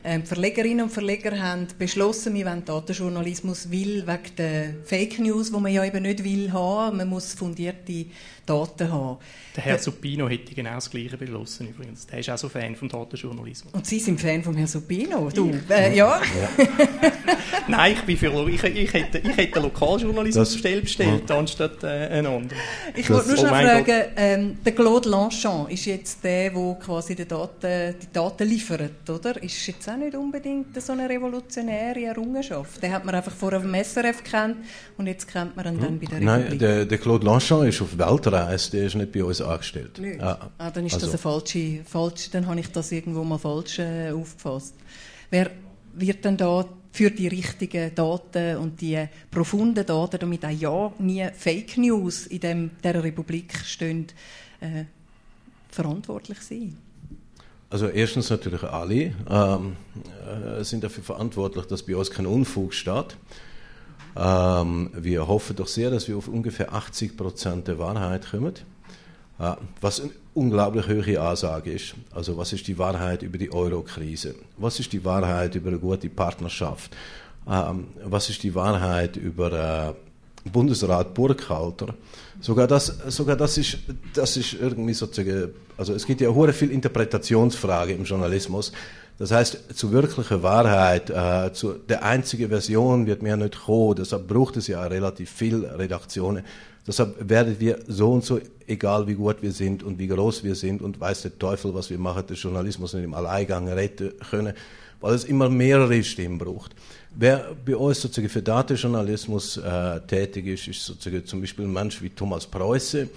Ähm, 0.03 0.25
Verlegerinnen 0.25 0.85
und 0.85 0.89
Verleger 0.89 1.37
haben 1.37 1.67
beschlossen, 1.77 2.33
wir 2.33 2.45
wollen 2.45 2.65
Datenjournalismus, 2.65 3.71
weil 3.71 4.07
wegen 4.07 4.35
der 4.37 4.73
Fake 4.83 5.19
News, 5.19 5.51
die 5.51 5.59
man 5.59 5.71
ja 5.71 5.83
eben 5.85 6.01
nicht 6.01 6.23
will 6.23 6.51
haben, 6.51 6.97
man 6.97 7.09
muss 7.09 7.33
fundierte 7.33 8.05
Daten 8.51 8.91
haben. 8.91 9.17
Der 9.55 9.63
Herr 9.63 9.79
Supino 9.79 10.29
hätte 10.29 10.53
genau 10.53 10.75
das 10.75 10.89
Gleiche 10.89 11.17
beschlossen 11.17 11.69
übrigens. 11.69 12.07
Der 12.07 12.19
ist 12.19 12.29
auch 12.29 12.37
so 12.37 12.47
Fan 12.47 12.75
vom 12.75 12.87
Datenjournalismus. 12.87 13.73
Und 13.73 13.85
Sie 13.85 13.99
sind 13.99 14.19
Fan 14.19 14.43
von 14.43 14.55
Herrn 14.55 14.67
Supino? 14.67 15.29
Du, 15.33 15.51
äh, 15.69 15.95
ja? 15.95 16.21
ja. 16.21 16.21
Nein, 17.67 17.93
ich 17.93 18.01
bin 18.01 18.17
für, 18.17 18.49
ich, 18.49 18.63
ich, 18.63 18.93
hätte, 18.93 19.17
ich 19.19 19.37
hätte 19.37 19.55
einen 19.55 19.65
Lokaljournalismus 19.65 20.53
bestellt, 20.53 20.83
bestellt 20.83 21.29
ja. 21.29 21.37
anstatt 21.37 21.83
äh, 21.83 21.87
einen 21.87 22.27
anderen. 22.27 22.61
Ich 22.95 23.09
wollte 23.09 23.27
nur 23.29 23.37
oh 23.37 23.41
schon 23.41 23.49
fragen, 23.49 24.03
ähm, 24.15 24.57
der 24.65 24.73
Claude 24.73 25.09
Lanchon 25.09 25.69
ist 25.69 25.85
jetzt 25.85 26.23
der, 26.23 26.49
der 26.49 26.75
quasi 26.75 27.15
die 27.15 27.27
Daten, 27.27 27.95
die 28.01 28.11
Daten 28.13 28.47
liefert, 28.47 29.09
oder? 29.09 29.41
Ist 29.43 29.67
jetzt 29.67 29.89
auch 29.89 29.97
nicht 29.97 30.15
unbedingt 30.15 30.81
so 30.81 30.93
eine 30.93 31.09
revolutionäre 31.09 32.05
Errungenschaft. 32.05 32.81
Den 32.81 32.93
hat 32.93 33.05
man 33.05 33.15
einfach 33.15 33.33
vorher 33.33 33.59
auf 33.59 33.65
dem 33.65 33.75
SRF 33.75 34.23
kennt 34.23 34.57
und 34.97 35.07
jetzt 35.07 35.27
kennt 35.27 35.55
man 35.55 35.65
ihn 35.65 35.73
hm. 35.73 35.81
dann 35.81 35.99
bei 35.99 36.05
der 36.05 36.21
Republik. 36.21 36.49
Nein, 36.49 36.59
der, 36.59 36.85
der 36.85 36.97
Claude 36.97 37.25
Lanchon 37.25 37.67
ist 37.67 37.81
auf 37.81 37.97
Weltreise, 37.97 38.40
der 38.45 38.85
ist 38.85 38.95
nicht 38.95 39.11
bei 39.11 39.23
uns 39.23 39.41
angestellt. 39.41 39.97
Nicht? 39.99 40.21
Ah, 40.21 40.51
ah, 40.57 40.71
dann 40.71 40.85
ist 40.85 40.93
also. 40.93 41.07
das 41.07 41.13
eine 41.13 41.17
falsche, 41.19 41.83
falsche, 41.85 42.31
dann 42.31 42.47
habe 42.47 42.59
ich 42.59 42.67
das 42.71 42.91
irgendwo 42.91 43.23
mal 43.23 43.37
falsch 43.37 43.79
äh, 43.79 44.11
aufgefasst. 44.11 44.75
Wer 45.29 45.51
wird 45.93 46.25
denn 46.25 46.37
da 46.37 46.65
für 46.91 47.09
die 47.09 47.27
richtigen 47.27 47.93
Daten 47.95 48.57
und 48.57 48.81
die 48.81 49.07
profunden 49.29 49.85
Daten, 49.85 50.19
damit 50.19 50.45
auch 50.45 50.51
ja 50.51 50.93
nie 50.99 51.25
Fake 51.37 51.77
News 51.77 52.27
in 52.27 52.39
dem, 52.39 52.71
der 52.83 53.03
Republik 53.03 53.57
stehen, 53.65 54.07
äh, 54.59 54.85
verantwortlich 55.69 56.39
sein? 56.41 56.77
Also 57.69 57.87
erstens 57.87 58.29
natürlich 58.29 58.63
alle 58.63 59.13
ähm, 59.29 59.77
äh, 60.59 60.63
sind 60.63 60.83
dafür 60.83 61.03
verantwortlich, 61.03 61.65
dass 61.67 61.83
bei 61.83 61.95
uns 61.95 62.11
kein 62.11 62.25
Unfug 62.25 62.73
steht. 62.73 63.15
Ähm, 64.15 64.89
wir 64.93 65.27
hoffen 65.27 65.55
doch 65.55 65.67
sehr, 65.67 65.89
dass 65.89 66.07
wir 66.07 66.17
auf 66.17 66.27
ungefähr 66.27 66.73
80 66.73 67.15
Prozent 67.15 67.67
der 67.67 67.79
Wahrheit 67.79 68.29
kommen. 68.31 68.53
Äh, 69.39 69.55
was 69.79 70.01
eine 70.01 70.11
unglaublich 70.33 70.87
hohe 70.87 71.19
Ansage 71.21 71.71
ist. 71.71 71.95
Also 72.13 72.37
was 72.37 72.53
ist 72.53 72.67
die 72.67 72.77
Wahrheit 72.77 73.23
über 73.23 73.37
die 73.37 73.51
Euro-Krise? 73.51 74.35
Was 74.57 74.79
ist 74.79 74.93
die 74.93 75.03
Wahrheit 75.03 75.55
über 75.55 75.69
eine 75.69 75.79
gute 75.79 76.09
Partnerschaft? 76.09 76.91
Ähm, 77.49 77.87
was 78.03 78.29
ist 78.29 78.43
die 78.43 78.53
Wahrheit 78.53 79.17
über 79.17 79.95
äh, 80.45 80.49
Bundesrat 80.49 81.13
Burkhalter? 81.13 81.95
Sogar 82.39 82.67
das, 82.67 82.85
sogar 83.07 83.35
das 83.35 83.57
ist, 83.57 83.79
das 84.13 84.37
ist 84.37 84.53
irgendwie 84.53 84.93
sozusagen, 84.93 85.49
also 85.77 85.93
es 85.93 86.05
gibt 86.05 86.21
ja 86.21 86.33
sehr 86.33 86.53
viel 86.53 86.71
Interpretationsfrage 86.71 87.93
im 87.93 88.03
Journalismus. 88.03 88.71
Das 89.21 89.29
heißt, 89.29 89.77
zu 89.77 89.91
wirklicher 89.91 90.41
Wahrheit, 90.41 91.11
äh, 91.11 91.53
zu 91.53 91.73
der 91.73 92.03
einzigen 92.03 92.49
Version 92.49 93.05
wird 93.05 93.21
mehr 93.21 93.37
nicht 93.37 93.65
kommen. 93.65 93.93
Deshalb 93.93 94.27
braucht 94.27 94.57
es 94.57 94.65
ja 94.65 94.81
relativ 94.81 95.29
viel 95.29 95.63
Redaktionen. 95.63 96.43
Deshalb 96.87 97.29
werden 97.29 97.55
wir 97.59 97.77
so 97.87 98.13
und 98.13 98.25
so, 98.25 98.39
egal 98.65 99.05
wie 99.05 99.13
gut 99.13 99.43
wir 99.43 99.51
sind 99.51 99.83
und 99.83 99.99
wie 99.99 100.07
groß 100.07 100.43
wir 100.43 100.55
sind 100.55 100.81
und 100.81 100.99
weiß 100.99 101.21
der 101.21 101.37
Teufel, 101.37 101.71
was 101.71 101.91
wir 101.91 101.99
machen, 101.99 102.23
der 102.27 102.35
Journalismus 102.35 102.95
nicht 102.95 103.03
im 103.03 103.13
Alleingang 103.13 103.69
retten 103.69 104.11
können, 104.27 104.55
weil 105.01 105.13
es 105.13 105.25
immer 105.25 105.49
mehrere 105.49 106.03
Stimmen 106.03 106.39
braucht. 106.39 106.73
Wer 107.13 107.55
bei 107.63 107.75
uns 107.75 108.01
sozusagen 108.01 108.27
für 108.27 108.41
Datenjournalismus 108.41 109.57
äh, 109.57 110.01
tätig 110.07 110.47
ist, 110.47 110.67
ist 110.67 110.83
sozusagen 110.83 111.23
zum 111.27 111.41
Beispiel 111.41 111.65
ein 111.65 111.73
Mensch 111.73 112.01
wie 112.01 112.09
Thomas 112.09 112.47
Preuße. 112.47 113.07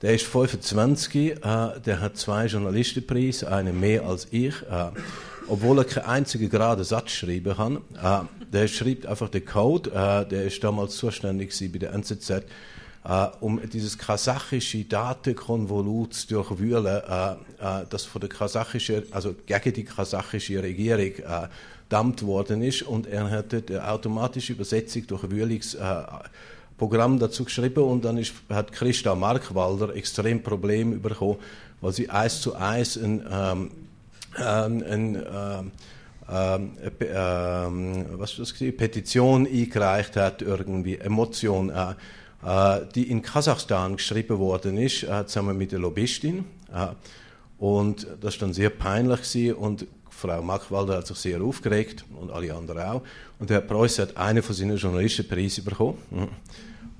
Der 0.00 0.14
ist 0.14 0.24
25, 0.24 1.32
äh, 1.32 1.36
der 1.84 2.00
hat 2.00 2.16
zwei 2.16 2.46
Journalistenpreise, 2.46 3.52
einen 3.52 3.78
mehr 3.78 4.06
als 4.06 4.26
ich. 4.30 4.54
Äh, 4.62 4.92
obwohl 5.50 5.78
er 5.78 5.84
keinen 5.84 6.06
einzigen 6.06 6.48
geraden 6.48 6.84
Satz 6.84 7.06
geschrieben 7.06 7.58
hat. 7.58 7.72
Äh, 8.22 8.44
der 8.52 8.68
schreibt 8.68 9.06
einfach 9.06 9.28
den 9.28 9.44
Code. 9.44 9.90
Äh, 9.90 10.28
der 10.28 10.44
ist 10.44 10.62
damals 10.62 10.96
zuständig 10.96 11.52
bei 11.72 11.78
der 11.78 11.92
NZZ, 11.92 12.30
äh, 12.30 12.42
um 13.40 13.60
dieses 13.68 13.98
kasachische 13.98 14.84
Datenkonvolut 14.84 16.14
zu 16.14 16.28
durchwühlen, 16.28 16.86
äh, 16.86 17.32
äh, 17.32 17.86
das 17.90 18.04
von 18.04 18.20
der 18.20 18.30
kasachischen, 18.30 19.02
also 19.10 19.34
gegen 19.44 19.72
die 19.72 19.84
kasachische 19.84 20.62
Regierung 20.62 21.16
äh, 21.16 21.48
dammt 21.88 22.22
worden 22.22 22.62
ist. 22.62 22.82
Und 22.82 23.08
er 23.08 23.28
hat 23.30 23.52
die 23.68 23.78
automatische 23.78 24.52
Übersetzung 24.52 25.06
durch 25.08 25.28
Wühlungsprogramm 25.28 27.18
dazu 27.18 27.44
geschrieben 27.44 27.82
und 27.82 28.04
dann 28.04 28.18
ist, 28.18 28.34
hat 28.48 28.70
Christa 28.70 29.16
Markwalder 29.16 29.96
extrem 29.96 30.42
Probleme 30.42 30.96
bekommen, 30.96 31.38
weil 31.80 31.92
sie 31.92 32.08
eins 32.08 32.40
zu 32.40 32.54
eins 32.54 32.96
ein 32.96 33.26
ähm, 33.28 33.70
ähm, 34.38 34.84
eine 34.88 35.72
ähm, 36.32 36.72
ähm, 37.00 38.06
was 38.12 38.36
das 38.36 38.52
Petition 38.52 39.46
eingereicht 39.46 40.16
hat, 40.16 40.42
irgendwie 40.42 40.96
Emotion, 40.96 41.70
äh, 41.70 41.94
äh, 42.44 42.86
die 42.94 43.10
in 43.10 43.22
Kasachstan 43.22 43.96
geschrieben 43.96 44.38
worden 44.38 44.78
ist, 44.78 45.02
äh, 45.02 45.26
zusammen 45.26 45.58
mit 45.58 45.72
der 45.72 45.80
Lobbyistin. 45.80 46.44
Äh, 46.72 46.88
und 47.58 48.06
das 48.20 48.40
war 48.40 48.46
dann 48.46 48.54
sehr 48.54 48.70
peinlich 48.70 49.22
gewesen 49.22 49.54
und 49.54 49.86
Frau 50.08 50.42
Mackwalder 50.42 50.98
hat 50.98 51.06
sich 51.06 51.16
sehr 51.16 51.40
aufgeregt 51.40 52.04
und 52.18 52.30
alle 52.30 52.54
anderen 52.54 52.82
auch. 52.82 53.02
Und 53.38 53.50
Herr 53.50 53.62
Preuß 53.62 53.98
hat 54.00 54.16
einen 54.16 54.42
von 54.42 54.54
seinen 54.54 54.76
Journalistenpreisen 54.76 55.64
bekommen. 55.64 55.98
Mhm. 56.10 56.28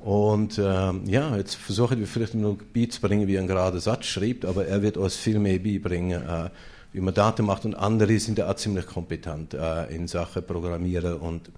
Und 0.04 0.58
ähm, 0.58 1.02
ja, 1.06 1.36
jetzt 1.36 1.56
versuchen 1.56 2.00
wir 2.00 2.06
vielleicht 2.06 2.34
noch 2.34 2.56
beizubringen, 2.72 3.26
wie 3.28 3.34
er 3.34 3.40
einen 3.40 3.48
geraden 3.48 3.80
Satz 3.80 4.06
schreibt, 4.06 4.46
aber 4.46 4.66
er 4.66 4.80
wird 4.80 4.96
uns 4.96 5.16
viel 5.16 5.38
mehr 5.38 5.58
beibringen, 5.58 6.22
äh, 6.22 6.50
wie 6.93 7.01
man 7.01 7.14
Daten 7.14 7.47
macht 7.47 7.64
und 7.64 7.74
andere 7.74 8.18
sind 8.18 8.38
ja 8.38 8.51
auch 8.51 8.57
ziemlich 8.57 8.86
kompetent 8.86 9.55
äh, 9.55 9.86
in 9.95 10.09
Sachen 10.09 10.43
Programmieren 10.45 11.14
und 11.14 11.51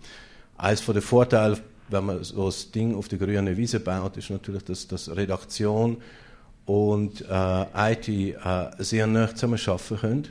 eines 0.58 0.80
von 0.80 0.94
den 0.94 1.02
Vorteilen, 1.02 1.58
wenn 1.88 2.06
man 2.06 2.24
so 2.24 2.46
das 2.46 2.70
Ding 2.70 2.94
auf 2.94 3.08
die 3.08 3.18
grüne 3.18 3.56
Wiese 3.56 3.80
baut, 3.80 4.16
ist 4.16 4.30
natürlich, 4.30 4.64
dass, 4.64 4.86
dass 4.86 5.14
Redaktion 5.14 5.98
und 6.66 7.24
äh, 7.28 7.92
IT 7.92 8.08
äh, 8.08 8.34
sehr 8.78 9.06
nah 9.06 9.34
zusammen 9.34 9.60
arbeiten 9.66 9.96
können, 9.98 10.28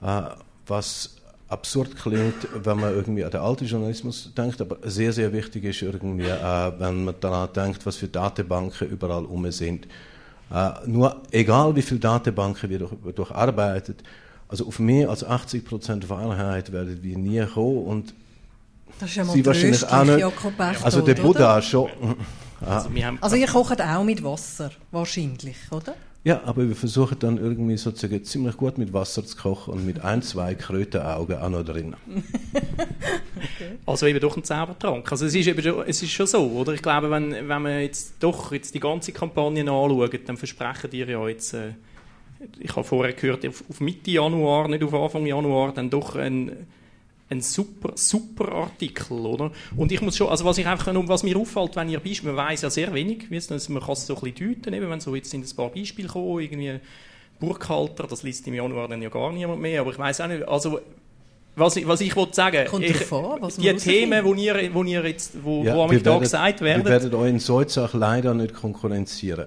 mhm. 0.00 0.08
äh, 0.08 0.22
was 0.66 1.16
absurd 1.48 1.96
klingt, 1.96 2.48
wenn 2.64 2.80
man 2.80 2.94
irgendwie 2.94 3.24
an 3.24 3.30
den 3.30 3.40
alten 3.40 3.64
Journalismus 3.66 4.32
denkt, 4.36 4.60
aber 4.60 4.78
sehr, 4.82 5.12
sehr 5.12 5.32
wichtig 5.32 5.64
ist 5.64 5.82
irgendwie, 5.82 6.24
äh, 6.24 6.72
wenn 6.78 7.04
man 7.04 7.14
daran 7.20 7.52
denkt, 7.52 7.86
was 7.86 7.96
für 7.96 8.08
Datenbanken 8.08 8.88
überall 8.88 9.24
um 9.24 9.50
sind. 9.50 9.86
Äh, 10.52 10.70
nur 10.86 11.22
egal 11.30 11.74
wie 11.76 11.82
viele 11.82 12.00
Datenbanken 12.00 12.68
wir 12.70 12.78
durch, 12.80 12.92
durcharbeitet, 13.14 14.02
also 14.54 14.68
auf 14.68 14.78
mehr 14.78 15.10
als 15.10 15.24
80 15.24 15.64
Prozent 15.64 16.08
Wahrheit 16.08 16.70
werden 16.70 17.02
wir 17.02 17.18
nie 17.18 17.44
kommen 17.44 17.78
und 17.78 18.14
das 19.00 19.10
ist 19.10 19.16
ja 19.16 19.24
mal 19.24 19.32
Sie 19.32 19.44
wahrscheinlich 19.44 19.84
auch 19.84 20.04
nicht. 20.04 20.20
Jakob 20.20 20.52
also 20.60 21.00
der 21.00 21.14
Buddha 21.14 21.54
oder? 21.54 21.62
schon. 21.62 21.90
Also, 22.60 22.88
also 23.20 23.36
ihr 23.36 23.48
kocht 23.48 23.82
auch 23.82 24.04
mit 24.04 24.24
Wasser, 24.24 24.70
wahrscheinlich, 24.90 25.56
oder? 25.70 25.94
Ja, 26.22 26.40
aber 26.46 26.66
wir 26.66 26.76
versuchen 26.76 27.18
dann 27.18 27.36
irgendwie 27.36 27.76
sozusagen 27.76 28.24
ziemlich 28.24 28.56
gut 28.56 28.78
mit 28.78 28.94
Wasser 28.94 29.26
zu 29.26 29.36
kochen 29.36 29.74
und 29.74 29.84
mit 29.84 30.02
ein, 30.02 30.22
zwei 30.22 30.54
Krötenaugen 30.54 31.36
auch 31.36 31.50
noch 31.50 31.62
drin. 31.62 31.94
okay. 32.08 33.76
Also 33.84 34.06
eben 34.06 34.20
doch 34.20 34.34
ein 34.34 34.44
Zaubertrank. 34.44 35.12
Also 35.12 35.26
es 35.26 35.34
ist, 35.34 35.46
eben 35.46 35.60
schon, 35.60 35.84
es 35.86 36.02
ist 36.02 36.12
schon 36.12 36.26
so, 36.26 36.46
oder? 36.52 36.72
Ich 36.72 36.80
glaube, 36.80 37.10
wenn, 37.10 37.32
wenn 37.32 37.62
man 37.62 37.80
jetzt 37.80 38.14
doch 38.20 38.50
jetzt 38.52 38.74
die 38.74 38.80
ganze 38.80 39.12
Kampagne 39.12 39.60
anschaut, 39.60 40.20
dann 40.26 40.38
versprechen 40.38 40.88
die 40.90 40.98
ja 41.00 41.28
jetzt... 41.28 41.52
Äh, 41.52 41.72
ich 42.58 42.70
habe 42.76 42.84
vorher 42.84 43.12
gehört, 43.12 43.46
auf, 43.46 43.80
Mitte 43.80 44.10
Januar, 44.10 44.68
nicht 44.68 44.82
auf 44.82 44.94
Anfang 44.94 45.26
Januar, 45.26 45.72
dann 45.72 45.90
doch 45.90 46.16
ein, 46.16 46.66
ein 47.30 47.40
super, 47.40 47.92
super 47.94 48.52
Artikel, 48.52 49.14
oder? 49.14 49.50
Und 49.76 49.92
ich 49.92 50.00
muss 50.00 50.16
schon, 50.16 50.28
also 50.28 50.44
was 50.44 50.58
ich 50.58 50.66
einfach, 50.66 50.92
was 50.94 51.22
mir 51.22 51.36
auffällt, 51.36 51.76
wenn 51.76 51.88
ihr 51.88 52.00
Beispiele, 52.00 52.32
man 52.32 52.46
weiß 52.46 52.62
ja 52.62 52.70
sehr 52.70 52.92
wenig, 52.94 53.30
man 53.30 53.82
kann 53.82 53.92
es 53.92 54.06
so 54.06 54.14
ein 54.14 54.20
bisschen 54.20 54.54
deuten, 54.54 54.74
eben, 54.74 54.90
wenn 54.90 55.00
so 55.00 55.14
jetzt 55.14 55.30
sind 55.30 55.44
ein 55.44 55.56
paar 55.56 55.70
Beispiele 55.70 56.08
kommen, 56.08 56.40
irgendwie 56.40 56.80
Burghalter, 57.40 58.06
das 58.06 58.22
liest 58.22 58.46
im 58.46 58.54
Januar 58.54 58.88
dann 58.88 59.02
ja 59.02 59.08
gar 59.08 59.32
niemand 59.32 59.60
mehr, 59.60 59.80
aber 59.80 59.90
ich 59.90 59.98
weiß 59.98 60.20
auch 60.20 60.28
nicht, 60.28 60.46
also 60.46 60.80
was 61.56 61.76
ich, 61.76 61.86
was 61.86 62.00
ich 62.00 62.14
wollte 62.16 62.34
sagen, 62.34 62.66
Kommt 62.66 62.84
ich, 62.84 62.96
vor, 62.96 63.38
was 63.40 63.56
die 63.56 63.72
Themen, 63.74 64.24
wo 64.24 64.34
ihr, 64.34 64.74
wo 64.74 64.82
ihr 64.82 65.06
jetzt, 65.06 65.32
wo, 65.42 65.62
ja, 65.62 65.76
wo 65.76 65.86
da 65.86 66.18
gesagt 66.18 66.60
werden, 66.60 66.84
wir 66.84 66.90
werden 66.90 67.14
euch 67.14 67.30
in 67.30 67.38
solchen 67.38 67.88
leider 67.98 68.34
nicht 68.34 68.54
konkurrenzieren. 68.54 69.46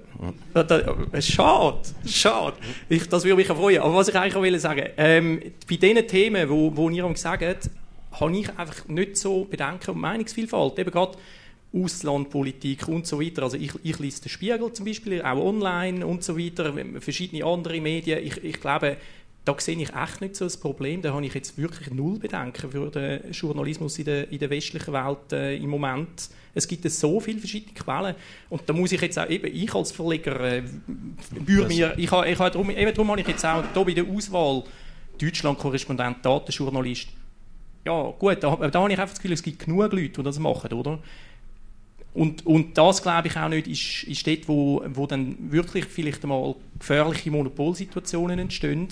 Da, 0.53 0.64
da, 0.64 1.22
schade, 1.22 1.80
schade. 2.05 2.58
Ich, 2.88 3.08
das 3.10 3.24
würde 3.24 3.36
mich 3.36 3.47
freuen. 3.47 3.82
Aber 3.82 3.95
was 3.95 4.08
ich 4.08 4.16
eigentlich 4.16 4.36
auch 4.36 4.41
will 4.41 4.58
sagen, 4.60 4.88
ähm, 4.97 5.41
bei 5.70 5.76
diesen 5.76 6.08
Themen, 6.08 6.49
wo, 6.49 6.76
wo 6.76 6.89
ihr 6.89 7.10
sagt, 7.16 7.70
habe 8.12 8.38
ich 8.38 8.49
einfach 8.58 8.88
nicht 8.88 9.18
so 9.18 9.45
Bedenken 9.45 9.91
und 9.91 9.99
Meinungsvielfalt. 9.99 10.80
Eben 10.80 10.91
gerade 10.91 11.18
Auslandpolitik 11.74 12.88
und 12.88 13.05
so 13.05 13.20
weiter. 13.22 13.43
Also 13.43 13.58
ich, 13.58 13.74
ich 13.84 13.99
lese 13.99 14.22
den 14.22 14.30
Spiegel 14.30 14.72
zum 14.74 14.86
Beispiel, 14.86 15.22
auch 15.22 15.38
online 15.38 16.05
und 16.05 16.24
so 16.24 16.38
weiter, 16.38 16.74
verschiedene 16.99 17.45
andere 17.45 17.82
Medien. 17.82 18.20
Ich, 18.24 18.43
ich 18.43 18.60
glaube, 18.60 18.97
da 19.48 19.56
sehe 19.60 19.78
ich 19.78 19.93
echt 19.93 20.22
nicht 20.22 20.36
so 20.36 20.45
ein 20.45 20.52
Problem. 20.60 21.02
Da 21.02 21.14
habe 21.14 21.26
ich 21.26 21.34
jetzt 21.34 21.58
wirklich 21.58 21.89
null 21.91 22.20
Bedenken 22.20 22.70
für 22.70 22.89
den 22.91 23.32
Journalismus 23.32 23.98
in 23.98 24.06
der, 24.06 24.30
in 24.32 24.39
der 24.39 24.50
westlichen 24.50 24.93
Welt 24.93 25.32
äh, 25.32 25.56
im 25.56 25.70
Moment. 25.70 26.30
Es 26.54 26.68
gibt 26.68 26.89
so 26.89 27.20
viele 27.20 27.39
verschiedene 27.39 27.74
Quellen 27.74 28.16
und 28.50 28.64
da 28.66 28.74
muss 28.74 28.91
ich 28.91 29.00
jetzt 29.00 29.18
auch, 29.18 29.30
eben 29.30 29.48
ich 29.54 29.74
als 29.74 29.91
Verleger, 29.91 30.39
äh, 30.41 30.64
mir, 31.45 31.93
ich 31.98 32.12
habe, 32.12 32.30
ich 32.30 32.39
habe 32.39 32.52
darum, 32.52 32.70
eben 32.72 32.93
darum 32.93 33.12
habe 33.12 33.22
ich 33.22 33.28
jetzt 33.28 33.45
auch 33.45 33.64
hier 33.74 33.86
bei 33.86 33.93
der 33.93 34.06
Auswahl 34.06 34.64
Deutschland-Korrespondent, 35.22 36.26
Datenjournalist, 36.26 37.08
ja 37.86 38.14
gut, 38.20 38.43
da, 38.43 38.56
da 38.56 38.82
habe 38.82 38.91
ich 38.91 39.00
einfach 39.00 39.14
das 39.14 39.20
Gefühl, 39.20 39.34
es 39.34 39.43
gibt 39.43 39.60
genug 39.60 39.93
Leute, 39.93 40.10
die 40.10 40.24
das 40.24 40.39
machen, 40.39 40.74
oder? 40.74 41.00
Und, 42.14 42.45
und 42.45 42.78
das, 42.78 43.02
glaube 43.04 43.28
ich, 43.28 43.38
auch 43.38 43.48
nicht, 43.48 43.68
ist, 43.68 44.04
ist 44.04 44.26
dort, 44.26 44.48
wo, 44.48 44.84
wo 44.93 45.06
dann 45.06 45.38
wirklich 45.52 45.86
vielleicht 45.86 46.24
einmal 46.24 46.56
gefährliche 46.80 47.30
Monopolsituationen 47.30 48.39
entstehen, 48.39 48.88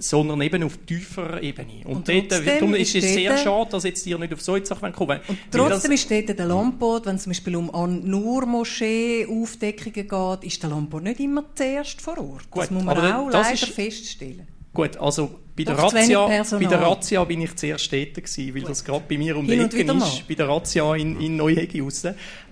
sondern 0.00 0.40
eben 0.42 0.62
auf 0.62 0.76
tieferer 0.86 1.42
Ebene. 1.42 1.84
Und, 1.84 1.96
und 1.96 2.08
dort, 2.08 2.46
darum 2.46 2.74
ist 2.74 2.94
es 2.94 3.04
sehr 3.04 3.36
schade, 3.36 3.70
dass 3.70 3.84
jetzt 3.84 4.06
ihr 4.06 4.18
nicht 4.18 4.32
auf 4.32 4.40
solche 4.40 4.66
Sachen 4.66 4.92
kommen. 4.92 5.20
Und 5.26 5.38
trotzdem 5.50 5.92
ist 5.92 6.10
dort 6.10 6.28
der 6.28 6.46
Lamport, 6.46 7.06
wenn 7.06 7.16
es 7.16 7.24
zum 7.24 7.30
Beispiel 7.30 7.56
um 7.56 7.70
Nur-Moschee-Aufdeckungen 8.04 10.08
geht, 10.08 10.44
ist 10.44 10.62
der 10.62 10.70
Lamport 10.70 11.04
nicht 11.04 11.20
immer 11.20 11.44
zuerst 11.54 12.00
vor 12.00 12.18
Ort. 12.18 12.50
Gut, 12.50 12.62
das 12.62 12.70
muss 12.70 12.84
man 12.84 12.98
auch 12.98 13.30
leider 13.30 13.52
ist, 13.52 13.66
feststellen. 13.66 14.46
Gut, 14.72 14.96
also 14.98 15.40
bei 15.56 15.64
der, 15.64 15.76
Razzia, 15.76 16.26
bei 16.26 16.66
der 16.66 16.80
Razzia 16.80 17.24
bin 17.24 17.40
ich 17.40 17.56
zuerst 17.56 17.90
tätig 17.90 18.26
gewesen, 18.26 18.54
weil 18.54 18.60
Gut. 18.60 18.70
das 18.70 18.84
gerade 18.84 19.04
bei 19.08 19.18
mir 19.18 19.36
um 19.36 19.44
die 19.44 19.54
Ecke 19.54 19.82
ist, 19.82 20.28
bei 20.28 20.34
der 20.34 20.48
Razzia 20.48 20.94
in, 20.94 21.20
in 21.20 21.36
Neuhegi 21.36 21.80
raus. 21.80 22.04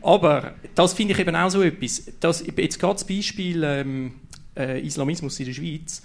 Aber 0.02 0.54
das 0.74 0.92
finde 0.92 1.14
ich 1.14 1.20
eben 1.20 1.36
auch 1.36 1.50
so 1.50 1.62
etwas. 1.62 2.02
Das, 2.18 2.44
jetzt 2.56 2.80
gerade 2.80 2.94
das 2.94 3.06
Beispiel 3.06 3.62
ähm, 3.62 4.14
äh, 4.56 4.84
Islamismus 4.84 5.38
in 5.38 5.46
der 5.46 5.52
Schweiz 5.52 6.02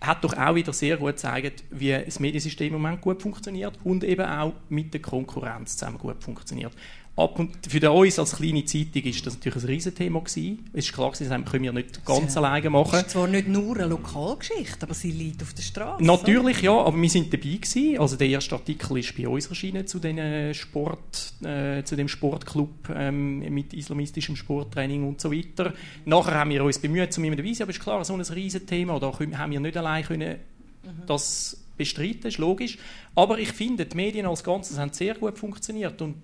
hat 0.00 0.22
doch 0.24 0.36
auch 0.36 0.54
wieder 0.54 0.72
sehr 0.72 0.96
gut 0.96 1.16
gezeigt, 1.16 1.64
wie 1.70 1.92
das 1.92 2.20
Mediensystem 2.20 2.74
im 2.74 2.82
Moment 2.82 3.00
gut 3.00 3.22
funktioniert 3.22 3.78
und 3.84 4.04
eben 4.04 4.26
auch 4.26 4.52
mit 4.68 4.92
der 4.92 5.02
Konkurrenz 5.02 5.76
zusammen 5.76 5.98
gut 5.98 6.22
funktioniert. 6.22 6.72
Ab 7.16 7.38
und 7.38 7.54
für 7.66 7.90
uns 7.90 8.18
als 8.18 8.36
kleine 8.36 8.64
Zeitung 8.64 9.02
ist 9.04 9.26
das 9.26 9.34
natürlich 9.34 9.64
ein 9.64 9.68
Riesenthema 9.68 10.20
gewesen. 10.20 10.68
Es 10.74 10.86
ist 10.86 10.94
klar 10.94 11.10
gewesen, 11.10 11.30
das 11.30 11.50
können 11.50 11.64
wir 11.64 11.72
nicht 11.72 12.04
ganz 12.04 12.34
ja. 12.34 12.42
alleine 12.42 12.68
machen. 12.68 12.94
Es 12.94 13.02
ist 13.02 13.10
zwar 13.10 13.26
nicht 13.26 13.48
nur 13.48 13.76
eine 13.76 13.86
Lokalgeschichte, 13.86 14.82
aber 14.82 14.92
sie 14.92 15.12
liegt 15.12 15.42
auf 15.42 15.54
der 15.54 15.62
Straße. 15.62 16.04
Natürlich, 16.04 16.60
ja, 16.60 16.72
aber 16.72 17.00
wir 17.00 17.08
sind 17.08 17.32
dabei 17.32 17.56
gewesen. 17.56 17.98
Also 17.98 18.16
der 18.16 18.28
erste 18.28 18.54
Artikel 18.54 18.98
ist 18.98 19.16
bei 19.16 19.26
uns 19.26 19.46
erschienen 19.46 19.86
zu, 19.86 19.98
den 19.98 20.52
Sport, 20.52 21.32
äh, 21.42 21.82
zu 21.84 21.96
dem 21.96 22.08
Sportclub 22.08 22.90
ähm, 22.94 23.38
mit 23.52 23.72
islamistischem 23.72 24.36
Sporttraining 24.36 25.08
und 25.08 25.20
so 25.20 25.32
weiter. 25.32 25.72
Nachher 26.04 26.34
haben 26.34 26.50
wir 26.50 26.62
uns 26.64 26.78
bemüht, 26.78 27.14
zu 27.14 27.22
mir 27.22 27.34
dabei 27.34 27.52
sein, 27.54 27.62
aber 27.62 27.70
es 27.70 27.78
ist 27.78 27.82
klar, 27.82 28.04
so 28.04 28.14
ein 28.14 28.20
Riesenthema, 28.20 28.98
da 29.00 29.12
haben 29.18 29.50
wir 29.52 29.60
nicht 29.60 29.76
allein 29.76 30.04
können, 30.04 30.38
mhm. 30.82 31.06
das 31.06 31.65
bestreiten, 31.76 32.26
ist 32.26 32.38
logisch. 32.38 32.78
Aber 33.14 33.38
ich 33.38 33.52
finde, 33.52 33.86
die 33.86 33.96
Medien 33.96 34.26
als 34.26 34.44
Ganzes 34.44 34.78
haben 34.78 34.92
sehr 34.92 35.14
gut 35.14 35.38
funktioniert. 35.38 36.00
Und 36.02 36.16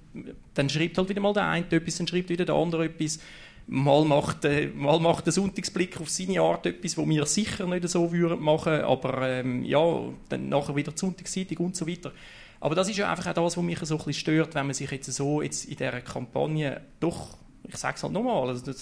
dann 0.55 0.69
schreibt 0.69 0.99
halt 0.99 1.09
wieder 1.09 1.21
mal 1.21 1.33
der 1.33 1.49
eine 1.49 1.67
etwas, 1.71 1.97
dann 1.97 2.07
schreibt 2.07 2.29
wieder 2.29 2.45
der 2.45 2.55
andere 2.55 2.87
etwas. 2.87 3.19
Mal 3.69 4.05
macht, 4.05 4.45
äh, 4.45 4.69
mal 4.75 4.99
macht 4.99 5.27
der 5.27 5.33
Sonntagsblick 5.33 6.01
auf 6.01 6.11
seine 6.11 6.41
Art 6.41 6.67
etwas, 6.67 6.99
wo 6.99 7.09
wir 7.09 7.25
sicher 7.27 7.67
nicht 7.67 7.89
so 7.89 8.13
würden 8.13 8.41
machen, 8.41 8.81
aber 8.81 9.29
ähm, 9.29 9.65
ja, 9.65 10.01
dann 10.29 10.49
nachher 10.49 10.75
wieder 10.75 10.91
die 10.91 10.99
Sonntagszeitung 10.99 11.67
und 11.67 11.77
so 11.77 11.87
weiter. 11.87 12.13
Aber 12.63 12.75
das 12.75 12.89
ist 12.89 12.97
ja 12.97 13.11
einfach 13.11 13.27
auch 13.27 13.35
das, 13.35 13.57
was 13.57 13.65
mich 13.65 13.79
so 13.81 13.95
ein 13.95 13.99
bisschen 13.99 14.15
stört, 14.15 14.55
wenn 14.55 14.67
man 14.67 14.75
sich 14.75 14.91
jetzt 14.91 15.13
so 15.13 15.43
jetzt 15.43 15.65
in 15.65 15.77
dieser 15.77 16.01
Kampagne 16.01 16.81
doch, 17.01 17.37
ich 17.69 17.77
sage 17.77 17.97
es 17.97 18.03
halt 18.03 18.13
nochmal, 18.13 18.49
also 18.49 18.73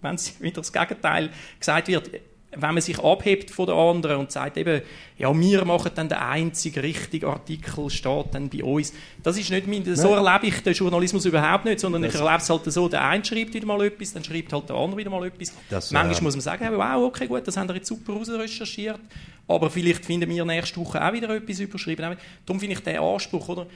wenn 0.00 0.14
es 0.14 0.40
wieder 0.40 0.60
das 0.62 0.72
Gegenteil 0.72 1.30
gesagt 1.58 1.88
wird, 1.88 2.10
wenn 2.52 2.74
man 2.74 2.80
sich 2.80 2.98
abhebt 2.98 3.50
von 3.50 3.66
den 3.66 3.76
anderen 3.76 4.16
und 4.18 4.32
sagt 4.32 4.56
eben, 4.56 4.82
ja, 5.18 5.38
wir 5.38 5.64
machen 5.64 5.92
dann 5.94 6.08
den 6.08 6.18
einzigen 6.18 6.80
richtigen 6.80 7.26
Artikel, 7.26 7.88
steht 7.90 8.26
dann 8.32 8.48
bei 8.48 8.64
uns. 8.64 8.92
Das 9.22 9.38
ist 9.38 9.50
nicht 9.50 9.68
mein, 9.68 9.94
so 9.94 10.14
erlebe 10.14 10.48
ich 10.48 10.60
den 10.62 10.72
Journalismus 10.72 11.24
überhaupt 11.26 11.64
nicht, 11.64 11.78
sondern 11.78 12.02
das 12.02 12.14
ich 12.14 12.20
erlebe 12.20 12.38
es 12.38 12.50
halt 12.50 12.64
so, 12.64 12.88
der 12.88 13.04
eine 13.04 13.24
schreibt 13.24 13.54
wieder 13.54 13.66
mal 13.66 13.84
etwas, 13.84 14.12
dann 14.12 14.24
schreibt 14.24 14.52
halt 14.52 14.68
der 14.68 14.76
andere 14.76 14.98
wieder 14.98 15.10
mal 15.10 15.24
etwas. 15.26 15.52
Das, 15.68 15.92
Manchmal 15.92 16.18
äh, 16.18 16.22
muss 16.24 16.34
man 16.34 16.40
sagen, 16.40 16.68
wow, 16.72 17.04
okay, 17.04 17.28
gut, 17.28 17.46
das 17.46 17.56
haben 17.56 17.68
wir 17.68 17.76
jetzt 17.76 17.88
super 17.88 18.14
recherchiert, 18.14 19.00
aber 19.46 19.70
vielleicht 19.70 20.04
finden 20.04 20.28
wir 20.28 20.44
nächste 20.44 20.80
Woche 20.80 21.04
auch 21.04 21.12
wieder 21.12 21.30
etwas 21.30 21.60
überschrieben. 21.60 22.16
Darum 22.46 22.58
finde 22.58 22.74
ich 22.74 22.80
den 22.80 22.98
Anspruch, 22.98 23.48
oder? 23.48 23.66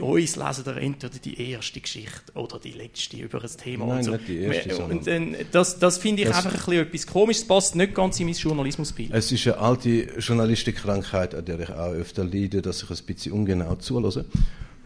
Bei 0.00 0.02
uns 0.02 0.36
lesen 0.36 0.64
ihr 0.66 0.76
entweder 0.76 1.18
die 1.18 1.50
erste 1.50 1.80
Geschichte 1.80 2.32
oder 2.34 2.58
die 2.58 2.72
letzte 2.72 3.16
über 3.16 3.42
ein 3.42 3.50
Thema. 3.56 3.86
Nein, 3.86 3.98
und 3.98 4.04
so. 4.04 4.10
nicht 4.12 4.28
die 4.28 4.38
erste, 4.38 4.84
und, 4.84 5.08
und, 5.08 5.36
das, 5.52 5.78
das 5.78 5.98
finde 5.98 6.22
ich 6.22 6.28
das 6.28 6.38
einfach 6.38 6.52
ein 6.52 6.64
bisschen 6.64 6.86
etwas 6.86 7.06
komisch. 7.06 7.38
Es 7.38 7.46
passt 7.46 7.76
nicht 7.76 7.94
ganz 7.94 8.20
in 8.20 8.26
mein 8.26 8.34
Journalismusbild. 8.34 9.12
Es 9.12 9.30
ist 9.32 9.46
eine 9.46 9.58
alte 9.58 10.18
Journalistikkrankheit, 10.18 11.34
an 11.34 11.44
der 11.44 11.60
ich 11.60 11.70
auch 11.70 11.92
öfter 11.92 12.24
leide, 12.24 12.62
dass 12.62 12.82
ich 12.82 12.90
ein 12.90 13.06
bisschen 13.06 13.32
ungenau 13.32 13.76
zulasse. 13.76 14.24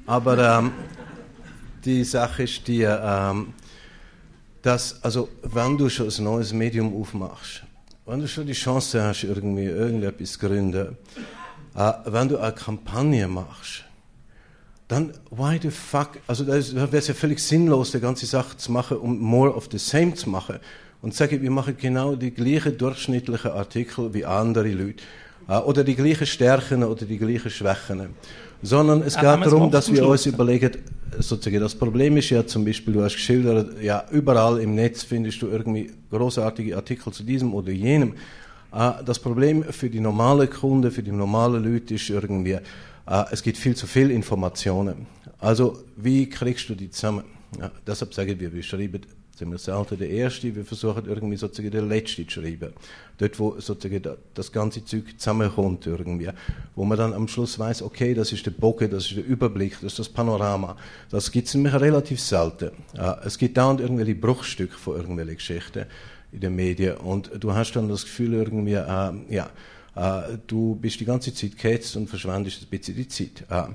Aber 0.06 0.58
ähm, 0.58 0.72
die 1.84 2.04
Sache 2.04 2.44
ist 2.44 2.66
die, 2.66 2.82
ähm, 2.82 3.54
dass, 4.62 5.02
also, 5.02 5.28
wenn 5.42 5.78
du 5.78 5.88
schon 5.88 6.08
ein 6.08 6.24
neues 6.24 6.52
Medium 6.52 6.94
aufmachst, 7.00 7.62
wenn 8.06 8.20
du 8.20 8.28
schon 8.28 8.46
die 8.46 8.54
Chance 8.54 9.02
hast, 9.02 9.24
irgendwie 9.24 9.64
irgendetwas 9.64 10.32
zu 10.32 10.38
gründen, 10.40 10.96
äh, 11.74 11.92
wenn 12.06 12.28
du 12.28 12.38
eine 12.38 12.52
Kampagne 12.52 13.28
machst, 13.28 13.84
dann 14.88 15.12
why 15.30 15.58
the 15.60 15.70
fuck, 15.70 16.18
also 16.26 16.44
da 16.44 16.52
wäre 16.52 16.96
es 16.96 17.08
ja 17.08 17.14
völlig 17.14 17.40
sinnlos, 17.40 17.92
die 17.92 18.00
ganze 18.00 18.24
Sache 18.26 18.56
zu 18.56 18.72
machen, 18.72 18.96
um 18.96 19.18
more 19.18 19.54
of 19.54 19.68
the 19.70 19.78
same 19.78 20.14
zu 20.14 20.30
machen. 20.30 20.56
Und 21.00 21.14
sage, 21.14 21.40
wir 21.40 21.50
machen 21.50 21.76
genau 21.78 22.16
die 22.16 22.32
gleichen 22.32 22.76
durchschnittlichen 22.76 23.52
Artikel 23.52 24.12
wie 24.12 24.24
andere 24.24 24.70
Leute. 24.70 25.04
Äh, 25.48 25.58
oder 25.58 25.84
die 25.84 25.94
gleichen 25.94 26.26
Stärken 26.26 26.82
oder 26.82 27.04
die 27.04 27.18
gleichen 27.18 27.50
Schwächen. 27.50 28.08
Sondern 28.62 29.02
es 29.02 29.14
geht 29.14 29.24
darum, 29.24 29.70
dass 29.70 29.92
wir 29.92 30.06
uns 30.08 30.26
überlegen, 30.26 30.72
sozusagen, 31.18 31.60
das 31.60 31.74
Problem 31.74 32.16
ist 32.16 32.30
ja 32.30 32.44
zum 32.44 32.64
Beispiel, 32.64 32.94
du 32.94 33.04
hast 33.04 33.14
geschildert, 33.14 33.80
ja, 33.80 34.04
überall 34.10 34.60
im 34.60 34.74
Netz 34.74 35.04
findest 35.04 35.40
du 35.42 35.46
irgendwie 35.46 35.92
großartige 36.10 36.74
Artikel 36.74 37.12
zu 37.12 37.22
diesem 37.22 37.54
oder 37.54 37.70
jenem. 37.70 38.14
Äh, 38.72 38.92
das 39.04 39.18
Problem 39.18 39.62
für 39.64 39.88
die 39.88 40.00
normalen 40.00 40.50
Kunden, 40.50 40.90
für 40.90 41.02
die 41.02 41.12
normalen 41.12 41.62
Leute 41.62 41.94
ist 41.94 42.10
irgendwie, 42.10 42.52
äh, 42.52 42.60
es 43.30 43.42
gibt 43.42 43.56
viel 43.56 43.74
zu 43.74 43.86
viel 43.86 44.10
Informationen. 44.10 45.06
Also, 45.38 45.84
wie 45.96 46.28
kriegst 46.28 46.68
du 46.68 46.74
die 46.74 46.90
zusammen? 46.90 47.24
Ja, 47.58 47.70
deshalb 47.86 48.12
sage 48.12 48.32
ich, 48.32 48.52
wir 48.52 48.62
schreiben 48.62 49.00
ziemlich 49.38 49.62
selten 49.62 49.96
der 49.96 50.10
Erste, 50.10 50.54
wir 50.54 50.64
versuchen 50.64 51.06
irgendwie 51.06 51.36
sozusagen 51.36 51.70
der 51.70 51.82
Letzte 51.82 52.26
zu 52.26 52.40
schreiben. 52.40 52.72
Dort, 53.16 53.38
wo 53.38 53.58
sozusagen 53.60 54.02
das 54.34 54.52
ganze 54.52 54.84
Zeug 54.84 55.04
zusammenkommt 55.16 55.86
irgendwie. 55.86 56.28
Wo 56.74 56.84
man 56.84 56.98
dann 56.98 57.14
am 57.14 57.28
Schluss 57.28 57.58
weiß, 57.58 57.82
okay, 57.82 58.14
das 58.14 58.32
ist 58.32 58.44
der 58.44 58.50
Bogen, 58.50 58.90
das 58.90 59.06
ist 59.06 59.16
der 59.16 59.24
Überblick, 59.24 59.74
das 59.74 59.92
ist 59.92 59.98
das 60.00 60.08
Panorama. 60.08 60.76
Das 61.10 61.30
gibt 61.30 61.48
es 61.48 61.54
nämlich 61.54 61.74
relativ 61.74 62.20
selten. 62.20 62.72
Es 63.24 63.38
gibt 63.38 63.56
dauernd 63.56 63.80
irgendwelche 63.80 64.16
Bruchstücke 64.16 64.76
von 64.76 64.96
irgendwelchen 64.96 65.36
Geschichten 65.36 65.86
in 66.32 66.40
den 66.40 66.56
Medien 66.56 66.96
und 66.98 67.30
du 67.38 67.54
hast 67.54 67.72
dann 67.72 67.88
das 67.88 68.02
Gefühl 68.02 68.34
irgendwie, 68.34 68.74
äh, 68.74 69.12
ja, 69.34 69.48
äh, 69.98 70.38
du 70.46 70.76
bist 70.76 71.00
die 71.00 71.04
ganze 71.04 71.34
Zeit 71.34 71.58
gehetzt 71.58 71.96
und 71.96 72.08
verschwendest 72.08 72.62
ein 72.62 72.68
bisschen 72.68 72.94
die 72.94 73.08
Zeit. 73.08 73.44
Äh, 73.50 73.72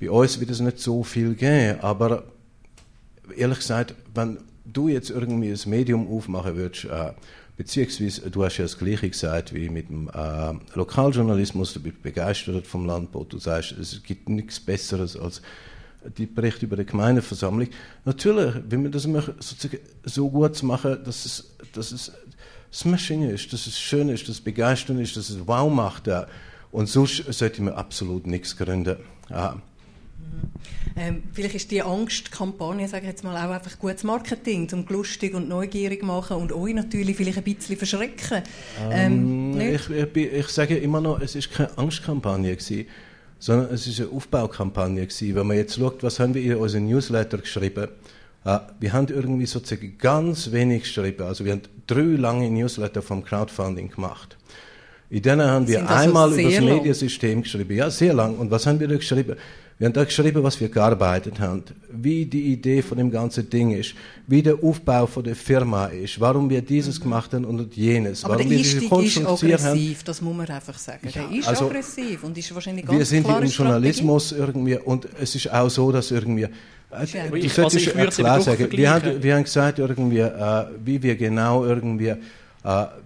bei 0.00 0.10
uns 0.10 0.40
wird 0.40 0.50
es 0.50 0.60
nicht 0.60 0.80
so 0.80 1.04
viel 1.04 1.34
geben, 1.34 1.80
aber 1.80 2.24
ehrlich 3.36 3.58
gesagt, 3.58 3.94
wenn 4.14 4.38
du 4.64 4.88
jetzt 4.88 5.10
irgendwie 5.10 5.50
ein 5.50 5.70
Medium 5.70 6.08
aufmachen 6.08 6.56
würdest, 6.56 6.86
äh, 6.86 7.12
beziehungsweise 7.56 8.28
du 8.28 8.44
hast 8.44 8.58
ja 8.58 8.64
das 8.64 8.76
Gleiche 8.76 9.08
gesagt 9.08 9.54
wie 9.54 9.68
mit 9.68 9.88
dem 9.88 10.10
Lokaljournalismus, 10.74 11.74
du 11.74 11.80
bist 11.80 12.02
begeistert 12.02 12.66
vom 12.66 12.86
Landbot, 12.86 13.32
du 13.32 13.38
sagst, 13.38 13.72
es 13.72 14.02
gibt 14.02 14.28
nichts 14.28 14.58
Besseres 14.58 15.16
als 15.16 15.42
die 16.16 16.26
Berichte 16.26 16.66
über 16.66 16.76
die 16.76 16.86
Gemeindeversammlung. 16.86 17.68
Natürlich, 18.04 18.54
wenn 18.68 18.82
wir 18.82 18.90
das 18.90 19.04
sozusagen 19.04 19.78
so 20.02 20.28
gut 20.28 20.60
machen, 20.62 20.98
dass 21.04 21.24
es, 21.26 21.54
dass 21.72 21.92
es 21.92 22.10
Smashing 22.72 23.28
ist, 23.28 23.52
dass 23.52 23.66
es 23.66 23.78
schön 23.78 24.08
ist, 24.08 24.22
dass 24.28 24.36
es 24.36 24.40
begeisternd 24.40 25.00
ist, 25.00 25.16
dass 25.16 25.28
es 25.28 25.46
wow 25.46 25.72
macht. 25.72 26.08
Und 26.70 26.88
sonst 26.88 27.24
sollte 27.32 27.62
man 27.62 27.74
absolut 27.74 28.26
nichts 28.26 28.56
gründen. 28.56 28.96
Ja. 29.28 29.56
Ähm, 30.96 31.22
vielleicht 31.32 31.54
ist 31.54 31.70
die 31.70 31.82
Angstkampagne, 31.82 32.86
sage 32.88 33.04
ich 33.04 33.10
jetzt 33.10 33.24
mal, 33.24 33.36
auch 33.36 33.50
einfach 33.50 33.78
gutes 33.78 34.04
Marketing, 34.04 34.68
um 34.72 34.84
lustig 34.88 35.34
und 35.34 35.48
neugierig 35.48 36.02
machen 36.02 36.36
und 36.36 36.52
euch 36.52 36.74
natürlich 36.74 37.16
vielleicht 37.16 37.38
ein 37.38 37.44
bisschen 37.44 37.76
verschrecken. 37.76 38.42
Ähm, 38.90 39.58
ähm, 39.58 39.74
ich, 39.74 39.90
ich, 39.90 40.16
ich, 40.16 40.48
sage 40.48 40.76
immer 40.76 41.00
noch, 41.00 41.20
es 41.20 41.34
ist 41.34 41.52
keine 41.52 41.76
Angstkampagne 41.78 42.56
gewesen, 42.56 42.86
sondern 43.38 43.72
es 43.72 43.86
ist 43.86 44.00
eine 44.00 44.10
Aufbaukampagne 44.10 45.06
gewesen. 45.06 45.34
Wenn 45.34 45.46
man 45.46 45.56
jetzt 45.56 45.76
schaut, 45.76 46.02
was 46.02 46.20
haben 46.20 46.34
wir 46.34 46.42
in 46.42 46.56
unseren 46.56 46.86
Newsletter 46.86 47.38
geschrieben, 47.38 47.88
wir 48.44 48.92
haben 48.92 49.06
irgendwie 49.08 49.46
sozusagen 49.46 49.96
ganz 49.98 50.50
wenig 50.50 50.82
geschrieben. 50.82 51.22
Also 51.24 51.44
wir 51.44 51.52
haben 51.52 51.62
drei 51.86 52.00
lange 52.00 52.50
Newsletter 52.50 53.02
vom 53.02 53.24
Crowdfunding 53.24 53.90
gemacht. 53.90 54.36
In 55.10 55.22
denen 55.22 55.46
haben 55.46 55.68
wir 55.68 55.88
also 55.88 55.94
einmal 55.94 56.32
über 56.32 56.50
das. 56.50 56.60
Mediensystem 56.60 57.42
geschrieben. 57.42 57.76
Ja, 57.76 57.90
sehr 57.90 58.14
lang. 58.14 58.36
Und 58.38 58.50
was 58.50 58.66
haben 58.66 58.80
wir 58.80 58.88
da 58.88 58.96
geschrieben? 58.96 59.36
Wir 59.78 59.86
haben 59.86 59.92
da 59.94 60.04
geschrieben, 60.04 60.42
was 60.42 60.60
wir 60.60 60.68
gearbeitet 60.68 61.40
haben, 61.40 61.64
wie 61.90 62.24
die 62.24 62.52
Idee 62.52 62.82
von 62.82 62.98
dem 62.98 63.10
ganzen 63.10 63.50
Ding 63.50 63.72
ist, 63.72 63.94
wie 64.26 64.40
der 64.40 64.62
Aufbau 64.62 65.06
von 65.06 65.24
der 65.24 65.34
Firma 65.34 65.86
ist, 65.86 66.20
warum 66.20 66.48
wir 66.48 66.62
dieses 66.62 66.98
mhm. 66.98 67.02
gemacht 67.02 67.34
haben 67.34 67.44
und 67.44 67.76
jenes. 67.76 68.24
Aber 68.24 68.34
warum 68.34 68.48
der 68.48 68.58
Einstieg 68.58 68.92
ist 68.92 69.18
aggressiv, 69.18 69.98
haben. 69.98 70.04
das 70.04 70.22
muss 70.22 70.36
man 70.36 70.46
einfach 70.48 70.78
sagen. 70.78 71.08
Ja, 71.12 71.22
der 71.26 71.38
ist 71.38 71.48
also, 71.48 71.66
aggressiv 71.66 72.22
und 72.22 72.38
ist 72.38 72.54
wahrscheinlich 72.54 72.86
ganz 72.86 72.98
Wir 72.98 73.04
sind 73.04 73.28
im 73.28 73.44
Journalismus 73.44 74.32
irgendwie 74.32 74.76
und 74.76 75.08
es 75.20 75.34
ist 75.34 75.52
auch 75.52 75.68
so, 75.68 75.90
dass 75.90 76.10
irgendwie 76.10 76.46
äh, 76.92 77.38
ich, 77.38 77.58
also 77.58 77.76
ich 77.76 77.94
würde 77.94 78.12
klar 78.12 78.40
sagen. 78.40 78.70
Wir 78.70 78.90
haben, 78.90 79.22
wir 79.22 79.34
haben 79.34 79.44
gesagt, 79.44 79.78
irgendwie, 79.78 80.18
äh, 80.18 80.64
wie 80.84 81.02
wir 81.02 81.16
genau 81.16 81.64
irgendwie, 81.64 82.08
äh, 82.08 82.16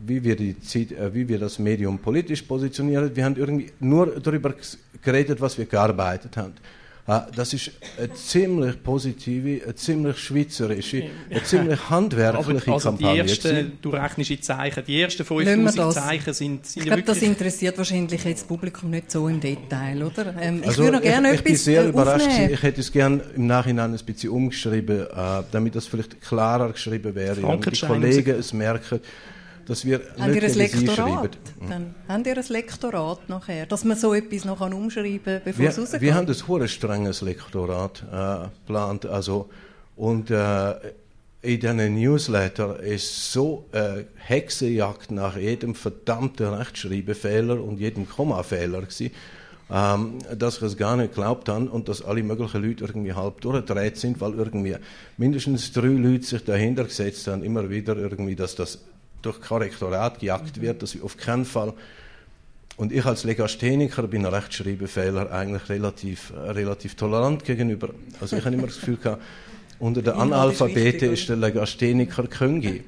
wie, 0.05 0.23
wir 0.25 0.37
die, 0.37 0.51
äh, 0.51 1.15
wie 1.15 1.29
wir 1.29 1.39
das 1.39 1.59
Medium 1.59 1.99
politisch 1.99 2.43
positionieren. 2.43 3.15
Wir 3.15 3.25
haben 3.25 3.37
irgendwie 3.37 3.71
nur 3.81 4.21
darüber 4.21 4.55
geredet, 5.03 5.41
was 5.41 5.57
wir 5.57 5.67
gearbeitet 5.67 6.37
haben. 6.37 6.55
Ah, 7.09 7.25
das 7.37 7.53
ist 7.53 7.71
eine 7.97 8.13
ziemlich 8.15 8.83
positive, 8.83 9.63
eine 9.63 9.75
ziemlich 9.77 10.19
schweizerische, 10.19 11.05
eine 11.31 11.43
ziemlich 11.45 11.89
handwerkliche 11.89 12.73
also 12.73 12.89
Kampagne. 12.89 13.23
Die 13.23 13.31
ersten, 13.31 13.79
du 13.81 13.91
rechnest 13.91 14.43
Zeichen, 14.43 14.85
die 14.85 15.01
ersten 15.01 15.25
5000 15.25 15.93
Zeichen 15.93 16.35
sind, 16.35 16.67
sind 16.67 16.83
Ich 16.83 16.87
glaube, 16.89 17.03
das 17.05 17.23
interessiert 17.23 17.79
wahrscheinlich 17.79 18.25
jetzt 18.25 18.41
das 18.41 18.49
Publikum 18.49 18.91
nicht 18.91 19.13
so 19.13 19.29
im 19.29 19.39
Detail, 19.39 20.03
oder? 20.03 20.35
Ähm, 20.41 20.59
ich 20.63 20.69
also 20.69 20.83
würde 20.83 20.97
noch 20.97 21.03
gerne 21.03 21.29
ich, 21.29 21.35
etwas 21.35 21.45
Ich 21.45 21.45
bin 21.45 21.57
sehr 21.57 21.89
überrascht. 21.89 22.27
Aufnehmen. 22.27 22.55
Ich 22.55 22.63
hätte 22.63 22.81
es 22.81 22.91
gerne 22.91 23.21
im 23.37 23.47
Nachhinein 23.47 23.95
ein 23.95 24.05
bisschen 24.05 24.31
umgeschrieben, 24.31 25.03
äh, 25.03 25.43
damit 25.53 25.77
das 25.77 25.87
vielleicht 25.87 26.21
klarer 26.21 26.73
geschrieben 26.73 27.15
wäre 27.15 27.41
und 27.41 27.65
die 27.73 27.87
Kollegen 27.87 28.35
es 28.35 28.53
merken 28.53 29.01
dass 29.67 29.85
wir 29.85 30.01
ihr 30.01 30.25
ein 30.25 30.33
Lektorat? 30.33 31.39
Dann 31.69 31.95
habt 32.09 32.27
ihr 32.27 32.37
ein 32.37 32.45
Lektorat 32.49 33.29
nachher, 33.29 33.67
dass 33.67 33.85
man 33.85 33.97
so 33.97 34.15
etwas 34.15 34.45
noch 34.45 34.61
umschreiben 34.61 35.23
kann, 35.25 35.41
bevor 35.45 35.63
wir, 35.63 35.69
es 35.69 35.79
rauskommt? 35.79 36.03
Wir 36.03 36.15
haben 36.15 36.29
ein 36.29 36.49
hohes 36.49 36.73
strenges 36.73 37.21
Lektorat 37.21 38.03
äh, 38.11 38.49
geplant. 38.67 39.07
Also, 39.07 39.51
und 39.97 40.31
äh, 40.31 40.75
in 41.43 41.61
diesen 41.61 41.95
Newsletter 41.95 42.81
ist 42.81 43.33
so 43.33 43.67
eine 43.73 44.07
Hexenjagd 44.17 45.11
nach 45.11 45.37
jedem 45.37 45.75
verdammten 45.75 46.47
Rechtschreibfehler 46.47 47.63
und 47.63 47.79
jedem 47.79 48.09
Kommafehler 48.09 48.83
gewesen. 48.83 49.11
ähm, 49.71 50.19
dass 50.37 50.59
ich 50.59 50.63
es 50.63 50.77
gar 50.77 50.97
nicht 50.97 51.15
geglaubt 51.15 51.49
habe 51.49 51.69
und 51.69 51.89
dass 51.89 52.03
alle 52.03 52.23
möglichen 52.23 52.63
Leute 52.63 52.85
irgendwie 52.85 53.13
halb 53.13 53.41
durchgedreht 53.41 53.97
sind, 53.97 54.21
weil 54.21 54.35
irgendwie 54.35 54.77
mindestens 55.17 55.73
drei 55.73 55.89
Leute 55.89 56.25
sich 56.25 56.45
dahinter 56.45 56.85
gesetzt 56.85 57.27
haben, 57.27 57.43
immer 57.43 57.69
wieder 57.69 57.97
irgendwie, 57.97 58.37
dass 58.37 58.55
das 58.55 58.85
durch 59.27 59.41
Korrektorat 59.41 60.21
gejagt 60.21 60.61
wird, 60.61 60.83
dass 60.83 60.95
ich 60.95 61.03
auf 61.03 61.17
keinen 61.17 61.45
Fall 61.45 61.75
und 62.77 62.93
ich 62.93 63.05
als 63.05 63.25
Legastheniker 63.25 64.03
bin 64.07 64.27
Rechtschreibfehler 64.27 65.33
eigentlich 65.33 65.69
relativ, 65.69 66.33
relativ 66.35 66.95
tolerant 66.95 67.45
gegenüber. 67.45 67.89
Also 68.21 68.37
ich 68.37 68.45
habe 68.45 68.55
immer 68.55 68.67
das 68.67 68.77
Gefühl 68.77 68.99
gehabt, 68.99 69.23
unter 69.79 70.03
den 70.03 70.15
Analphabeten 70.15 71.13
ist, 71.13 71.21
ist 71.21 71.29
der 71.29 71.37
Legastheniker 71.37 72.27
Köngi. 72.27 72.85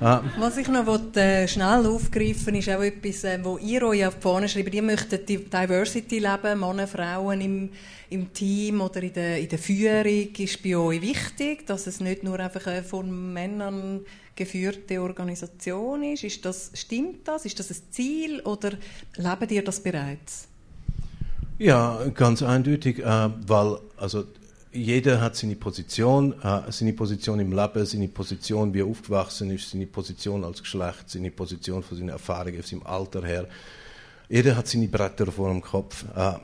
Ah. 0.00 0.22
Was 0.38 0.56
ich 0.56 0.68
noch 0.68 0.86
will, 0.86 1.20
äh, 1.20 1.48
schnell 1.48 1.84
aufgreifen 1.86 2.54
ist 2.54 2.68
auch 2.68 2.82
etwas, 2.82 3.24
äh, 3.24 3.40
wo 3.42 3.58
ihr 3.58 3.82
euch 3.82 4.06
auf 4.06 4.14
die 4.14 4.22
Fahne 4.22 4.48
schreibt. 4.48 4.72
Ihr 4.72 4.82
möchtet 4.82 5.28
die 5.28 5.38
Diversity 5.38 6.20
leben, 6.20 6.60
Männer, 6.60 6.86
Frauen 6.86 7.40
im, 7.40 7.70
im 8.08 8.32
Team 8.32 8.80
oder 8.80 9.02
in 9.02 9.12
der, 9.12 9.40
in 9.40 9.48
der 9.48 9.58
Führung. 9.58 10.28
Ist 10.38 10.62
bei 10.62 10.76
euch 10.76 11.02
wichtig, 11.02 11.66
dass 11.66 11.88
es 11.88 11.98
nicht 11.98 12.22
nur 12.22 12.38
einfach 12.38 12.64
eine 12.68 12.84
von 12.84 13.32
Männern 13.32 14.02
geführte 14.38 15.02
Organisation 15.02 16.02
ist? 16.04 16.24
ist 16.24 16.44
das, 16.44 16.70
stimmt 16.74 17.26
das? 17.26 17.44
Ist 17.44 17.58
das 17.58 17.70
ein 17.70 17.82
Ziel 17.90 18.40
oder 18.40 18.70
lebt 19.16 19.50
ihr 19.50 19.64
das 19.64 19.80
bereits? 19.82 20.48
Ja, 21.58 21.98
ganz 22.14 22.42
eindeutig, 22.42 23.00
äh, 23.00 23.30
weil 23.46 23.78
also 23.96 24.24
jeder 24.72 25.20
hat 25.20 25.34
seine 25.34 25.56
Position, 25.56 26.34
äh, 26.40 26.70
seine 26.70 26.92
Position 26.92 27.40
im 27.40 27.52
Leben, 27.52 27.84
seine 27.84 28.08
Position, 28.08 28.72
wie 28.72 28.80
er 28.80 28.86
aufgewachsen 28.86 29.50
ist, 29.50 29.70
seine 29.70 29.86
Position 29.86 30.44
als 30.44 30.62
Geschlecht, 30.62 31.10
seine 31.10 31.32
Position 31.32 31.82
von 31.82 31.98
seinen 31.98 32.10
Erfahrungen, 32.10 32.62
seinem 32.62 32.84
Alter 32.84 33.24
her. 33.24 33.48
Jeder 34.28 34.56
hat 34.56 34.68
seine 34.68 34.86
Bretter 34.86 35.32
vor 35.32 35.48
dem 35.48 35.62
Kopf. 35.62 36.04
Äh, 36.14 36.34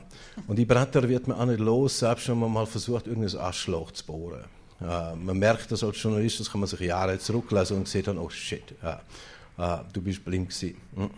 und 0.49 0.59
die 0.59 0.64
Bretter 0.64 1.09
wird 1.09 1.28
man 1.28 1.38
auch 1.38 1.47
nicht 1.47 1.61
los, 1.61 2.01
selbst 2.01 2.28
wenn 2.28 2.40
man 2.40 2.53
mal 2.53 2.66
versucht, 2.66 3.07
irgendein 3.07 3.38
Aschloch 3.38 3.92
zu 3.92 4.05
bohren. 4.05 4.45
Äh, 4.85 5.16
man 5.16 5.39
merkt 5.39 5.70
das 5.72 5.82
als 5.82 6.01
Journalist, 6.01 6.41
das 6.41 6.51
kann 6.51 6.61
man 6.61 6.68
sich 6.68 6.80
Jahre 6.80 7.18
zurücklesen 7.18 7.78
und 7.78 7.89
sieht 7.89 8.07
dann, 8.07 8.18
oh 8.18 8.28
shit, 8.28 8.74
äh, 8.82 9.62
äh, 9.62 9.78
du 9.93 10.03
bist 10.03 10.24
blind 10.24 10.51
gewesen. 10.51 10.76
Hm, 10.97 11.11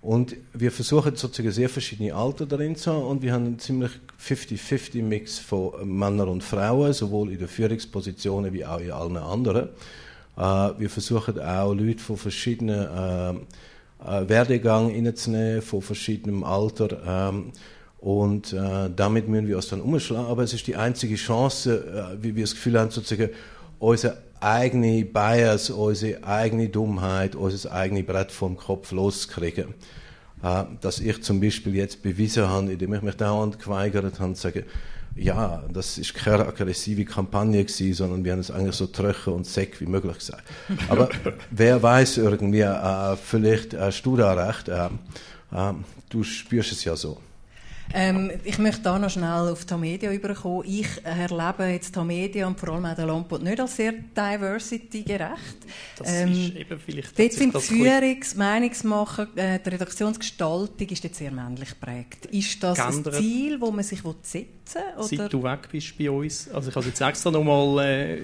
und 0.00 0.34
wir 0.52 0.72
versuchen 0.72 1.14
sozusagen 1.14 1.52
sehr 1.52 1.68
verschiedene 1.68 2.12
Alter 2.12 2.44
darin 2.44 2.74
zu 2.74 2.92
haben 2.92 3.04
und 3.04 3.22
wir 3.22 3.32
haben 3.32 3.46
einen 3.46 3.58
ziemlich 3.60 3.92
50-50-Mix 4.20 5.38
von 5.38 5.72
Männern 5.96 6.28
und 6.28 6.42
Frauen, 6.42 6.92
sowohl 6.92 7.30
in 7.30 7.38
den 7.38 7.46
Führungspositionen 7.46 8.52
wie 8.52 8.66
auch 8.66 8.80
in 8.80 8.90
allen 8.90 9.16
anderen. 9.16 9.68
Wir 10.34 10.90
versuchen 10.90 11.38
auch 11.38 11.72
Leute 11.72 12.02
von 12.02 12.16
verschiedenen 12.16 12.80
äh, 12.80 13.34
äh, 14.04 14.28
Werdegang 14.28 14.90
reinzunehmen, 14.92 15.62
von 15.62 15.82
verschiedenem 15.82 16.42
Alter. 16.42 17.30
Ähm, 17.30 17.52
und 18.02 18.52
äh, 18.52 18.90
damit 18.94 19.28
müssen 19.28 19.46
wir 19.46 19.54
uns 19.54 19.68
dann 19.68 19.80
umschlagen. 19.80 20.26
Aber 20.26 20.42
es 20.42 20.52
ist 20.52 20.66
die 20.66 20.74
einzige 20.74 21.14
Chance, 21.14 22.16
äh, 22.18 22.20
wie 22.20 22.34
wir 22.34 22.42
das 22.42 22.54
Gefühl 22.54 22.80
haben, 22.80 22.90
sozusagen 22.90 23.30
unsere 23.78 24.18
eigene 24.40 25.04
Bias, 25.04 25.70
unsere 25.70 26.24
eigene 26.24 26.68
Dummheit, 26.68 27.36
unser 27.36 27.70
eigenes 27.70 28.04
Brett 28.04 28.32
vom 28.32 28.56
Kopf 28.56 28.90
loszukriegen. 28.90 29.74
Äh, 30.42 30.64
dass 30.80 30.98
ich 30.98 31.22
zum 31.22 31.40
Beispiel 31.40 31.76
jetzt 31.76 32.02
bewiesen 32.02 32.48
habe, 32.48 32.72
indem 32.72 32.92
ich 32.94 33.02
mich 33.02 33.14
dauernd 33.14 33.60
geweigert 33.60 34.18
habe, 34.18 34.34
zu 34.34 34.42
sagen, 34.42 34.64
ja, 35.14 35.62
das 35.72 35.96
ist 35.96 36.12
keine 36.14 36.44
aggressive 36.44 37.04
Kampagne 37.04 37.64
gewesen, 37.64 37.94
sondern 37.94 38.24
wir 38.24 38.32
haben 38.32 38.40
es 38.40 38.50
eigentlich 38.50 38.74
so 38.74 38.88
trocken 38.88 39.32
und 39.32 39.46
säck 39.46 39.80
wie 39.80 39.86
möglich 39.86 40.18
gesagt. 40.18 40.42
Aber 40.88 41.08
wer 41.52 41.80
weiß 41.80 42.16
irgendwie, 42.16 42.62
äh, 42.62 43.16
vielleicht 43.16 43.74
äh, 43.74 43.92
du 44.02 44.16
da 44.16 44.32
recht, 44.32 44.68
äh, 44.68 44.86
äh, 45.52 45.72
du 46.08 46.24
spürst 46.24 46.72
es 46.72 46.82
ja 46.82 46.96
so. 46.96 47.18
Ähm, 47.94 48.30
ich 48.44 48.58
möchte 48.58 48.82
da 48.82 48.98
noch 48.98 49.10
schnell 49.10 49.48
auf 49.50 49.64
die 49.64 49.74
Media 49.74 50.12
überkommen. 50.12 50.64
Ich 50.66 50.88
erlebe 51.04 51.64
jetzt 51.66 51.94
die 51.94 52.00
Media 52.00 52.46
und 52.46 52.58
vor 52.58 52.70
allem 52.70 52.86
auch 52.86 52.94
den 52.94 53.06
Lampot 53.06 53.42
nicht 53.42 53.60
als 53.60 53.76
sehr 53.76 53.92
diversity-gerecht. 53.92 55.56
Das 55.98 56.10
ähm, 56.10 56.32
ist 56.32 56.56
eben 56.56 56.80
vielleicht... 56.80 57.18
Dort 57.18 57.32
sind 57.32 57.54
die 57.54 57.58
Führungs-, 57.58 58.36
Meinungsmacher, 58.36 59.28
äh, 59.36 59.58
die 59.58 59.68
Redaktionsgestaltung 59.68 60.88
ist 60.88 61.04
jetzt 61.04 61.18
sehr 61.18 61.30
männlich 61.30 61.70
geprägt. 61.70 62.26
Ist 62.26 62.62
das 62.62 62.78
geändert. 62.78 63.14
ein 63.14 63.22
Ziel, 63.22 63.58
das 63.58 63.70
man 63.70 63.84
sich 63.84 64.00
setzen 64.00 64.82
will? 64.96 65.18
Seit 65.18 65.32
du 65.32 65.42
weg 65.42 65.68
bist 65.70 65.98
bei 65.98 66.10
uns, 66.10 66.48
also 66.50 66.70
ich 66.70 66.76
habe 66.76 66.86
jetzt 66.86 67.00
extra 67.00 67.30
nochmal... 67.30 67.86
Äh, 67.86 68.18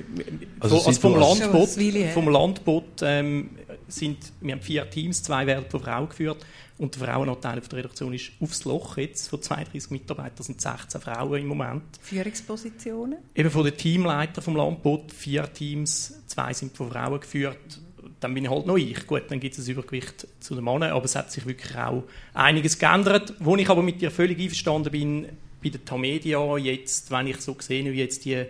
also, 0.60 0.76
also 0.76 1.00
vom, 1.00 1.16
Landbot, 1.16 1.68
vom 2.14 2.28
Landbot 2.28 2.84
ähm, 3.02 3.50
sind, 3.88 4.32
wir 4.40 4.52
haben 4.52 4.60
vier 4.60 4.88
Teams, 4.88 5.22
zwei 5.22 5.46
werden 5.46 5.66
von 5.70 5.80
Frauen 5.80 6.08
geführt 6.08 6.44
und 6.78 6.94
der 6.94 7.06
Frauenanteil 7.06 7.60
der 7.60 7.78
Redaktion 7.78 8.14
ist 8.14 8.32
aufs 8.40 8.64
Loch 8.64 8.96
jetzt. 8.96 9.28
Von 9.28 9.42
32 9.42 9.90
Mitarbeitern 9.90 10.44
sind 10.44 10.60
16 10.60 11.00
Frauen 11.00 11.40
im 11.40 11.48
Moment. 11.48 11.82
Führungspositionen? 12.00 13.18
Eben 13.34 13.50
von 13.50 13.64
den 13.64 13.76
Teamleitern 13.76 14.44
vom 14.44 14.56
Landbot, 14.56 15.12
vier 15.12 15.52
Teams, 15.52 16.22
zwei 16.26 16.52
sind 16.52 16.76
von 16.76 16.90
Frauen 16.90 17.20
geführt. 17.20 17.80
Dann 18.20 18.34
bin 18.34 18.44
ich 18.44 18.50
halt 18.50 18.66
noch 18.66 18.76
ich. 18.76 19.06
Gut, 19.06 19.24
dann 19.28 19.40
gibt 19.40 19.58
es 19.58 19.66
ein 19.66 19.72
Übergewicht 19.72 20.26
zu 20.40 20.54
den 20.54 20.64
Männern, 20.64 20.92
aber 20.92 21.04
es 21.04 21.14
hat 21.14 21.30
sich 21.32 21.46
wirklich 21.46 21.76
auch 21.76 22.04
einiges 22.34 22.78
geändert. 22.78 23.34
Wo 23.38 23.56
ich 23.56 23.68
aber 23.68 23.82
mit 23.82 24.00
dir 24.00 24.10
völlig 24.10 24.38
einverstanden 24.40 24.90
bin, 24.90 25.26
bei 25.62 25.70
der 25.70 25.84
Tamedia 25.84 26.56
jetzt, 26.56 27.10
wenn 27.10 27.26
ich 27.26 27.40
so 27.40 27.56
sehe, 27.58 27.92
wie 27.92 27.98
jetzt 27.98 28.24
die 28.24 28.44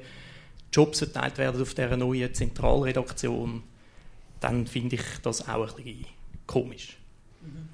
Jobs 0.72 0.98
verteilt 0.98 1.38
werden 1.38 1.62
auf 1.62 1.74
dieser 1.74 1.96
neuen 1.96 2.32
Zentralredaktion, 2.34 3.62
dann 4.40 4.66
finde 4.66 4.96
ich 4.96 5.02
das 5.22 5.48
auch 5.48 5.68
ein 5.68 5.84
bisschen 5.84 6.06
komisch. 6.46 6.96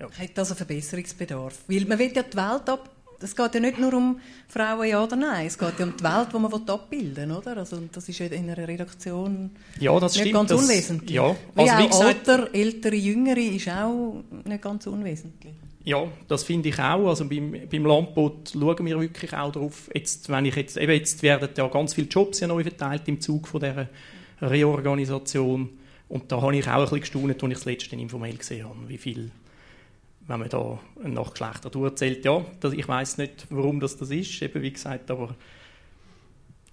Ja. 0.01 0.09
Hat 0.11 0.39
also 0.39 0.55
Verbesserungsbedarf? 0.55 1.61
Weil 1.69 1.85
man 1.87 1.99
will 1.99 2.13
ja 2.15 2.23
die 2.23 2.37
Welt 2.37 2.69
ab... 2.69 2.91
Es 3.21 3.35
geht 3.35 3.55
ja 3.55 3.61
nicht 3.61 3.79
nur 3.79 3.95
um 3.95 4.21
Frauen, 4.49 4.87
ja 4.87 5.03
oder 5.03 5.17
nein. 5.17 5.47
Es 5.47 5.57
geht 5.57 5.79
ja 5.79 5.87
um 5.87 5.97
die 5.97 6.05
Welt, 6.05 6.29
die 6.35 6.39
man 6.39 6.53
abbilden 6.53 7.31
will, 7.31 7.37
oder? 7.37 7.57
Also, 7.57 7.81
das 7.91 8.07
ist 8.09 8.19
ja 8.19 8.27
in 8.27 8.51
einer 8.51 8.69
Redaktion 8.69 9.51
ja, 9.81 9.99
das 9.99 10.13
nicht 10.13 10.21
stimmt, 10.21 10.35
ganz 10.35 10.51
das, 10.51 10.63
unwesentlich. 10.63 11.11
Ja, 11.11 11.35
also, 11.55 11.73
wie, 11.73 11.79
wie 11.79 11.89
gesagt, 11.89 12.29
Alter, 12.29 12.55
ältere, 12.55 12.97
jüngere 12.97 13.39
ist 13.39 13.69
auch 13.69 14.23
nicht 14.45 14.63
ganz 14.63 14.87
unwesentlich. 14.87 15.55
Ja, 15.85 16.07
das 16.29 16.45
finde 16.45 16.69
ich 16.69 16.79
auch. 16.79 17.09
Also 17.09 17.27
beim, 17.27 17.55
beim 17.71 17.87
Landbot 17.87 18.51
schauen 18.53 18.85
wir 18.85 19.01
wirklich 19.01 19.33
auch 19.33 19.53
darauf. 19.53 19.89
Jetzt, 19.95 20.29
wenn 20.29 20.45
ich 20.45 20.57
jetzt, 20.57 20.77
eben 20.77 20.93
jetzt 20.93 21.23
werden 21.23 21.49
ja 21.57 21.69
ganz 21.69 21.95
viele 21.95 22.09
Jobs 22.09 22.41
ja 22.41 22.47
neu 22.47 22.63
verteilt 22.63 23.03
im 23.07 23.21
Zug 23.21 23.49
von 23.49 23.61
dieser 23.61 23.89
Reorganisation. 24.43 25.71
Und 26.09 26.31
da 26.31 26.41
habe 26.41 26.57
ich 26.57 26.67
auch 26.69 26.73
ein 26.75 26.83
bisschen 26.83 27.01
gestaunt, 27.01 27.43
als 27.43 27.43
ich 27.43 27.55
das 27.55 27.65
letzte 27.65 27.97
informell 27.97 28.37
gesehen 28.37 28.69
habe, 28.69 28.89
wie 28.89 28.99
viel 28.99 29.31
wenn 30.27 30.41
man 30.41 30.49
da 30.49 30.79
nach 31.03 31.31
Geschlechter 31.33 31.71
durchzählt, 31.71 32.25
ja, 32.25 32.45
das, 32.61 32.73
ich 32.73 32.89
weiß 32.89 33.19
nicht, 33.19 33.47
warum 33.51 33.81
das, 33.81 33.97
das 33.97 34.11
ist, 34.11 34.41
eben 34.41 34.63
wie 34.63 34.73
gesagt, 34.73 35.11
aber 35.11 35.35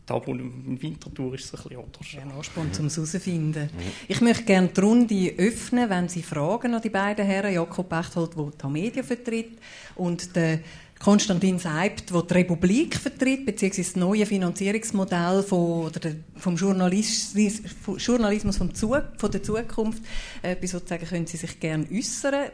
da 0.05 0.25
wo 0.25 0.31
im 0.31 0.81
Winterthur 0.81 1.35
ist 1.35 1.45
es 1.45 1.53
ein 1.53 1.63
bisschen 1.63 1.83
anders. 1.83 2.15
Ein 2.21 2.31
Ansporn, 2.31 2.71
um 2.79 2.85
es 2.85 2.95
herauszufinden. 2.95 3.69
Ich 4.07 4.19
möchte 4.21 4.43
gerne 4.43 4.67
die 4.69 4.81
Runde 4.81 5.33
öffnen, 5.37 5.89
wenn 5.89 6.09
Sie 6.09 6.23
Fragen 6.23 6.73
an 6.73 6.81
die 6.81 6.89
beiden 6.89 7.25
Herren, 7.25 7.53
Jakob 7.53 7.87
Bechthold, 7.87 8.35
der 8.35 8.51
die 8.63 8.67
Media 8.67 9.03
vertritt, 9.03 9.57
und 9.95 10.35
der 10.35 10.59
Konstantin 11.01 11.57
Seibt, 11.57 12.13
der 12.13 12.21
die 12.21 12.33
Republik 12.35 12.95
vertritt, 12.95 13.43
beziehungsweise 13.45 13.93
das 13.93 13.95
neue 13.95 14.25
Finanzierungsmodell 14.27 15.41
von, 15.41 15.85
oder 15.85 16.11
vom 16.35 16.55
Journalismus, 16.55 17.61
Journalismus 17.97 18.57
vom 18.57 18.73
Zug, 18.75 19.03
von 19.17 19.31
der 19.31 19.41
Zukunft. 19.41 20.03
Etwas 20.43 20.69
sozusagen 20.69 21.07
können 21.07 21.25
Sie 21.25 21.37
sich 21.37 21.59
gerne 21.59 21.87
äußern. 21.91 22.51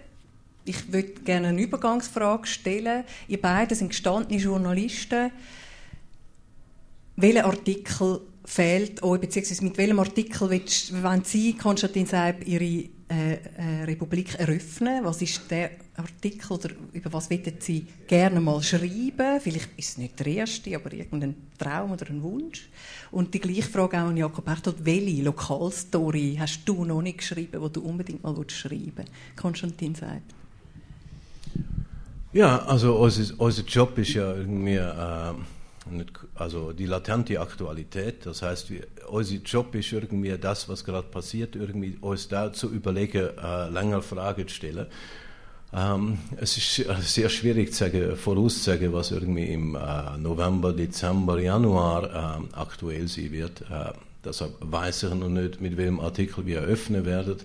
Ich 0.64 0.92
würde 0.94 1.12
gerne 1.26 1.50
eine 1.50 1.62
Übergangsfrage 1.62 2.48
stellen. 2.48 3.04
Ihr 3.28 3.42
beide 3.42 3.76
sind 3.76 3.90
gestandene 3.90 4.40
Journalisten. 4.40 5.32
Welcher 7.18 7.46
Artikel 7.46 8.22
fehlt 8.46 9.04
euch, 9.04 9.20
beziehungsweise 9.20 9.64
mit 9.66 9.78
welchem 9.78 10.00
Artikel 10.00 10.50
wollen 10.50 11.24
Sie, 11.26 11.54
Konstantin 11.54 12.06
Seib, 12.06 12.48
Ihre 12.48 12.90
äh, 13.10 13.36
äh, 13.36 13.84
Republik 13.86 14.36
eröffnen? 14.38 15.06
Was 15.06 15.22
ist 15.22 15.50
der 15.50 15.72
Artikel 15.96 16.52
oder 16.52 16.70
über 16.92 17.14
was 17.14 17.30
wollen 17.30 17.54
Sie 17.60 17.88
gerne 18.06 18.42
mal 18.42 18.62
schreiben? 18.62 19.40
Vielleicht 19.40 19.70
ist 19.78 19.90
es 19.90 19.98
nicht 19.98 20.20
der 20.20 20.28
erste, 20.28 20.76
aber 20.76 20.92
irgendein 20.92 21.36
Traum 21.58 21.92
oder 21.92 22.10
ein 22.10 22.22
Wunsch. 22.22 22.68
Und 23.12 23.34
die 23.34 23.40
gleiche 23.40 23.64
Frage 23.64 23.98
auch 23.98 24.08
an 24.08 24.18
Jakob 24.18 24.44
Bertolt. 24.44 24.84
Welche 24.84 25.24
Lokalstory 25.24 26.36
hast 26.38 26.62
du 26.66 26.84
noch 26.84 27.02
nicht 27.02 27.20
geschrieben, 27.20 27.62
die 27.64 27.72
du 27.72 27.82
unbedingt 27.82 28.24
mal 28.24 28.36
schreiben 28.50 28.92
willst? 28.96 29.12
Konstantin 29.38 29.96
Seib. 29.96 30.24
Ja, 32.34 32.60
also 32.66 32.98
unser, 32.98 33.40
unser 33.40 33.64
Job 33.64 33.98
ist 33.98 34.14
ja 34.14 34.36
irgendwie 34.36 34.76
äh, 34.76 35.34
nicht, 35.92 36.12
also 36.36 36.74
die 36.74 36.86
latente 36.86 37.40
Aktualität. 37.40 38.26
Das 38.26 38.42
heißt, 38.42 38.70
wir, 38.70 38.88
unser 39.10 39.36
Job 39.36 39.74
ist 39.76 39.92
irgendwie 39.92 40.38
das, 40.38 40.70
was 40.70 40.84
gerade 40.84 41.08
passiert, 41.08 41.56
irgendwie 41.56 41.98
uns 42.02 42.28
da 42.28 42.54
zu 42.54 42.70
überlegen, 42.70 43.30
äh, 43.38 43.70
länger 43.70 44.02
Fragen 44.02 44.48
zu 44.48 44.56
stellen. 44.56 44.88
Ähm, 45.74 46.18
es 46.38 46.58
ist 46.58 46.86
sehr 47.02 47.30
schwierig 47.30 47.74
zu 47.74 47.80
sagen, 47.80 48.16
vorauszusagen, 48.16 48.94
was 48.94 49.12
irgendwie 49.12 49.46
im 49.46 49.76
äh, 49.76 50.18
November, 50.18 50.74
Dezember, 50.74 51.40
Januar 51.40 52.40
äh, 52.42 52.56
aktuell 52.58 53.08
sein 53.08 53.32
wird. 53.32 53.62
Äh, 53.62 53.94
deshalb 54.24 54.54
weiß 54.60 55.04
ich 55.04 55.14
noch 55.14 55.30
nicht, 55.30 55.62
mit 55.62 55.78
welchem 55.78 56.00
Artikel 56.00 56.46
wir 56.46 56.60
eröffnen 56.60 57.06
werden. 57.06 57.38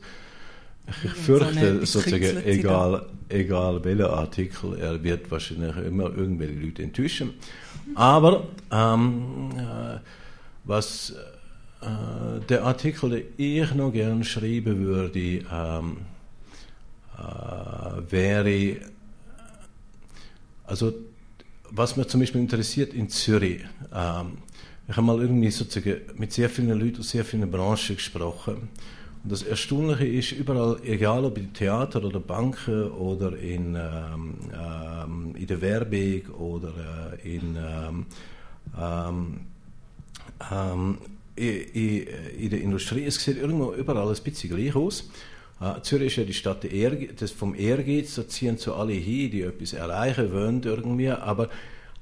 Ich 0.86 1.10
fürchte, 1.10 1.86
so 1.86 2.00
sozusagen, 2.00 2.44
egal, 2.44 3.06
egal 3.28 3.84
welcher 3.84 4.12
Artikel, 4.12 4.78
er 4.78 5.02
wird 5.02 5.30
wahrscheinlich 5.30 5.76
immer 5.76 6.04
irgendwelche 6.14 6.54
Leute 6.54 6.82
enttäuschen. 6.82 7.34
Aber 7.94 8.48
ähm, 8.70 9.50
äh, 9.56 9.98
was 10.64 11.14
äh, 11.80 12.40
der 12.48 12.64
Artikel, 12.64 13.10
den 13.10 13.24
ich 13.36 13.74
noch 13.74 13.92
gerne 13.92 14.24
schreiben 14.24 14.78
würde, 14.80 15.44
ähm, 15.50 15.98
äh, 17.18 18.10
wäre, 18.10 18.76
also 20.64 20.92
was 21.70 21.96
mich 21.96 22.08
zum 22.08 22.20
Beispiel 22.20 22.40
interessiert 22.40 22.92
in 22.92 23.08
Zürich, 23.08 23.62
ähm, 23.94 24.38
ich 24.88 24.96
habe 24.96 25.06
mal 25.06 25.20
irgendwie 25.20 25.50
sozusagen 25.50 26.02
mit 26.16 26.32
sehr 26.32 26.50
vielen 26.50 26.78
Leuten 26.78 27.00
aus 27.00 27.10
sehr 27.10 27.24
vielen 27.24 27.50
Branchen 27.50 27.96
gesprochen. 27.96 28.68
Und 29.24 29.30
das 29.30 29.42
Erstaunliche 29.42 30.06
ist, 30.06 30.32
überall, 30.32 30.78
egal 30.84 31.24
ob 31.24 31.38
in 31.38 31.52
Theater 31.52 32.04
oder 32.04 32.18
Banken 32.18 32.90
oder 32.90 33.36
in, 33.38 33.76
ähm, 33.76 34.34
ähm, 34.52 35.34
in 35.36 35.46
der 35.46 35.60
Werbung 35.60 36.34
oder 36.38 36.72
äh, 37.22 37.36
in, 37.36 37.56
ähm, 37.56 38.06
ähm, 38.78 39.40
ähm 40.50 40.98
in, 41.34 42.06
in, 42.38 42.50
der 42.50 42.60
Industrie, 42.60 43.06
es 43.06 43.22
sieht 43.22 43.38
irgendwo 43.38 43.72
überall 43.72 44.08
ein 44.08 44.22
bisschen 44.22 44.54
gleich 44.54 44.74
aus. 44.74 45.08
Äh, 45.60 45.80
Zürich 45.82 46.08
ist 46.08 46.16
ja 46.16 46.24
die 46.24 46.34
Stadt 46.34 46.64
des 46.64 47.30
vom 47.30 47.54
Ehrgeiz, 47.54 48.16
da 48.16 48.28
ziehen 48.28 48.58
so 48.58 48.74
alle 48.74 48.92
hin, 48.92 49.30
die 49.30 49.42
etwas 49.42 49.72
erreichen 49.72 50.32
wollen 50.32 50.62
irgendwie, 50.62 51.08
aber 51.08 51.48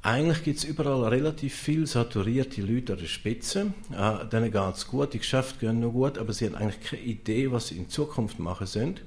eigentlich 0.02 0.44
gibt 0.44 0.58
es 0.58 0.64
überall 0.64 1.08
relativ 1.08 1.54
viel 1.54 1.86
saturierte 1.86 2.62
Leute 2.62 2.94
an 2.94 2.98
der 3.00 3.06
Spitze. 3.06 3.72
Äh, 3.92 4.26
denen 4.32 4.50
geht 4.50 4.74
es 4.74 4.86
gut, 4.86 5.12
die 5.12 5.18
Geschäfte 5.18 5.66
gehen 5.66 5.80
noch 5.80 5.92
gut, 5.92 6.16
aber 6.16 6.32
sie 6.32 6.46
haben 6.46 6.54
eigentlich 6.54 6.80
keine 6.80 7.02
Idee, 7.02 7.52
was 7.52 7.68
sie 7.68 7.76
in 7.76 7.88
Zukunft 7.88 8.38
machen 8.38 8.66
sind. 8.66 9.02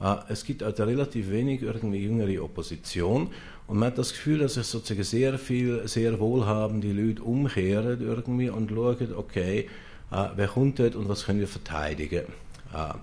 Äh, 0.00 0.16
es 0.28 0.44
gibt 0.44 0.62
also 0.62 0.84
relativ 0.84 1.30
wenig 1.30 1.62
irgendwie 1.62 1.98
jüngere 1.98 2.42
Opposition 2.42 3.28
und 3.66 3.78
man 3.78 3.88
hat 3.88 3.98
das 3.98 4.12
Gefühl, 4.12 4.38
dass 4.38 4.54
sich 4.54 4.66
sozusagen 4.66 5.04
sehr 5.04 5.38
viel, 5.38 5.86
sehr 5.86 6.18
wohlhabende 6.18 6.92
Leute 6.92 7.22
umkehren 7.22 8.00
irgendwie 8.00 8.48
und 8.48 8.70
schauen, 8.70 9.14
okay, 9.14 9.68
äh, 10.10 10.28
wer 10.34 10.48
kommt 10.48 10.78
dort 10.78 10.96
und 10.96 11.08
was 11.10 11.26
können 11.26 11.40
wir 11.40 11.48
verteidigen. 11.48 12.24
Äh, 12.72 12.94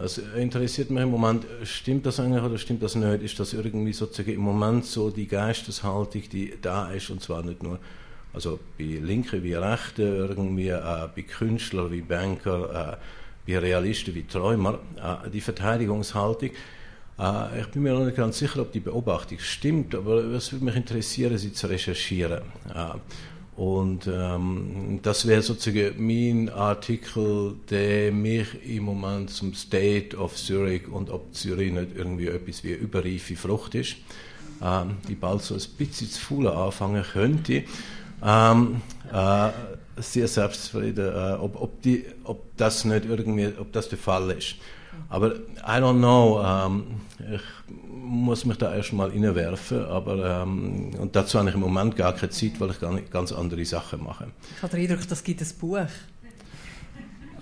das 0.00 0.18
interessiert 0.18 0.90
mich 0.90 1.02
im 1.02 1.10
Moment, 1.10 1.44
stimmt 1.64 2.06
das 2.06 2.20
eigentlich 2.20 2.42
oder 2.42 2.58
stimmt 2.58 2.82
das 2.82 2.94
nicht? 2.94 3.22
Ist 3.22 3.38
das 3.40 3.52
irgendwie 3.52 3.92
sozusagen 3.92 4.32
im 4.32 4.40
Moment 4.40 4.86
so 4.86 5.10
die 5.10 5.26
Geisteshaltung, 5.26 6.22
die 6.32 6.54
da 6.60 6.90
ist 6.90 7.10
und 7.10 7.22
zwar 7.22 7.42
nicht 7.42 7.62
nur 7.62 7.78
also 8.32 8.60
bei 8.78 8.84
Linken 8.84 9.42
wie 9.42 9.54
Rechten, 9.54 10.02
irgendwie 10.02 10.68
äh, 10.68 11.08
bei 11.14 11.22
Künstlern 11.22 11.90
wie 11.90 12.00
Banker, 12.00 12.98
äh, 13.46 13.50
bei 13.50 13.58
Realisten 13.58 14.14
wie 14.14 14.24
Träumer, 14.24 14.78
äh, 14.96 15.28
die 15.30 15.40
Verteidigungshaltung. 15.40 16.50
Äh, 17.18 17.60
ich 17.60 17.66
bin 17.68 17.82
mir 17.82 17.92
noch 17.92 18.04
nicht 18.04 18.16
ganz 18.16 18.38
sicher, 18.38 18.60
ob 18.60 18.72
die 18.72 18.80
Beobachtung 18.80 19.38
stimmt, 19.40 19.94
aber 19.94 20.22
es 20.24 20.52
würde 20.52 20.64
mich 20.64 20.76
interessieren, 20.76 21.36
sie 21.38 21.52
zu 21.52 21.66
recherchieren. 21.66 22.42
Und 23.60 24.06
ähm, 24.10 25.00
das 25.02 25.26
wäre 25.26 25.42
sozusagen 25.42 25.92
mein 25.98 26.48
Artikel, 26.48 27.56
der 27.68 28.10
mich 28.10 28.46
im 28.66 28.84
Moment 28.84 29.28
zum 29.28 29.52
State 29.52 30.16
of 30.16 30.34
Zurich 30.34 30.88
und 30.88 31.10
ob 31.10 31.34
Zürich 31.34 31.70
nicht 31.70 31.94
irgendwie 31.94 32.28
etwas 32.28 32.64
wie 32.64 32.72
überreife 32.72 33.36
Frucht 33.36 33.74
ist, 33.74 33.96
ähm, 34.62 34.96
die 35.06 35.14
bald 35.14 35.42
so 35.42 35.56
ein 35.56 35.62
bisschen 35.76 36.08
zu 36.08 36.18
faulen 36.18 36.46
anfangen 36.46 37.02
könnte. 37.02 37.64
Ähm, 38.24 38.80
äh, 39.12 39.50
sehr 39.98 40.26
selbstzufrieden, 40.26 41.08
äh, 41.08 41.36
ob, 41.38 41.60
ob, 41.60 41.72
ob 42.24 42.56
das 42.56 42.86
nicht 42.86 43.04
irgendwie, 43.04 43.48
ob 43.58 43.74
das 43.74 43.90
der 43.90 43.98
Fall 43.98 44.30
ist. 44.30 44.54
Aber 45.08 45.34
I 45.34 45.80
don't 45.80 45.98
know. 45.98 46.42
Ähm, 46.44 46.84
ich 47.34 47.42
muss 47.88 48.44
mich 48.44 48.58
da 48.58 48.74
erstmal 48.74 49.10
reinwerfen. 49.10 49.84
Aber, 49.84 50.42
ähm, 50.42 50.90
und 50.98 51.14
dazu 51.14 51.38
habe 51.38 51.48
ich 51.48 51.54
im 51.54 51.60
Moment 51.60 51.96
gar 51.96 52.14
keine 52.14 52.30
Zeit, 52.30 52.60
weil 52.60 52.70
ich 52.70 53.10
ganz 53.10 53.32
andere 53.32 53.64
Sachen 53.64 54.02
mache. 54.02 54.28
Ich 54.56 54.62
habe 54.62 54.76
den 54.76 54.90
Eindruck, 54.90 55.08
das 55.08 55.22
gibt 55.22 55.40
ein 55.40 55.48
Buch. 55.60 55.78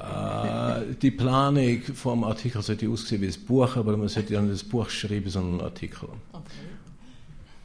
Äh, 0.00 0.94
die 1.02 1.10
Planung 1.10 1.82
vom 1.94 2.24
Artikel 2.24 2.62
sollte 2.62 2.88
aussehen 2.88 3.20
wie 3.20 3.26
ein 3.26 3.44
Buch, 3.46 3.76
aber 3.76 3.96
man 3.96 4.08
sollte 4.08 4.34
ja 4.34 4.40
nicht 4.40 4.64
ein 4.64 4.68
Buch 4.68 4.88
schreiben, 4.88 5.28
sondern 5.28 5.54
einen 5.54 5.60
Artikel. 5.62 6.08
Okay. 6.32 6.42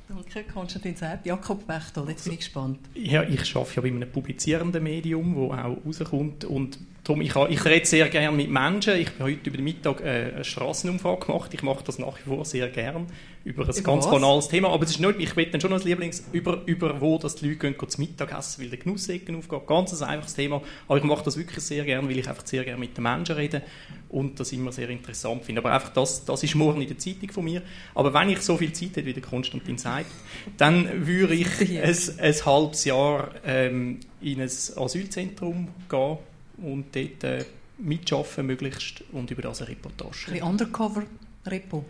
Danke, 0.08 0.44
Konstantin 0.52 0.96
Sepp. 0.96 1.26
Jakob 1.26 1.66
Bechtel, 1.66 2.08
jetzt 2.10 2.26
bin 2.26 2.34
ich 2.34 2.40
gespannt. 2.40 2.80
Ja, 2.94 3.24
ich 3.24 3.56
arbeite 3.56 3.76
ja 3.76 3.82
bei 3.82 3.88
einem 3.88 4.12
publizierenden 4.12 4.84
Medium, 4.84 5.50
das 5.50 5.60
auch 5.60 5.78
rauskommt 5.86 6.46
und 6.46 6.78
Darum, 7.04 7.20
ich, 7.20 7.36
ich 7.36 7.66
rede 7.66 7.86
sehr 7.86 8.08
gerne 8.08 8.36
mit 8.36 8.50
Menschen. 8.50 8.96
Ich 8.96 9.08
habe 9.08 9.26
heute 9.26 9.50
über 9.50 9.58
den 9.58 9.66
Mittag 9.66 10.00
äh, 10.00 10.32
eine 10.36 10.44
Straßenumfrage 10.46 11.26
gemacht. 11.26 11.54
Ich 11.54 11.62
mache 11.62 11.84
das 11.84 12.00
nach 12.00 12.18
wie 12.18 12.30
vor 12.30 12.46
sehr 12.46 12.70
gern 12.70 13.08
über 13.44 13.64
ein 13.64 13.70
über 13.70 13.82
ganz 13.82 14.06
was? 14.06 14.12
banales 14.12 14.48
Thema. 14.48 14.70
Aber 14.70 14.86
es 14.86 14.92
ist 14.92 15.02
nicht, 15.02 15.20
ich 15.20 15.36
will 15.36 15.48
dann 15.48 15.60
schon 15.60 15.74
als 15.74 15.84
Lieblings 15.84 16.24
über, 16.32 16.62
über 16.66 17.02
wo 17.02 17.18
dass 17.18 17.36
die 17.36 17.50
Leute 17.50 17.74
gehen, 17.74 17.90
zum 17.90 18.06
Mittagessen, 18.06 18.64
weil 18.64 18.70
der 18.70 18.80
Genussecken 18.80 19.36
aufgeht. 19.36 19.68
Ganz 19.68 20.02
ein 20.02 20.08
einfaches 20.08 20.36
Thema. 20.36 20.62
Aber 20.88 20.98
ich 20.98 21.04
mache 21.04 21.26
das 21.26 21.36
wirklich 21.36 21.62
sehr 21.62 21.84
gerne, 21.84 22.08
weil 22.08 22.18
ich 22.18 22.30
einfach 22.30 22.48
sehr 22.48 22.64
gerne 22.64 22.80
mit 22.80 22.96
den 22.96 23.04
Menschen 23.04 23.36
rede 23.36 23.64
und 24.08 24.40
das 24.40 24.54
immer 24.54 24.72
sehr 24.72 24.90
interessant 24.90 25.44
finde. 25.44 25.60
Aber 25.60 25.74
einfach 25.74 25.90
das, 25.90 26.24
das 26.24 26.42
ist 26.42 26.56
morgen 26.56 26.82
in 26.82 26.88
der 26.88 27.00
Zeitung 27.00 27.32
von 27.32 27.44
mir. 27.44 27.64
Aber 27.96 28.14
wenn 28.14 28.30
ich 28.30 28.40
so 28.40 28.56
viel 28.56 28.72
Zeit 28.72 28.92
hätte, 28.92 29.06
wie 29.06 29.14
der 29.14 29.24
Konstantin 29.24 29.78
sagt, 29.78 30.12
dann 30.56 31.06
würde 31.06 31.34
ich 31.34 31.60
ein, 31.60 32.20
ein 32.20 32.46
halbes 32.46 32.86
Jahr 32.86 33.30
ähm, 33.46 34.00
in 34.22 34.40
ein 34.40 34.48
Asylzentrum 34.48 35.68
gehen 35.90 36.18
und 36.58 36.96
dort 36.96 37.24
äh, 37.24 37.46
mitschaffen 37.78 38.46
möglichst 38.46 39.04
und 39.12 39.30
über 39.32 39.42
das 39.42 39.62
eine 39.62 39.72
Reportage. 39.72 40.32
Ein 40.32 40.44
Undercover-Repo? 40.44 41.86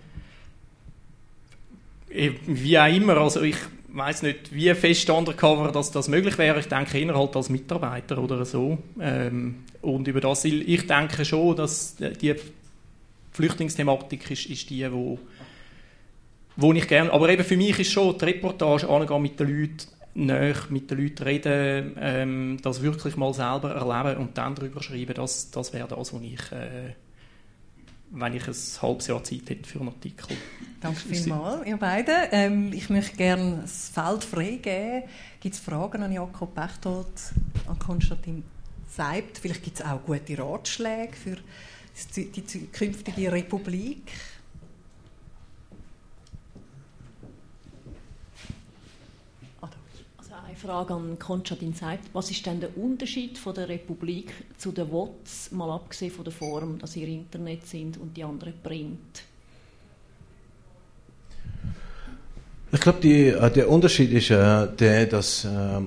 Äh, 2.09 2.31
wie 2.45 2.79
auch 2.79 2.93
immer, 2.93 3.17
also 3.17 3.41
ich 3.41 3.57
weiß 3.89 4.23
nicht, 4.23 4.53
wie 4.53 4.73
fest 4.73 5.09
undercover 5.09 5.71
das, 5.71 5.91
das 5.91 6.07
möglich 6.07 6.37
wäre. 6.37 6.59
Ich 6.59 6.67
denke 6.67 6.97
eher 6.97 7.15
halt 7.15 7.35
als 7.35 7.49
Mitarbeiter 7.49 8.17
oder 8.17 8.43
so. 8.43 8.77
Ähm, 8.99 9.63
und 9.81 10.07
über 10.07 10.21
das, 10.21 10.45
ich 10.45 10.87
denke 10.87 11.23
schon, 11.25 11.55
dass 11.55 11.95
die 11.95 12.35
Flüchtlingsthematik 13.31 14.31
ist, 14.31 14.45
ist 14.47 14.69
die, 14.69 14.91
wo, 14.91 15.19
wo 16.55 16.73
ich 16.73 16.87
gerne, 16.87 17.11
aber 17.11 17.29
eben 17.29 17.43
für 17.43 17.57
mich 17.57 17.79
ist 17.79 17.91
schon 17.91 18.17
die 18.17 18.25
Reportage 18.25 18.89
angehen 18.89 19.21
mit 19.21 19.39
den 19.39 19.47
Leuten 19.47 19.92
näher 20.15 20.55
mit 20.69 20.91
den 20.91 20.99
Leuten 20.99 21.23
reden, 21.23 21.97
ähm, 21.99 22.57
das 22.61 22.81
wirklich 22.81 23.17
mal 23.17 23.33
selber 23.33 23.73
erleben 23.73 24.21
und 24.21 24.37
dann 24.37 24.55
darüber 24.55 24.81
schreiben, 24.81 25.13
das, 25.15 25.49
das 25.51 25.73
wäre 25.73 25.87
das, 25.87 26.13
was 26.13 26.21
ich, 26.21 26.51
äh, 26.51 26.93
wenn 28.11 28.33
ich 28.33 28.47
ein 28.47 28.81
halbes 28.81 29.07
Jahr 29.07 29.23
Zeit 29.23 29.49
hätte 29.49 29.67
für 29.67 29.79
einen 29.79 29.89
Artikel. 29.89 30.37
Danke 30.81 30.99
vielmals, 30.99 31.65
ihr 31.65 31.77
beiden. 31.77 32.15
Ähm, 32.31 32.73
ich 32.73 32.89
möchte 32.89 33.17
gerne 33.17 33.59
das 33.61 33.89
Feld 33.89 34.23
freigeben. 34.23 35.03
Gibt 35.39 35.55
es 35.55 35.61
Fragen 35.61 36.03
an 36.03 36.11
Jakob 36.11 36.53
Bechtold, 36.53 37.07
an 37.67 37.79
Konstantin 37.79 38.43
Seibt? 38.89 39.39
Vielleicht 39.39 39.63
gibt 39.63 39.79
es 39.79 39.85
auch 39.85 40.03
gute 40.05 40.37
Ratschläge 40.37 41.13
für 41.13 41.37
die 42.15 42.67
künftige 42.71 43.31
Republik? 43.31 44.11
Frage 50.63 50.93
an 50.93 51.19
Konstantin 51.19 51.73
Seid. 51.73 51.99
Was 52.13 52.31
ist 52.31 52.45
denn 52.45 52.61
der 52.61 52.77
Unterschied 52.77 53.37
von 53.37 53.53
der 53.53 53.67
Republik 53.67 54.31
zu 54.57 54.71
der 54.71 54.89
WOTS, 54.89 55.51
mal 55.51 55.69
abgesehen 55.69 56.11
von 56.11 56.23
der 56.23 56.31
Form, 56.31 56.79
dass 56.79 56.95
ihr 56.95 57.07
Internet 57.07 57.67
sind 57.67 57.97
und 57.97 58.15
die 58.15 58.23
anderen 58.23 58.53
Print? 58.63 59.23
Ich 62.71 62.79
glaube, 62.79 63.07
äh, 63.07 63.51
der 63.51 63.69
Unterschied 63.69 64.13
ist 64.13 64.31
äh, 64.31 64.67
der, 64.67 65.05
dass 65.07 65.43
äh, 65.43 65.81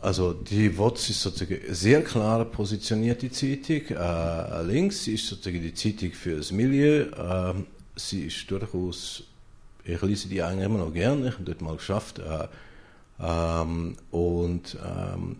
also 0.00 0.34
die 0.34 0.78
WOTS 0.78 1.10
ist 1.10 1.22
sozusagen 1.22 1.58
sehr 1.74 2.02
klar 2.02 2.44
positionierte 2.44 3.28
Zeitung. 3.30 3.96
Äh, 3.96 4.62
links 4.62 5.08
ist 5.08 5.26
sozusagen 5.26 5.60
die 5.60 5.74
Zeitung 5.74 6.12
für 6.12 6.36
das 6.36 6.52
Milieu. 6.52 7.06
Äh, 7.10 7.54
sie 7.96 8.26
ist 8.26 8.48
durchaus, 8.48 9.24
ich 9.84 10.00
lese 10.00 10.28
die 10.28 10.40
eigentlich 10.40 10.66
immer 10.66 10.78
noch 10.78 10.94
gerne. 10.94 11.26
Ich 11.28 11.34
habe 11.34 11.44
dort 11.44 11.60
mal 11.60 11.74
geschafft. 11.74 12.20
Äh, 13.22 13.62
ähm, 13.62 13.96
und 14.10 14.76
ähm, 14.84 15.36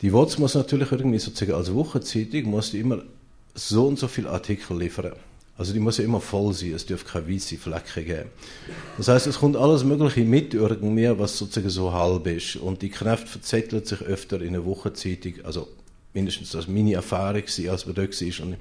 die 0.00 0.12
WOTS 0.12 0.38
muss 0.38 0.54
natürlich 0.54 0.92
irgendwie 0.92 1.18
sozusagen 1.18 1.56
als 1.56 1.72
Wochenzeitung 1.72 2.50
muss 2.50 2.70
die 2.70 2.80
immer 2.80 3.02
so 3.54 3.86
und 3.86 3.98
so 3.98 4.08
viele 4.08 4.30
Artikel 4.30 4.78
liefern. 4.78 5.12
Also 5.56 5.72
die 5.72 5.80
muss 5.80 5.98
ja 5.98 6.04
immer 6.04 6.20
voll 6.20 6.54
sein, 6.54 6.72
es 6.72 6.86
dürfen 6.86 7.06
keine 7.06 7.28
weiße 7.28 7.58
Flecken 7.58 8.06
geben. 8.06 8.30
Das 8.96 9.08
heißt, 9.08 9.26
es 9.26 9.38
kommt 9.38 9.56
alles 9.56 9.84
Mögliche 9.84 10.22
mit 10.22 10.54
irgendwie, 10.54 11.18
was 11.18 11.38
sozusagen 11.38 11.68
so 11.68 11.92
halb 11.92 12.26
ist. 12.26 12.56
Und 12.56 12.82
die 12.82 12.88
Kräfte 12.88 13.26
verzetteln 13.26 13.84
sich 13.84 14.00
öfter 14.00 14.40
in 14.40 14.48
einer 14.48 14.64
Wochenzeitung, 14.64 15.34
also 15.44 15.68
mindestens 16.14 16.52
das 16.52 16.68
meine 16.68 16.94
Erfahrung 16.94 17.42
als 17.68 17.86
wir 17.86 17.94
dort 17.94 18.20
waren. 18.20 18.56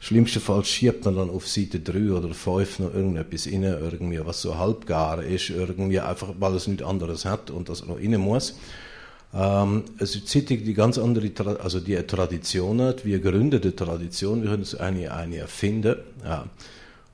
Schlimmsten 0.00 0.40
Fall 0.40 0.64
schiebt 0.64 1.04
man 1.04 1.16
dann 1.16 1.30
auf 1.30 1.46
Seite 1.46 1.78
3 1.78 2.12
oder 2.12 2.34
5 2.34 2.78
noch 2.80 2.94
irgendetwas 2.94 3.46
rein, 3.46 3.62
irgendwie, 3.62 4.20
was 4.24 4.42
so 4.42 4.58
halbgar 4.58 5.22
ist, 5.22 5.50
irgendwie 5.50 6.00
einfach, 6.00 6.34
weil 6.40 6.54
es 6.54 6.66
nichts 6.66 6.82
anderes 6.82 7.24
hat 7.26 7.50
und 7.50 7.68
das 7.68 7.86
noch 7.86 7.98
rein 7.98 8.16
muss. 8.16 8.56
Ähm, 9.32 9.84
es 9.98 10.16
ist 10.16 10.28
Zeitung, 10.28 10.64
die 10.64 10.74
ganz 10.74 10.98
andere, 10.98 11.60
also 11.60 11.78
die 11.78 11.94
Tradition 12.02 12.80
hat, 12.80 13.04
wie 13.04 13.14
eine 13.14 13.22
gegründete 13.22 13.76
Tradition, 13.76 14.42
wir 14.42 14.50
können 14.50 14.62
es 14.62 14.74
eine, 14.74 15.12
eine 15.12 15.36
erfinden. 15.36 15.96
Ja. 16.24 16.46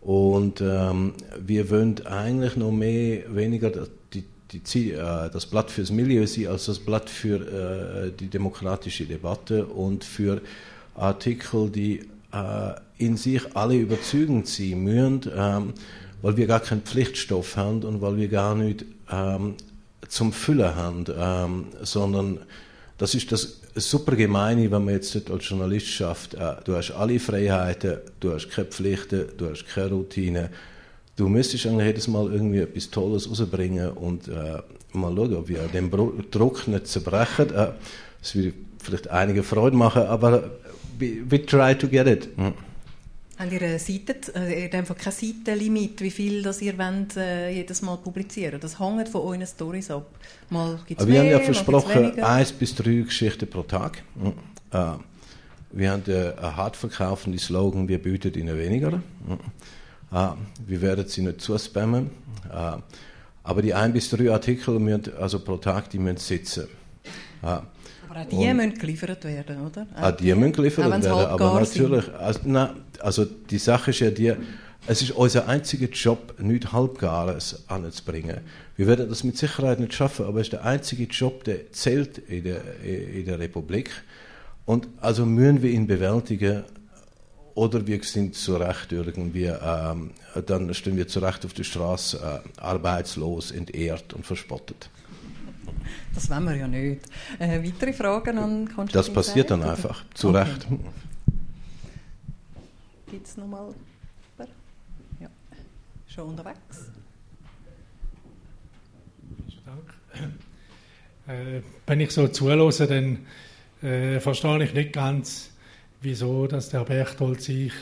Und 0.01 0.61
ähm, 0.61 1.15
wir 1.45 1.69
wollen 1.69 2.07
eigentlich 2.07 2.57
noch 2.57 2.71
mehr, 2.71 3.25
weniger 3.35 3.71
die, 4.15 4.25
die, 4.53 4.93
äh, 4.93 5.29
das 5.31 5.47
Blatt 5.47 5.71
fürs 5.71 5.91
Milieu 5.91 6.25
sein, 6.27 6.47
als 6.47 6.67
das 6.67 6.79
Blatt 6.79 7.11
für 7.11 8.07
äh, 8.07 8.13
die 8.13 8.29
demokratische 8.29 9.05
Debatte 9.05 9.67
und 9.67 10.05
für 10.05 10.41
Artikel, 10.95 11.69
die 11.69 12.07
in 12.99 13.17
sich 13.17 13.57
alle 13.57 13.77
überzeugend 13.77 14.49
sein 14.49 14.83
müssen, 14.83 15.31
ähm, 15.37 15.73
weil 16.23 16.37
wir 16.37 16.47
gar 16.47 16.61
keinen 16.61 16.83
Pflichtstoff 16.83 17.57
haben 17.57 17.83
und 17.83 18.01
weil 18.01 18.17
wir 18.17 18.29
gar 18.29 18.55
nicht 18.55 18.85
ähm, 19.11 19.55
zum 20.09 20.33
Füllen 20.33 20.75
haben, 20.75 21.05
ähm, 21.17 21.67
sondern 21.83 22.39
das 22.99 23.15
ist 23.15 23.31
das 23.33 23.61
super 23.75 24.17
Gemeine, 24.17 24.71
wenn 24.71 24.85
man 24.85 24.95
jetzt 24.95 25.15
dort 25.15 25.31
als 25.31 25.49
Journalist 25.49 25.89
schafft. 25.89 26.35
Äh, 26.35 26.57
du 26.65 26.77
hast 26.77 26.93
alle 26.93 27.19
Freiheiten, 27.21 27.99
du 28.21 28.33
hast 28.33 28.51
keine 28.51 28.69
Pflichten, 28.69 29.27
du 29.37 29.51
hast 29.51 29.67
keine 29.67 29.91
Routine. 29.91 30.51
Du 31.17 31.29
müsstest 31.29 31.67
eigentlich 31.67 31.87
jedes 31.87 32.09
Mal 32.09 32.33
irgendwie 32.33 32.61
etwas 32.61 32.91
Tolles 32.91 33.29
rausbringen 33.29 33.91
und 33.91 34.29
äh, 34.29 34.59
mal 34.93 35.15
schauen, 35.15 35.35
ob 35.35 35.49
wir 35.49 35.59
den 35.73 35.91
Druck 36.31 36.69
nicht 36.69 36.87
zerbrechen. 36.87 37.51
Äh, 37.55 37.73
das 38.21 38.35
würde 38.35 38.55
vielleicht 38.83 39.09
einige 39.11 39.43
Freude 39.43 39.77
machen, 39.77 40.03
aber 40.03 40.51
we, 40.99 41.23
we 41.29 41.45
try 41.45 41.75
to 41.75 41.89
get 41.89 42.07
it. 42.07 42.29
Hm. 42.37 42.55
Habt 43.39 43.53
ihr 43.53 43.61
eine 43.61 43.79
Seite, 43.79 44.15
äh, 44.35 44.71
einfach 44.75 44.97
kein 44.97 45.13
Seitenlimit, 45.13 46.01
wie 46.01 46.11
viel 46.11 46.43
das 46.43 46.63
ihr 46.63 46.79
wollt, 46.79 47.17
äh, 47.19 47.51
jedes 47.51 47.83
Mal 47.83 47.99
publizieren? 47.99 48.59
Das 48.61 48.81
hängt 48.81 49.11
von 49.11 49.21
euren 49.21 49.47
Stories 49.47 49.91
ab. 49.91 50.07
Mal 50.49 50.79
gibt's 50.87 51.05
mehr, 51.05 51.23
wir 51.23 51.35
haben 51.35 51.41
ja 51.41 51.41
versprochen, 51.41 52.19
eins 52.23 52.53
bis 52.53 52.75
drei 52.75 53.03
Geschichten 53.03 53.47
pro 53.47 53.63
Tag. 53.63 54.03
Hm. 54.19 54.33
Äh, 54.73 54.99
wir 55.73 55.91
haben 55.91 56.03
äh, 56.07 56.33
einen 56.33 56.57
hart 56.57 56.77
verkaufenden 56.77 57.39
Slogan, 57.39 57.87
wir 57.89 58.03
bieten 58.03 58.33
ihnen 58.35 58.57
weniger. 58.57 58.93
Hm. 58.93 59.03
Äh, 60.13 60.29
wir 60.67 60.81
werden 60.81 61.07
sie 61.07 61.21
nicht 61.21 61.43
zuspammen. 61.43 62.11
Äh, 62.51 62.79
aber 63.45 63.63
die 63.63 63.75
ein 63.75 63.93
bis 63.93 64.09
drei 64.09 64.33
Artikel 64.33 64.79
müssen, 64.79 65.15
also 65.21 65.41
pro 65.41 65.59
Tag, 65.59 65.91
die 65.91 65.99
müssen 65.99 66.19
sitzen. 66.19 66.69
Aber 68.17 68.25
auch 68.25 68.29
die 68.31 68.37
und, 68.37 68.57
müssen 68.57 68.79
geliefert 68.79 69.25
werden, 69.25 69.67
oder? 69.67 69.87
Auch 70.01 70.11
die 70.13 70.35
müssen 70.35 70.53
geliefert 70.53 70.91
werden, 70.91 71.07
aber 71.07 71.61
natürlich, 71.61 72.15
also, 72.15 72.41
nein, 72.45 72.71
also 73.01 73.25
die 73.25 73.59
Sache 73.59 73.91
ist 73.91 74.01
ja 74.01 74.11
die, 74.11 74.33
es 74.87 75.03
ist 75.03 75.11
unser 75.11 75.49
einziger 75.49 75.89
Job, 75.89 76.35
nichts 76.39 76.73
Halbgares 76.73 77.65
anzubringen. 77.69 78.39
Wir 78.77 78.87
werden 78.87 79.09
das 79.09 79.25
mit 79.25 79.37
Sicherheit 79.37 79.81
nicht 79.81 79.95
schaffen, 79.95 80.27
aber 80.27 80.41
es 80.41 80.47
ist 80.47 80.53
der 80.55 80.65
einzige 80.65 81.05
Job, 81.05 81.45
der 81.45 81.73
zählt 81.73 82.19
in 82.19 82.45
der, 82.45 82.63
in 82.83 83.27
der 83.27 83.39
Republik. 83.39 83.91
Und 84.65 84.89
also 85.01 85.27
müssen 85.27 85.63
wir 85.63 85.71
ihn 85.71 85.87
bewältigen 85.87 86.65
oder 87.55 87.87
wir 87.87 88.03
sind 88.03 88.35
zu 88.35 88.57
Recht 88.57 88.93
irgendwie, 88.93 89.45
ähm, 89.45 90.11
dann 90.47 90.73
stehen 90.75 90.97
wir 90.97 91.09
zu 91.09 91.21
Recht 91.21 91.45
auf 91.45 91.53
der 91.53 91.65
Straße 91.65 92.19
äh, 92.19 92.61
arbeitslos, 92.61 93.51
entehrt 93.51 94.15
und 94.15 94.25
verspottet. 94.25 94.89
Das 96.15 96.31
wollen 96.31 96.45
wir 96.45 96.57
ja 96.57 96.69
nicht. 96.69 97.03
Äh, 97.39 97.63
weitere 97.63 97.93
Fragen 97.93 98.39
an 98.39 98.65
Konstantin 98.67 98.93
Das 98.93 99.13
passiert 99.13 99.51
dann 99.51 99.63
einfach, 99.63 100.05
zu 100.15 100.31
okay. 100.31 100.39
Recht. 100.39 100.67
Gibt 103.11 103.27
es 103.27 103.37
nochmal 103.37 103.75
Ja, 105.21 105.29
schon 106.09 106.29
unterwegs. 106.29 106.91
Danke. 109.65 109.93
Äh, 111.27 111.63
wenn 111.87 112.01
ich 112.01 112.11
so 112.13 112.29
zuhöre, 112.29 112.87
dann 112.87 113.27
äh, 113.83 114.21
verstehe 114.21 114.63
ich 114.65 114.75
nicht 114.75 114.93
ganz, 114.93 115.51
wieso 116.01 116.47
dass 116.47 116.71
der 116.71 116.85
Berchtold 116.85 117.43
sich 117.43 117.73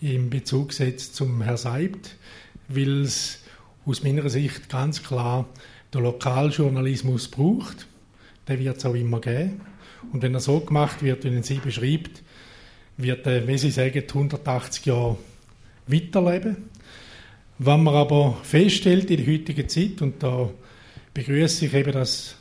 in 0.00 0.30
Bezug 0.30 0.72
setzt 0.72 1.16
zum 1.16 1.42
Herrn 1.42 1.56
Seibt, 1.56 2.16
weil 2.68 3.02
es 3.02 3.42
aus 3.86 4.02
meiner 4.02 4.28
Sicht 4.28 4.68
ganz 4.68 5.02
klar 5.02 5.46
der 5.96 6.04
Lokaljournalismus 6.04 7.28
braucht. 7.28 7.86
Der 8.48 8.58
wird 8.58 8.76
es 8.76 8.84
auch 8.84 8.94
immer 8.94 9.20
geben. 9.20 9.60
Und 10.12 10.22
wenn 10.22 10.34
er 10.34 10.40
so 10.40 10.60
gemacht 10.60 11.02
wird, 11.02 11.24
wie 11.24 11.42
sie 11.42 11.56
beschreibt, 11.56 12.22
wird 12.96 13.26
er, 13.26 13.46
wie 13.46 13.58
Sie 13.58 13.70
sagen, 13.70 14.04
180 14.06 14.86
Jahre 14.86 15.18
weiterleben. 15.86 16.56
Was 17.58 17.78
man 17.78 17.94
aber 17.94 18.38
feststellt 18.42 19.10
in 19.10 19.24
der 19.24 19.34
heutigen 19.34 19.68
Zeit, 19.68 20.02
und 20.02 20.22
da 20.22 20.50
begrüße 21.14 21.66
ich 21.66 21.74
eben 21.74 21.92
das 21.92 22.36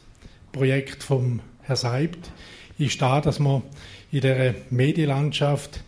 Projekt 0.52 1.04
vom 1.04 1.40
Herrn 1.64 1.78
Seibt, 1.78 2.32
ist 2.78 3.02
da, 3.02 3.22
dass 3.22 3.40
man 3.40 3.64
in 4.12 4.22
der 4.22 4.56
Medienlandschaft 4.70 5.82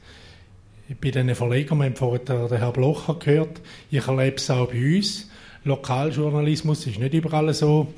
bei 1.01 1.11
den 1.11 1.35
Verlegern, 1.35 1.79
wir 1.79 1.85
haben 1.87 1.95
vorhin 1.95 2.25
den 2.25 2.57
Herrn 2.57 2.73
Blocher 2.73 3.15
gehört, 3.15 3.61
ich 3.91 4.07
erlebe 4.07 4.37
es 4.37 4.49
auch 4.49 4.71
bei 4.71 4.95
uns, 4.95 5.29
Lokaljournalismus 5.67 6.87
ist 6.87 6.99
nicht 6.99 7.13
überall 7.13 7.53
so, 7.53 7.93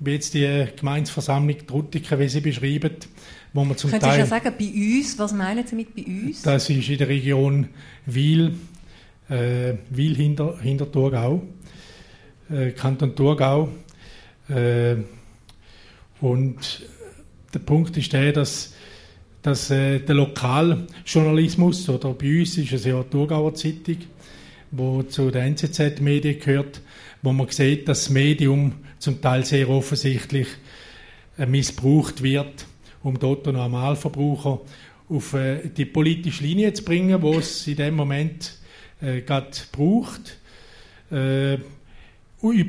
wie 0.00 0.12
jetzt 0.12 0.34
die 0.34 0.66
Gemeinsversammlung 0.76 1.66
Truttiken, 1.66 2.18
wie 2.18 2.28
sie 2.28 2.40
beschreiben, 2.40 2.96
wo 3.52 3.64
man 3.64 3.76
zum 3.76 3.90
Können 3.90 4.00
Teil... 4.00 4.16
Können 4.16 4.26
Sie 4.26 4.34
ja 4.34 4.40
sagen, 4.42 4.54
bei 4.58 4.98
uns, 4.98 5.18
was 5.18 5.32
meinen 5.32 5.66
Sie 5.66 5.74
mit 5.74 5.94
bei 5.94 6.04
uns? 6.04 6.42
Das 6.42 6.68
ist 6.70 6.88
in 6.88 6.98
der 6.98 7.08
Region 7.08 7.68
Wiel, 8.06 8.54
äh, 9.28 9.74
Wiel 9.90 10.14
hinter, 10.16 10.58
hinter 10.60 10.90
Thurgau, 10.90 11.42
äh, 12.50 12.70
Kanton 12.70 13.14
Thurgau. 13.14 13.68
Äh, 14.48 14.96
und 16.20 16.86
der 17.54 17.58
Punkt 17.60 17.96
ist 17.96 18.12
der, 18.12 18.32
dass, 18.32 18.74
dass 19.42 19.70
äh, 19.70 20.00
der 20.00 20.14
Lokaljournalismus, 20.14 21.88
oder 21.88 22.12
bei 22.14 22.40
uns 22.40 22.58
ist 22.58 22.72
es 22.72 22.84
ja 22.84 23.02
die 23.02 23.10
Thurgauer 23.10 23.54
Zeitung, 23.54 23.98
wo 24.70 25.02
zu 25.02 25.30
den 25.30 25.54
NZZ-Medien 25.54 26.40
gehört, 26.40 26.82
wo 27.22 27.32
man 27.32 27.48
sieht, 27.48 27.88
dass 27.88 28.04
das 28.04 28.10
Medium 28.10 28.72
zum 28.98 29.20
Teil 29.20 29.44
sehr 29.44 29.68
offensichtlich 29.68 30.48
äh, 31.36 31.46
missbraucht 31.46 32.22
wird 32.22 32.66
um 33.02 33.18
dort 33.18 33.46
Normalverbraucher 33.46 34.60
auf 35.08 35.34
äh, 35.34 35.68
die 35.68 35.86
politische 35.86 36.42
Linie 36.44 36.72
zu 36.72 36.84
bringen, 36.84 37.20
wo 37.22 37.38
es 37.38 37.66
in 37.66 37.76
dem 37.76 37.96
Moment 37.96 38.58
äh, 39.00 39.22
gerade 39.22 39.50
braucht. 39.72 40.38
Über 41.10 41.56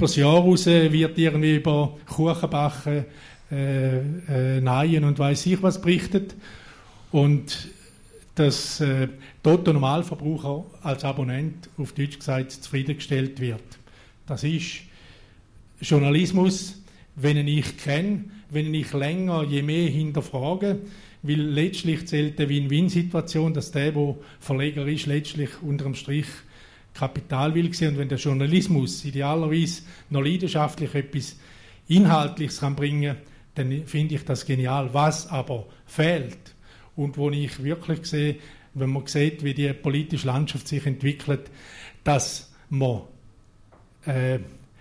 das 0.06 0.16
Jahr 0.16 0.40
raus 0.40 0.66
wird 0.66 1.18
irgendwie 1.18 1.58
über 1.58 1.98
Kuchenbachen, 2.06 3.04
äh, 3.52 4.62
Neien 4.62 5.04
und 5.04 5.20
weiß 5.20 5.46
ich 5.48 5.62
was 5.62 5.82
berichtet. 5.82 6.36
Und 7.12 7.68
dass 8.36 8.80
äh, 8.80 9.10
der 9.44 9.74
Normalverbraucher 9.74 10.64
als 10.82 11.04
Abonnent 11.04 11.70
auf 11.78 11.92
Deutsch 11.92 12.20
gesagt 12.20 12.54
zufriedengestellt 12.54 13.42
wird. 13.42 13.79
Das 14.30 14.44
ist 14.44 14.82
Journalismus, 15.82 16.84
wenn 17.16 17.48
ich 17.48 17.78
kenne, 17.78 18.26
wenn 18.52 18.72
ich 18.76 18.94
länger, 18.94 19.44
je 19.44 19.64
mehr 19.64 19.90
hinterfrage, 19.90 20.78
weil 21.24 21.42
letztlich 21.42 22.06
zählt 22.06 22.40
eine 22.40 22.48
Win-Win-Situation, 22.48 23.56
dass 23.56 23.72
der, 23.72 23.92
der 23.92 24.16
Verleger 24.40 24.86
ist, 24.86 25.08
letztlich 25.08 25.50
unterm 25.64 25.96
Strich 25.96 26.28
Kapital 26.94 27.56
will 27.56 27.68
und 27.70 27.98
wenn 27.98 28.08
der 28.08 28.20
Journalismus 28.20 29.04
idealerweise 29.04 29.82
noch 30.12 30.22
leidenschaftlich 30.22 30.94
etwas 30.94 31.36
Inhaltliches 31.88 32.60
kann 32.60 32.76
bringen 32.76 33.16
dann 33.56 33.84
finde 33.88 34.14
ich 34.14 34.26
das 34.26 34.46
genial. 34.46 34.94
Was 34.94 35.28
aber 35.28 35.66
fehlt 35.88 36.38
und 36.96 37.18
wo 37.18 37.32
ich 37.32 37.64
wirklich 37.64 38.06
sehe, 38.06 38.36
wenn 38.76 38.92
man 38.92 39.08
sieht, 39.08 39.44
wie 39.44 39.56
die 39.56 39.74
politische 39.74 40.28
Landschaft 40.28 40.68
sich 40.68 40.86
entwickelt, 40.86 41.50
dass 42.04 42.54
man 42.70 43.02
äh, 44.10 44.40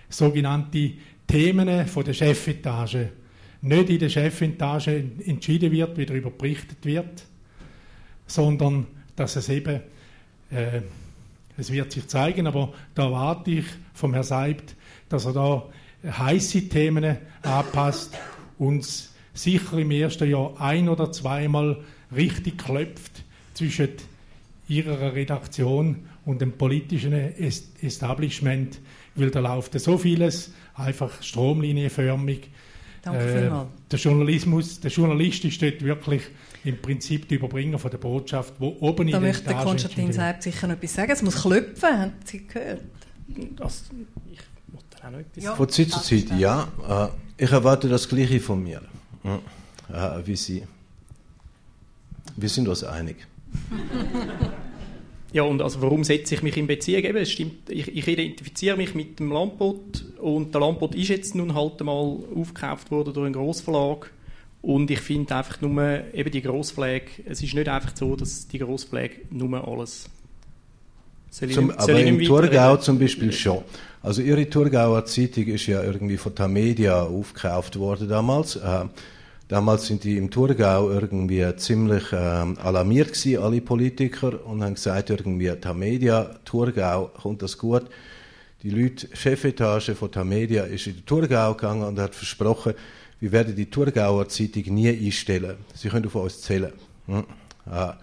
sogenannte 0.09 0.93
Themen 1.27 1.87
von 1.87 2.05
der 2.05 2.15
Chefetage. 2.15 3.11
Nicht 3.61 3.91
in 3.91 3.99
der 3.99 4.09
Chefintage 4.09 5.05
entschieden 5.25 5.71
wird, 5.73 5.99
wie 5.99 6.07
darüber 6.07 6.31
berichtet 6.31 6.85
wird, 6.85 7.25
sondern 8.27 8.87
dass 9.17 9.37
es 9.37 9.49
eben, 9.49 9.81
äh, 10.51 10.81
es 11.57 11.73
wird 11.73 11.93
sich 11.93 12.07
zeigen, 12.07 12.47
aber 12.47 12.73
da 12.95 13.05
erwarte 13.05 13.51
ich 13.51 13.65
vom 13.93 14.15
Herrn 14.15 14.25
Seibt, 14.25 14.77
dass 15.09 15.27
er 15.27 15.33
da 15.33 15.69
heiße 16.05 16.69
Themen 16.69 17.19
anpasst, 17.43 18.17
uns 18.59 19.13
sicher 19.35 19.79
im 19.79 19.91
ersten 19.91 20.31
Jahr 20.31 20.61
ein- 20.61 20.89
oder 20.89 21.11
zweimal 21.11 21.79
richtig 22.15 22.59
klopft 22.59 23.25
zwischen 23.55 23.89
ihrer 24.69 25.15
Redaktion 25.15 26.07
und 26.25 26.41
dem 26.41 26.53
politischen 26.53 27.13
Establishment, 27.83 28.79
weil 29.19 29.31
da 29.31 29.41
läuft 29.41 29.79
so 29.79 29.99
vieles 29.99 30.53
einfach 30.75 31.23
stromlinienförmig 31.23 32.51
Danke 33.03 33.21
äh, 33.21 33.41
vielmals. 33.41 33.69
Der 33.91 33.99
Journalismus, 33.99 34.81
der 34.81 34.91
Journalist 34.91 35.45
ist 35.45 35.63
dort 35.63 35.83
wirklich 35.83 36.23
im 36.65 36.81
Prinzip 36.81 37.29
der 37.29 37.39
Überbringer 37.39 37.79
von 37.79 37.91
der 37.91 37.99
Botschaft, 37.99 38.55
wo 38.59 38.77
oben 38.81 38.97
da 38.97 39.03
in 39.05 39.11
der 39.11 39.21
möchte 39.21 39.55
Konstantin 39.55 40.13
Seib 40.13 40.43
sicher 40.43 40.67
noch 40.67 40.75
etwas 40.75 40.95
sagen. 40.95 41.13
Es 41.13 41.23
muss 41.23 41.43
klopfen, 41.43 41.89
haben 41.89 42.13
Sie 42.25 42.47
gehört? 42.47 42.83
Das, 43.57 43.85
ich 44.31 44.39
wollte 44.73 45.07
auch 45.07 45.11
noch 45.11 45.19
etwas 45.19 45.45
ja, 45.45 45.55
Von 45.55 45.69
Zeit 45.69 45.91
zu 45.91 46.01
Zeit, 46.01 46.39
ja. 46.39 46.69
Äh, 46.89 47.45
ich 47.45 47.53
erwarte 47.53 47.89
das 47.89 48.09
Gleiche 48.09 48.41
von 48.41 48.63
mir, 48.63 48.83
äh, 49.25 50.27
wie 50.27 50.37
Sie. 50.37 50.65
Wir 52.37 52.49
sind 52.49 52.69
uns 52.69 52.85
einig. 52.85 53.17
Ja, 55.33 55.43
und 55.43 55.61
also 55.61 55.83
warum 55.83 56.05
setze 56.05 56.35
ich 56.35 56.43
mich 56.43 56.57
in 56.57 56.67
Beziehung? 56.67 57.05
Eben, 57.05 57.19
es 57.19 57.31
stimmt, 57.31 57.69
ich, 57.69 57.89
ich 57.95 58.09
identifiziere 58.09 58.77
mich 58.77 58.95
mit 58.95 59.19
dem 59.19 59.31
Landbot 59.31 60.05
und 60.21 60.55
der 60.55 60.61
Landbot 60.61 60.95
ist 60.95 61.09
jetzt 61.09 61.35
nun 61.35 61.55
halt 61.55 61.81
einmal 61.81 62.19
aufgekauft 62.35 62.91
worden 62.91 63.13
durch 63.13 63.27
einen 63.27 63.35
Grossverlag 63.35 64.11
und 64.63 64.91
ich 64.91 65.01
finde 65.01 65.37
einfach 65.37 65.61
nur, 65.61 66.03
eben 66.15 66.31
die 66.31 66.41
Grossverlage, 66.41 67.07
es 67.27 67.43
ist 67.43 67.55
nicht 67.55 67.69
einfach 67.69 67.95
so, 67.95 68.17
dass 68.17 68.49
die 68.49 68.59
Grossverlage 68.59 69.17
nur 69.31 69.69
alles 69.69 70.09
soll 71.31 71.51
zum, 71.51 71.71
ich, 71.71 71.79
aber 71.79 72.01
im 72.01 72.23
Thurgau 72.23 72.77
zum 72.77 72.99
Beispiel 72.99 73.33
schon. 73.33 73.63
Also 74.03 74.23
Ihre 74.23 74.49
Thurgauer 74.49 75.05
Zeitung 75.05 75.45
ist 75.45 75.67
ja 75.67 75.83
irgendwie 75.83 76.17
von 76.17 76.35
der 76.35 76.49
Media 76.49 77.03
aufgekauft 77.03 77.79
worden 77.79 78.09
damals. 78.09 78.57
Äh, 78.57 78.85
damals 79.49 79.87
sind 79.87 80.05
die 80.05 80.17
im 80.17 80.31
Thurgau 80.31 80.91
irgendwie 80.91 81.45
ziemlich 81.57 82.13
äh, 82.13 82.17
alarmiert 82.17 83.13
gewesen, 83.13 83.43
alle 83.43 83.61
Politiker, 83.61 84.47
und 84.47 84.63
haben 84.63 84.75
gesagt, 84.75 85.11
irgendwie 85.11 85.51
Tamedia, 85.61 86.39
Thurgau, 86.45 87.11
kommt 87.21 87.43
das 87.43 87.59
gut. 87.59 87.87
Die 88.63 88.71
Leute, 88.71 89.09
Chefetage 89.15 89.95
von 89.95 90.11
Tamedia 90.11 90.65
ist 90.65 90.87
in 90.87 90.95
den 90.95 91.07
Thurgau 91.07 91.55
gegangen 91.55 91.83
und 91.83 91.99
hat 91.99 92.15
versprochen, 92.15 92.75
wir 93.21 93.33
werden 93.33 93.57
die 93.57 93.67
Thurgauer 93.67 94.29
Zeitung 94.29 94.75
nie 94.75 94.89
einstellen. 94.89 95.57
Sie 95.75 95.89
können 95.89 96.07
auf 96.07 96.15
uns 96.15 96.41
zählen. 96.41 96.73
Hm. 97.07 97.25
Ja. 97.67 97.99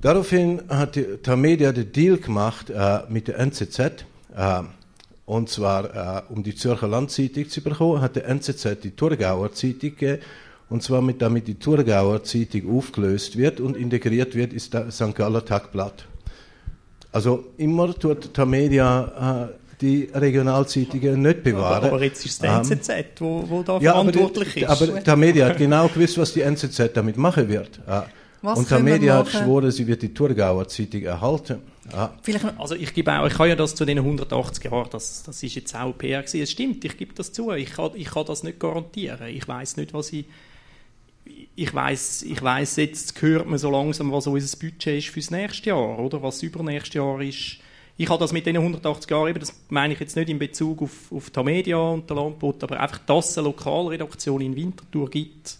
Daraufhin 0.00 0.62
hat 0.68 0.96
die 0.96 1.04
Tamedia 1.22 1.72
den 1.72 1.92
Deal 1.92 2.18
gemacht 2.18 2.70
äh, 2.70 3.00
mit 3.08 3.28
der 3.28 3.38
NZZ. 3.38 3.78
Äh, 3.78 4.62
und 5.24 5.48
zwar, 5.48 6.22
äh, 6.28 6.32
um 6.32 6.42
die 6.42 6.54
Zürcher 6.54 6.88
Landzeitung 6.88 7.48
zu 7.48 7.60
bekommen, 7.62 8.00
hat 8.00 8.16
der 8.16 8.26
NZZ 8.28 8.78
die 8.82 8.90
Thurgauer 8.90 9.52
Zeitung 9.52 9.96
gegeben. 9.96 10.22
Und 10.68 10.82
zwar, 10.82 11.02
mit, 11.02 11.20
damit 11.20 11.46
die 11.48 11.58
Thurgauer 11.58 12.24
Zeitung 12.24 12.76
aufgelöst 12.76 13.36
wird 13.36 13.60
und 13.60 13.76
integriert 13.76 14.34
wird, 14.34 14.52
ist 14.52 14.74
das 14.74 14.96
St. 14.96 15.14
Galler 15.14 15.44
Tagblatt. 15.44 16.06
Also 17.12 17.44
immer 17.58 17.94
tut 17.94 18.32
Tamedia 18.32 19.50
äh, 19.50 19.62
die 19.82 20.08
Regionalzeitungen 20.14 21.20
nicht 21.20 21.42
bewahren. 21.42 21.84
Aber, 21.84 22.02
jetzt 22.02 22.24
ist 22.24 22.32
es 22.32 22.38
der 22.38 22.56
NZZ, 22.58 22.88
ähm, 22.88 23.04
wo, 23.18 23.44
wo 23.48 23.62
da 23.62 23.78
ja, 23.78 23.92
verantwortlich 23.92 24.68
aber 24.68 24.86
die, 24.86 24.92
ist. 24.92 24.98
Aber 24.98 25.04
Tamedia 25.04 25.46
hat 25.46 25.58
genau 25.58 25.88
gewusst, 25.88 26.16
was 26.16 26.32
die 26.32 26.40
NZZ 26.40 26.90
damit 26.94 27.16
machen 27.16 27.48
wird. 27.48 27.80
Äh, 27.86 28.02
was 28.40 28.58
und 28.58 28.68
Tamedia 28.68 29.18
hat 29.18 29.26
geschworen, 29.26 29.70
sie 29.70 29.86
wird 29.86 30.02
die 30.02 30.14
Thurgauer 30.14 30.66
Zeitung 30.68 31.02
erhalten. 31.02 31.58
Ah. 31.90 32.10
Also 32.58 32.74
ich 32.74 32.94
gebe 32.94 33.12
auch, 33.12 33.26
ich 33.26 33.34
kann 33.34 33.48
ja 33.48 33.56
das 33.56 33.74
zu 33.74 33.84
den 33.84 33.98
180 33.98 34.64
Jahren, 34.64 34.88
das, 34.90 35.24
das 35.24 35.42
ist 35.42 35.54
jetzt 35.54 35.74
auch 35.74 35.96
PR 35.96 36.22
gewesen. 36.22 36.40
Es 36.40 36.52
stimmt, 36.52 36.84
ich 36.84 36.96
gebe 36.96 37.12
das 37.14 37.32
zu. 37.32 37.50
Ich 37.52 37.72
kann, 37.72 37.90
ich 37.94 38.10
kann 38.10 38.26
das 38.26 38.44
nicht 38.44 38.60
garantieren. 38.60 39.28
Ich 39.28 39.46
weiß 39.48 39.76
nicht, 39.76 39.92
was 39.92 40.12
ich 40.12 40.26
ich 41.54 41.72
weiß, 41.72 42.22
ich 42.22 42.42
weiß 42.42 42.76
jetzt 42.76 43.20
hört 43.20 43.46
man 43.46 43.58
so 43.58 43.70
langsam, 43.70 44.10
was 44.10 44.26
unser 44.26 44.56
Budget 44.56 44.98
ist 44.98 45.08
fürs 45.08 45.30
nächste 45.30 45.70
Jahr 45.70 45.98
oder 45.98 46.22
was 46.22 46.42
übernächstes 46.42 46.94
Jahr 46.94 47.20
ist. 47.20 47.58
Ich 47.96 48.08
habe 48.08 48.18
das 48.18 48.32
mit 48.32 48.46
den 48.46 48.56
180 48.56 49.10
Jahren 49.10 49.34
das 49.38 49.54
meine 49.68 49.92
ich 49.92 50.00
jetzt 50.00 50.16
nicht 50.16 50.30
in 50.30 50.38
Bezug 50.38 50.82
auf, 50.82 51.12
auf 51.12 51.30
die 51.30 51.42
Media 51.42 51.76
und 51.76 52.08
der 52.08 52.16
Landbot, 52.16 52.64
aber 52.64 52.80
einfach, 52.80 52.98
dass 52.98 53.30
es 53.30 53.38
eine 53.38 53.48
Lokalredaktion 53.48 54.40
in 54.40 54.56
Winterthur 54.56 55.10
gibt 55.10 55.58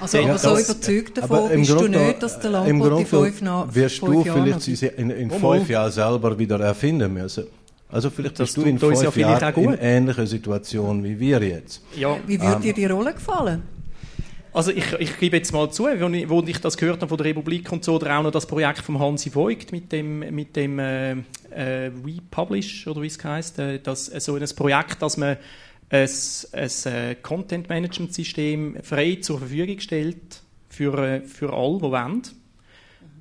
also, 0.00 0.18
aber 0.18 0.38
so 0.38 0.50
überzeugt 0.50 1.18
davon 1.18 1.48
bist 1.50 1.70
du 1.70 1.88
nicht, 1.88 2.22
dass 2.22 2.40
der 2.40 2.50
Landbot 2.50 3.00
die 3.00 3.04
fünf, 3.04 3.42
nach 3.42 3.74
wirst 3.74 3.98
fünf 3.98 4.24
du 4.24 4.32
vielleicht 4.32 4.68
in, 4.98 5.10
in 5.10 5.30
oh, 5.30 5.52
fünf 5.52 5.68
Jahren 5.68 5.92
selber 5.92 6.38
wieder 6.38 6.60
erfinden 6.60 7.12
müssen. 7.12 7.44
Also 7.90 8.10
vielleicht 8.10 8.38
bist 8.38 8.56
du 8.56 8.62
in 8.62 8.78
fünf 8.78 9.16
ja 9.16 9.38
Jahren 9.38 9.54
in 9.54 9.74
ähnlicher 9.74 10.26
Situation 10.26 11.04
wie 11.04 11.18
wir 11.18 11.42
jetzt. 11.42 11.82
Ja. 11.96 12.16
Wie 12.26 12.40
würde 12.40 12.56
ähm, 12.56 12.62
dir 12.62 12.72
die 12.72 12.86
Rolle 12.86 13.14
gefallen? 13.14 13.62
Also 14.54 14.70
ich, 14.70 14.92
ich 15.00 15.18
gebe 15.18 15.36
jetzt 15.36 15.52
mal 15.52 15.68
zu, 15.70 15.84
wo 15.84 16.08
ich, 16.08 16.28
wo 16.28 16.42
ich 16.46 16.60
das 16.60 16.76
gehört 16.76 17.00
habe 17.00 17.08
von 17.08 17.18
der 17.18 17.26
Republik 17.26 17.72
und 17.72 17.84
so, 17.84 17.96
oder 17.96 18.16
auch 18.16 18.22
noch 18.22 18.30
das 18.30 18.46
Projekt 18.46 18.78
von 18.78 19.00
Hansi 19.00 19.34
Voigt 19.34 19.72
mit 19.72 19.90
dem, 19.90 20.20
mit 20.20 20.54
dem 20.54 20.78
äh, 20.78 21.12
äh, 21.50 21.90
Republish, 22.06 22.86
oder 22.86 23.02
wie 23.02 23.08
es 23.08 23.22
heisst, 23.22 23.58
äh, 23.58 23.80
das, 23.80 24.06
so 24.06 24.36
ein 24.36 24.44
Projekt, 24.54 25.02
dass 25.02 25.16
man 25.16 25.36
ein, 25.90 26.08
ein 26.52 26.92
äh, 26.92 27.14
Content-Management-System 27.16 28.78
frei 28.82 29.18
zur 29.20 29.38
Verfügung 29.38 29.80
stellt 29.80 30.42
für, 30.68 30.98
äh, 30.98 31.20
für 31.22 31.52
alle, 31.52 31.76
die 31.76 31.82
wollen. 31.82 32.22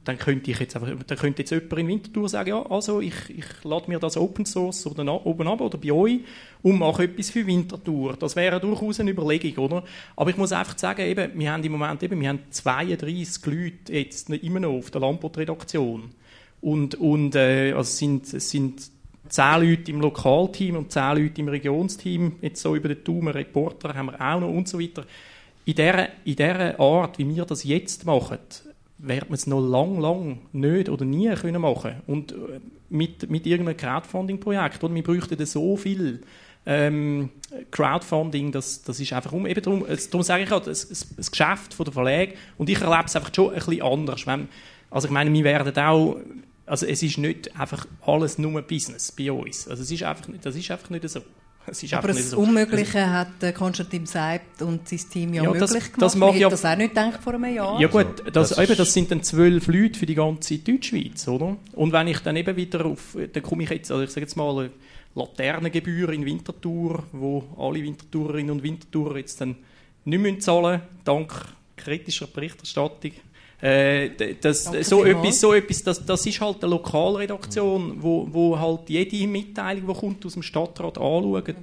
Dann 0.05 0.17
könnte, 0.17 0.51
ich 0.51 0.59
jetzt 0.59 0.75
einfach, 0.75 0.91
dann 1.07 1.17
könnte 1.17 1.43
jetzt 1.43 1.51
jemand 1.51 1.79
in 1.79 1.87
Winterthur 1.87 2.27
sagen, 2.27 2.49
ja, 2.49 2.65
also 2.69 2.99
ich, 2.99 3.13
ich 3.29 3.45
lade 3.63 3.89
mir 3.89 3.99
das 3.99 4.17
Open 4.17 4.45
Source 4.45 4.85
oder 4.85 5.05
na, 5.05 5.13
oben 5.13 5.47
ab 5.47 5.61
oder 5.61 5.77
bei 5.77 5.93
euch 5.93 6.19
und 6.61 6.79
mache 6.79 7.05
etwas 7.05 7.29
für 7.29 7.47
Winterthur. 7.47 8.17
Das 8.17 8.35
wäre 8.35 8.59
durchaus 8.59 8.99
eine 8.99 9.11
Überlegung, 9.11 9.63
oder? 9.63 9.83
Aber 10.17 10.29
ich 10.29 10.35
muss 10.35 10.51
einfach 10.51 10.77
sagen, 10.77 11.05
eben, 11.05 11.39
wir 11.39 11.53
haben 11.53 11.63
im 11.63 11.71
Moment 11.71 12.03
eben, 12.03 12.19
wir 12.19 12.27
haben 12.27 12.39
32 12.49 13.45
Leute 13.45 13.93
jetzt 13.93 14.29
immer 14.29 14.59
noch 14.59 14.73
auf 14.73 14.91
der 14.91 14.99
Lampot-Redaktion. 14.99 16.11
Und, 16.59 16.95
und 16.95 17.35
äh, 17.35 17.71
also 17.71 17.89
sind, 17.89 18.25
sind 18.25 18.89
zehn 19.33 19.61
Leute 19.61 19.91
im 19.91 19.99
Lokalteam 19.99 20.75
und 20.75 20.91
zehn 20.91 21.17
Leute 21.17 21.41
im 21.41 21.47
Regionsteam, 21.47 22.33
jetzt 22.41 22.61
so 22.61 22.75
über 22.75 22.89
den 22.89 23.03
Daumen 23.03 23.29
Reporter 23.29 23.95
haben 23.95 24.11
wir 24.11 24.21
auch 24.21 24.39
noch 24.39 24.49
und 24.49 24.67
so 24.67 24.79
weiter. 24.79 25.05
In 25.65 25.73
dieser, 25.73 26.07
in 26.23 26.35
dieser 26.35 26.79
Art, 26.79 27.17
wie 27.17 27.27
wir 27.27 27.43
das 27.45 27.63
jetzt 27.63 28.05
machen, 28.05 28.37
werden 28.99 29.29
wir 29.29 29.33
es 29.33 29.47
noch 29.47 29.59
lang, 29.59 29.99
lang 29.99 30.39
nicht 30.51 30.87
oder 30.87 31.03
nie 31.03 31.33
können 31.33 31.61
machen 31.61 31.95
Und 32.05 32.31
äh, 32.31 32.35
mit, 32.91 33.27
mit 33.31 33.47
irgendeinem 33.47 33.75
Crowdfunding-Projekt, 33.75 34.83
oder 34.83 34.93
wir 34.93 35.03
bräuchten 35.03 35.43
so 35.47 35.77
viel 35.77 36.21
ähm, 36.67 37.29
Crowdfunding, 37.71 38.51
das, 38.51 38.83
das 38.83 38.99
ist 38.99 39.13
einfach 39.13 39.31
um, 39.31 39.47
eben 39.47 39.61
darum, 39.63 39.83
darum 39.87 40.21
sage 40.21 40.43
ich 40.43 40.51
auch, 40.51 40.61
das, 40.61 40.87
das 41.17 41.31
Geschäft 41.31 41.73
von 41.73 41.85
der 41.85 41.93
Verlag 41.93 42.29
und 42.59 42.69
ich 42.69 42.79
erlebe 42.79 43.05
es 43.05 43.15
einfach 43.15 43.33
schon 43.35 43.49
ein 43.49 43.55
bisschen 43.55 43.81
anders. 43.81 44.27
Wenn, 44.27 44.47
also 44.91 45.07
ich 45.07 45.13
meine, 45.13 45.33
wir 45.33 45.43
werden 45.43 45.75
auch 45.75 46.17
also 46.73 46.87
es 46.87 47.03
ist 47.03 47.19
nicht 47.19 47.55
einfach 47.55 47.85
alles 48.01 48.39
nur 48.39 48.59
Business 48.63 49.11
bei 49.11 49.31
uns. 49.31 49.67
Also 49.67 49.83
es 49.83 49.91
ist 49.91 50.01
einfach, 50.01 50.27
das 50.41 50.55
ist 50.55 50.71
einfach 50.71 50.89
nicht 50.89 51.07
so. 51.07 51.21
Aber 51.91 52.07
das 52.07 52.31
so. 52.31 52.39
Unmögliche 52.39 53.11
hat 53.11 53.43
äh, 53.43 53.51
Konstantin 53.51 54.07
Seibt 54.07 54.63
und 54.63 54.89
sein 54.89 54.99
Team 55.11 55.33
ja, 55.35 55.43
ja 55.43 55.51
möglich 55.51 55.69
das, 55.69 55.83
gemacht. 55.83 56.01
Das 56.01 56.15
mag 56.15 56.35
ja, 56.35 56.49
das 56.49 56.65
auch 56.65 56.75
nicht 56.75 56.89
gedacht 56.89 57.21
vor 57.23 57.35
einem 57.35 57.53
Jahr. 57.53 57.79
Ja 57.79 57.87
gut, 57.87 58.23
das, 58.33 58.49
das, 58.49 58.57
eben, 58.57 58.75
das 58.75 58.91
sind 58.91 59.11
dann 59.11 59.21
zwölf 59.21 59.67
Leute 59.67 59.99
für 59.99 60.07
die 60.07 60.15
ganze 60.15 60.57
Deutschschweiz, 60.57 61.27
oder? 61.27 61.57
Und 61.73 61.91
wenn 61.91 62.07
ich 62.07 62.19
dann 62.21 62.35
eben 62.37 62.55
wieder 62.55 62.87
auf, 62.87 63.15
dann 63.31 63.43
komme 63.43 63.63
ich 63.63 63.69
jetzt, 63.69 63.91
also 63.91 64.03
ich 64.03 64.09
sage 64.09 64.21
jetzt 64.21 64.35
mal, 64.35 64.71
Laternengebühr 65.13 66.09
in 66.09 66.25
Winterthur, 66.25 67.03
wo 67.11 67.43
alle 67.55 67.83
Winterthurerinnen 67.83 68.49
und 68.49 68.63
Winterthurer 68.63 69.17
jetzt 69.17 69.39
dann 69.39 69.57
nicht 70.05 70.19
mehr 70.19 70.39
zahlen, 70.39 70.81
dank 71.05 71.33
kritischer 71.77 72.25
Berichterstattung 72.25 73.11
äh, 73.63 74.35
das, 74.41 74.65
so, 74.65 75.05
etwas, 75.05 75.39
so 75.39 75.53
etwas, 75.53 75.83
das, 75.83 76.05
das 76.05 76.25
ist 76.25 76.41
halt 76.41 76.61
eine 76.61 76.71
Lokalredaktion, 76.71 77.95
wo, 78.03 78.27
wo 78.29 78.59
halt 78.59 78.89
jede 78.89 79.25
Mitteilung, 79.25 79.87
die 79.87 79.99
kommt 80.01 80.25
aus 80.25 80.33
dem 80.33 80.43
Stadtrat 80.43 80.97
anschaut 80.97 81.55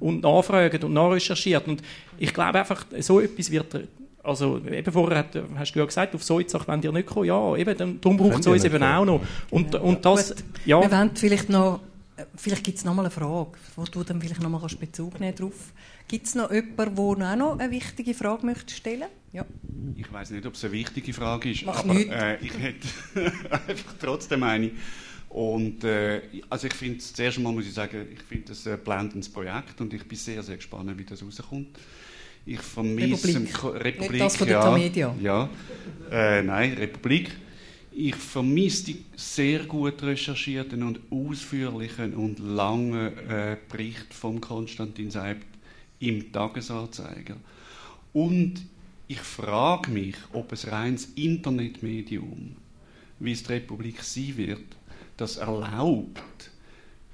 und 0.00 0.22
nachfragt 0.22 0.82
und 0.82 0.94
nachrecherchiert. 0.94 1.68
Und 1.68 1.82
ich 2.16 2.32
glaube 2.32 2.58
einfach, 2.58 2.86
so 3.00 3.20
etwas 3.20 3.50
wird 3.50 3.86
also 4.22 4.62
eben 4.70 4.92
vorher 4.92 5.18
hat, 5.18 5.36
hast 5.56 5.74
du 5.74 5.80
ja 5.80 5.84
gesagt, 5.84 6.14
auf 6.14 6.22
so 6.22 6.40
Sachen 6.40 6.68
wollen 6.68 6.80
die 6.80 6.88
nicht 6.88 7.06
kommen. 7.06 7.26
Ja, 7.26 7.54
eben, 7.56 7.76
dann, 7.76 8.00
darum 8.00 8.16
braucht 8.16 8.40
es 8.40 8.46
uns 8.46 8.64
eben 8.64 8.82
auch 8.82 9.04
noch. 9.04 9.20
Und, 9.50 9.72
genau. 9.72 9.84
und 9.84 10.04
das, 10.06 10.34
ja. 10.64 10.80
Wir 10.80 10.90
wollen 10.90 11.10
vielleicht 11.14 11.50
noch, 11.50 11.80
vielleicht 12.34 12.64
gibt 12.64 12.78
es 12.78 12.84
noch 12.86 12.94
mal 12.94 13.02
eine 13.02 13.10
Frage, 13.10 13.50
wo 13.76 13.84
du 13.84 14.02
dann 14.04 14.22
vielleicht 14.22 14.40
noch 14.40 14.48
mal 14.48 14.60
Bezug 14.80 15.20
nehmen 15.20 15.34
drauf. 15.34 15.72
Gibt 16.08 16.28
es 16.28 16.34
noch 16.34 16.50
jemanden, 16.50 16.94
der 16.94 17.32
auch 17.32 17.36
noch 17.36 17.58
eine 17.58 17.70
wichtige 17.70 18.14
Frage 18.14 18.46
möchte 18.46 18.72
stellen 18.72 19.08
ja. 19.32 19.46
Ich 19.96 20.12
weiß 20.12 20.30
nicht, 20.30 20.46
ob 20.46 20.54
es 20.54 20.64
eine 20.64 20.72
wichtige 20.72 21.12
Frage 21.12 21.50
ist, 21.50 21.64
Mach 21.64 21.78
aber 21.80 21.94
äh, 21.94 22.38
ich 22.44 22.52
hätte 22.58 22.86
einfach 23.68 23.94
trotzdem 24.00 24.42
eine. 24.42 24.70
Und 25.30 25.82
äh, 25.84 26.20
also 26.50 26.66
ich 26.66 26.74
finde, 26.74 26.98
zuerst 26.98 27.38
einmal 27.38 27.54
muss 27.54 27.66
ich 27.66 27.72
sagen, 27.72 28.06
ich 28.12 28.22
finde 28.22 28.48
das 28.48 28.66
ein 28.66 28.78
blendendes 28.78 29.30
Projekt 29.30 29.80
und 29.80 29.94
ich 29.94 30.06
bin 30.06 30.18
sehr, 30.18 30.42
sehr 30.42 30.56
gespannt, 30.56 30.96
wie 30.98 31.04
das 31.04 31.22
rauskommt. 31.24 31.78
Ich 32.44 32.60
vermisse 32.60 33.28
Republik. 33.28 33.64
Republik 33.64 34.10
Nicht 34.10 34.24
das 34.24 34.36
von 34.36 34.46
der 34.48 34.70
Media. 34.72 35.14
Ja, 35.22 35.48
äh, 36.10 36.42
nein, 36.42 36.74
Republik. 36.74 37.30
Ich 37.92 38.16
vermisse 38.16 38.86
die 38.86 39.04
sehr 39.16 39.60
gut 39.60 40.02
recherchierten 40.02 40.82
und 40.82 41.00
ausführlichen 41.10 42.14
und 42.14 42.38
langen 42.38 43.16
äh, 43.28 43.56
Bericht 43.70 44.12
von 44.12 44.40
Konstantin 44.40 45.10
Seibt 45.10 45.46
im 46.00 46.32
Tagesanzeiger. 46.32 47.36
Und 48.12 48.62
ich 49.12 49.20
frage 49.20 49.90
mich, 49.90 50.16
ob 50.32 50.52
es 50.52 50.72
reines 50.72 51.08
Internetmedium, 51.16 52.56
wie 53.20 53.32
es 53.32 53.42
die 53.42 53.52
Republik 53.52 54.02
sein 54.02 54.38
wird, 54.38 54.64
das 55.18 55.36
erlaubt, 55.36 56.50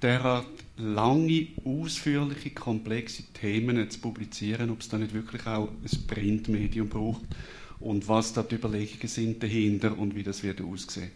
derart 0.01 0.46
lange, 0.76 1.49
ausführliche, 1.64 2.51
komplexe 2.51 3.24
Themen 3.34 3.90
zu 3.90 3.99
publizieren, 3.99 4.70
ob 4.70 4.80
es 4.80 4.88
da 4.88 4.96
nicht 4.96 5.12
wirklich 5.12 5.44
auch 5.44 5.68
ein 5.68 6.07
Printmedium 6.07 6.88
braucht 6.88 7.22
und 7.80 8.07
was 8.07 8.32
da 8.32 8.44
die 8.44 8.55
Überlegungen 8.55 9.09
sind 9.09 9.42
dahinter 9.42 9.99
und 9.99 10.14
wie 10.14 10.22
das 10.22 10.44
wird 10.44 10.61
aussehen. 10.61 11.11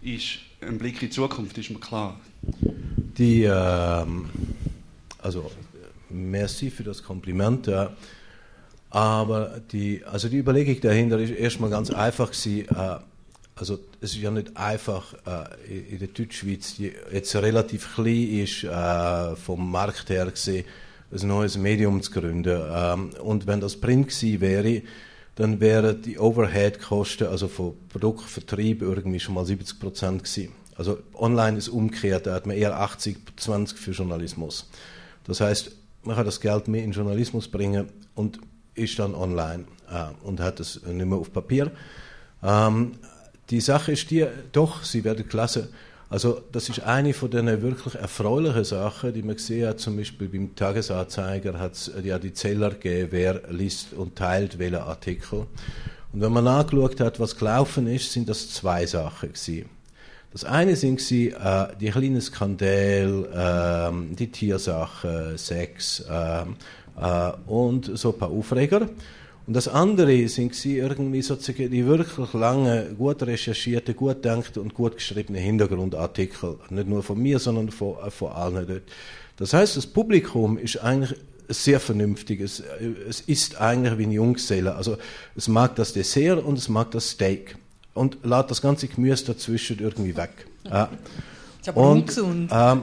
Ist 0.00 0.38
ein 0.62 0.78
Blick 0.78 0.94
in 0.94 1.08
die 1.08 1.10
Zukunft, 1.10 1.58
ist 1.58 1.68
mir 1.68 1.78
klar. 1.78 2.18
Die, 3.18 3.42
ähm, 3.42 4.30
also 5.18 5.50
merci 6.08 6.70
für 6.70 6.84
das 6.84 7.02
Kompliment. 7.02 7.66
Ja. 7.66 7.94
Aber 8.96 9.60
die, 9.72 10.02
also 10.06 10.30
die 10.30 10.38
Überlegung 10.38 10.80
dahinter 10.80 11.18
ist 11.18 11.28
erstmal 11.28 11.68
ganz 11.68 11.90
einfach 11.90 12.30
gewesen, 12.30 12.66
äh, 12.74 12.96
also 13.54 13.78
es 14.00 14.12
ist 14.12 14.22
ja 14.22 14.30
nicht 14.30 14.56
einfach 14.56 15.12
äh, 15.26 15.90
in 15.90 15.98
der 15.98 16.08
Deutschschweiz, 16.08 16.76
die 16.76 16.92
jetzt 17.12 17.36
relativ 17.36 17.94
klein 17.94 18.26
ist, 18.42 18.64
äh, 18.64 19.36
vom 19.36 19.70
Markt 19.70 20.08
her 20.08 20.24
gesehen, 20.30 20.64
ein 21.12 21.28
neues 21.28 21.58
Medium 21.58 22.00
zu 22.00 22.10
gründen. 22.10 22.58
Ähm, 22.72 23.10
und 23.22 23.46
wenn 23.46 23.60
das 23.60 23.78
Print 23.78 24.08
gewesen 24.08 24.40
wäre, 24.40 24.80
dann 25.34 25.60
wären 25.60 26.00
die 26.00 26.18
Overhead-Kosten, 26.18 27.26
also 27.26 27.48
von 27.48 27.74
Produktvertrieb, 27.90 28.80
irgendwie 28.80 29.20
schon 29.20 29.34
mal 29.34 29.44
70 29.44 29.78
Prozent 29.78 30.24
gewesen. 30.24 30.52
Also 30.74 31.00
online 31.12 31.58
ist 31.58 31.68
umgekehrt, 31.68 32.26
da 32.26 32.32
hat 32.32 32.46
man 32.46 32.56
eher 32.56 32.80
80, 32.80 33.18
20 33.36 33.78
für 33.78 33.90
Journalismus. 33.90 34.70
Das 35.24 35.42
heißt, 35.42 35.72
man 36.04 36.16
kann 36.16 36.24
das 36.24 36.40
Geld 36.40 36.66
mehr 36.66 36.82
in 36.82 36.92
Journalismus 36.92 37.46
bringen 37.46 37.90
und 38.14 38.38
ist 38.76 38.98
dann 38.98 39.14
online 39.14 39.64
äh, 39.90 40.04
und 40.22 40.40
hat 40.40 40.60
es 40.60 40.82
nicht 40.84 41.06
mehr 41.06 41.18
auf 41.18 41.32
Papier. 41.32 41.70
Ähm, 42.42 42.92
die 43.50 43.60
Sache 43.60 43.92
ist 43.92 44.10
die, 44.10 44.26
doch, 44.52 44.84
sie 44.84 45.04
werden 45.04 45.28
klasse. 45.28 45.68
Also 46.08 46.40
das 46.52 46.68
ist 46.68 46.80
eine 46.80 47.14
von 47.14 47.30
den 47.30 47.46
wirklich 47.62 47.96
erfreulichen 47.96 48.64
Sachen, 48.64 49.12
die 49.12 49.22
man 49.22 49.36
gesehen 49.36 49.68
hat, 49.68 49.80
zum 49.80 49.96
Beispiel 49.96 50.28
beim 50.28 50.54
Tagesanzeiger 50.54 51.58
hat 51.58 51.72
es 51.72 51.90
ja 52.04 52.18
die 52.18 52.32
Zähler 52.32 52.70
gegeben, 52.70 53.08
wer 53.10 53.42
liest 53.50 53.92
und 53.92 54.14
teilt 54.14 54.58
welchen 54.58 54.76
Artikel. 54.76 55.46
Und 56.12 56.20
wenn 56.20 56.32
man 56.32 56.46
angeschaut 56.46 57.00
hat, 57.00 57.18
was 57.18 57.36
gelaufen 57.36 57.88
ist, 57.88 58.12
sind 58.12 58.28
das 58.28 58.50
zwei 58.50 58.86
Sachen 58.86 59.32
gewesen. 59.32 59.68
Das 60.32 60.44
eine 60.44 60.76
sind 60.76 61.00
sie, 61.00 61.30
äh, 61.30 61.68
die 61.80 61.90
kleinen 61.90 62.20
Skandale, 62.20 63.90
äh, 63.90 64.14
die 64.14 64.30
Tiersachen, 64.30 65.36
Sex 65.38 66.04
äh, 66.08 66.42
äh, 66.42 66.44
und 67.46 67.90
so 67.98 68.12
ein 68.12 68.18
paar 68.18 68.30
Aufreger. 68.30 68.88
Und 69.46 69.54
das 69.54 69.68
andere 69.68 70.26
sind 70.28 70.54
sie 70.56 70.78
irgendwie 70.78 71.22
sozusagen 71.22 71.70
die 71.70 71.86
wirklich 71.86 72.32
lange, 72.32 72.86
gut 72.98 73.22
recherchierte, 73.22 73.94
gut 73.94 74.24
denkte 74.24 74.60
und 74.60 74.74
gut 74.74 74.96
geschriebene 74.96 75.38
Hintergrundartikel. 75.38 76.58
Nicht 76.70 76.88
nur 76.88 77.02
von 77.04 77.22
mir, 77.22 77.38
sondern 77.38 77.70
von, 77.70 77.96
äh, 78.04 78.10
von 78.10 78.32
allen 78.32 78.66
dort. 78.66 78.82
Das 79.36 79.52
heißt, 79.52 79.76
das 79.76 79.86
Publikum 79.86 80.58
ist 80.58 80.78
eigentlich 80.78 81.16
sehr 81.48 81.78
vernünftig. 81.78 82.40
Es, 82.40 82.60
es 83.08 83.20
ist 83.20 83.60
eigentlich 83.60 83.98
wie 83.98 84.06
ein 84.06 84.12
Junggeselle. 84.12 84.74
Also 84.74 84.96
es 85.36 85.46
mag 85.46 85.76
das 85.76 85.92
Dessert 85.92 86.42
und 86.42 86.58
es 86.58 86.68
mag 86.68 86.90
das 86.90 87.10
Steak. 87.10 87.56
Und 87.94 88.18
lässt 88.24 88.50
das 88.50 88.60
ganze 88.60 88.88
Gemüse 88.88 89.26
dazwischen 89.26 89.78
irgendwie 89.78 90.16
weg. 90.16 90.32
Ja. 90.64 90.88
Ist 91.60 91.68
aber 91.68 91.80
und, 91.82 92.00
ungesund. 92.00 92.50
Ähm, 92.52 92.82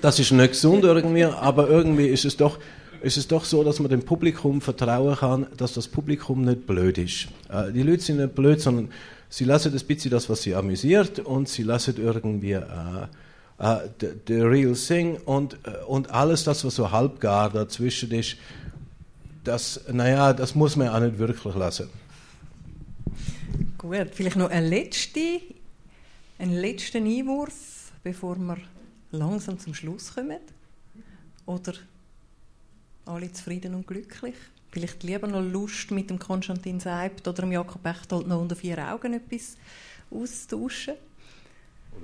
das 0.00 0.18
ist 0.18 0.32
nicht 0.32 0.52
gesund 0.52 0.84
irgendwie, 0.84 1.24
aber 1.24 1.68
irgendwie 1.68 2.06
ist 2.06 2.24
es 2.24 2.36
doch 2.36 2.58
ist 3.02 3.16
es 3.16 3.28
doch 3.28 3.44
so, 3.44 3.64
dass 3.64 3.80
man 3.80 3.90
dem 3.90 4.02
Publikum 4.02 4.60
vertrauen 4.60 5.16
kann, 5.16 5.46
dass 5.56 5.74
das 5.74 5.88
Publikum 5.88 6.44
nicht 6.44 6.66
blöd 6.66 6.98
ist. 6.98 7.28
Äh, 7.48 7.72
die 7.72 7.82
Leute 7.82 8.02
sind 8.02 8.18
nicht 8.18 8.34
blöd, 8.34 8.60
sondern 8.60 8.90
sie 9.28 9.44
lassen 9.44 9.72
ein 9.72 9.86
bisschen 9.86 10.10
das, 10.10 10.28
was 10.28 10.42
sie 10.42 10.54
amüsiert 10.54 11.20
und 11.20 11.48
sie 11.48 11.62
lassen 11.62 11.94
irgendwie 11.98 12.52
äh, 12.52 12.62
äh, 13.58 13.88
the, 14.00 14.08
the, 14.26 14.40
real 14.40 14.74
thing 14.74 15.16
und, 15.24 15.54
äh, 15.64 15.84
und 15.86 16.10
alles 16.10 16.44
das, 16.44 16.64
was 16.64 16.74
so 16.74 16.90
halbgar 16.90 17.50
dazwischen 17.50 18.10
ist, 18.12 18.36
das, 19.44 19.80
naja, 19.90 20.32
das 20.32 20.54
muss 20.54 20.76
man 20.76 20.88
auch 20.88 21.00
nicht 21.00 21.18
wirklich 21.18 21.54
lassen. 21.54 21.88
Gut, 23.78 24.08
vielleicht 24.12 24.36
noch 24.36 24.50
ein 24.50 24.66
letzter, 24.66 25.40
einen 26.38 26.52
letzten 26.52 27.06
Einwurf, 27.06 27.92
bevor 28.02 28.36
wir 28.36 28.58
langsam 29.10 29.58
zum 29.58 29.74
Schluss 29.74 30.14
kommen. 30.14 30.40
Oder 31.46 31.72
alle 33.10 33.32
zufrieden 33.32 33.74
und 33.74 33.86
glücklich. 33.86 34.34
Vielleicht 34.72 35.02
lieber 35.02 35.26
noch 35.26 35.42
Lust, 35.42 35.90
mit 35.90 36.10
dem 36.10 36.18
Konstantin 36.18 36.78
Seibt 36.78 37.26
oder 37.26 37.42
dem 37.42 37.52
Jakob 37.52 37.82
Bechtold 37.82 38.28
noch 38.28 38.40
unter 38.40 38.54
vier 38.54 38.78
Augen 38.92 39.14
etwas 39.14 39.56
auszutauschen. 40.10 40.94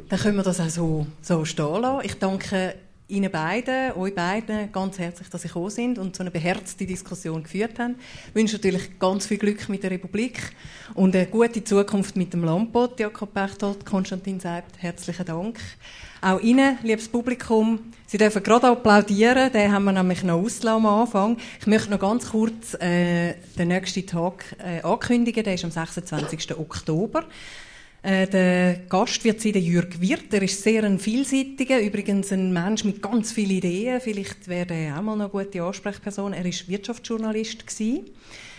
Dann 0.09 0.19
können 0.19 0.37
wir 0.37 0.43
das 0.43 0.61
auch 0.61 0.69
so, 0.69 1.07
so 1.23 1.45
stehen 1.45 1.83
lassen. 1.83 2.05
Ich 2.05 2.19
danke 2.19 2.75
Ihnen 3.09 3.31
beiden, 3.31 3.93
euch 3.93 4.15
beiden 4.17 4.73
ganz 4.73 4.99
herzlich, 4.99 5.29
dass 5.29 5.43
Sie 5.43 5.49
gekommen 5.49 5.71
sind 5.71 5.99
und 5.99 6.17
so 6.17 6.25
eine 6.25 6.33
beherzte 6.33 6.85
Diskussion 6.85 7.45
geführt 7.45 7.79
haben. 7.79 7.95
Ich 8.29 8.35
wünsche 8.35 8.57
natürlich 8.57 8.99
ganz 8.99 9.27
viel 9.27 9.39
Glück 9.39 9.69
mit 9.69 9.85
der 9.85 9.93
Republik 9.93 10.41
und 10.95 11.15
eine 11.15 11.27
gute 11.27 11.63
Zukunft 11.63 12.17
mit 12.17 12.33
dem 12.33 12.43
Lampot. 12.43 12.99
Jakob 12.99 13.33
Bechtold, 13.33 13.87
Konstantin 13.87 14.41
Seibt, 14.41 14.83
herzlichen 14.83 15.25
Dank. 15.25 15.61
Auch 16.23 16.41
Ihnen, 16.41 16.79
liebes 16.83 17.09
Publikum, 17.09 17.93
Sie 18.07 18.19
dürfen 18.19 18.43
gerade 18.43 18.69
applaudieren, 18.69 19.53
den 19.53 19.73
haben 19.73 19.85
wir 19.85 19.93
nämlich 19.93 20.23
noch 20.23 20.41
auslassen 20.41 20.69
am 20.69 20.87
Anfang. 20.87 21.37
Ich 21.61 21.67
möchte 21.67 21.91
noch 21.91 21.99
ganz 21.99 22.31
kurz 22.31 22.75
äh, 22.75 23.35
den 23.59 23.69
nächsten 23.69 24.07
Tag 24.07 24.45
äh, 24.59 24.81
ankündigen, 24.83 25.43
der 25.45 25.55
ist 25.55 25.65
am 25.65 25.71
26. 25.71 26.57
Oktober. 26.57 27.25
Äh, 28.03 28.29
der 28.29 28.75
Gast 28.89 29.25
wird 29.25 29.41
sein, 29.41 29.55
der 29.55 29.63
Jürg 29.63 30.01
Wirth. 30.01 30.33
Er 30.33 30.43
ist 30.43 30.63
sehr 30.63 30.85
ein 30.85 31.01
vielseitiger, 31.01 31.81
übrigens 31.81 32.33
ein 32.33 32.53
Mensch 32.53 32.85
mit 32.85 33.03
ganz 33.03 33.33
vielen 33.33 33.51
Ideen. 33.51 34.01
Vielleicht 34.01 34.47
wäre 34.47 34.73
er 34.73 34.99
auch 34.99 35.03
mal 35.03 35.21
eine 35.21 35.29
gute 35.29 35.63
Ansprechperson. 35.63 36.33
Er 36.33 36.47
ist 36.47 36.69
Wirtschaftsjournalist 36.69 37.67
gewesen. 37.67 38.07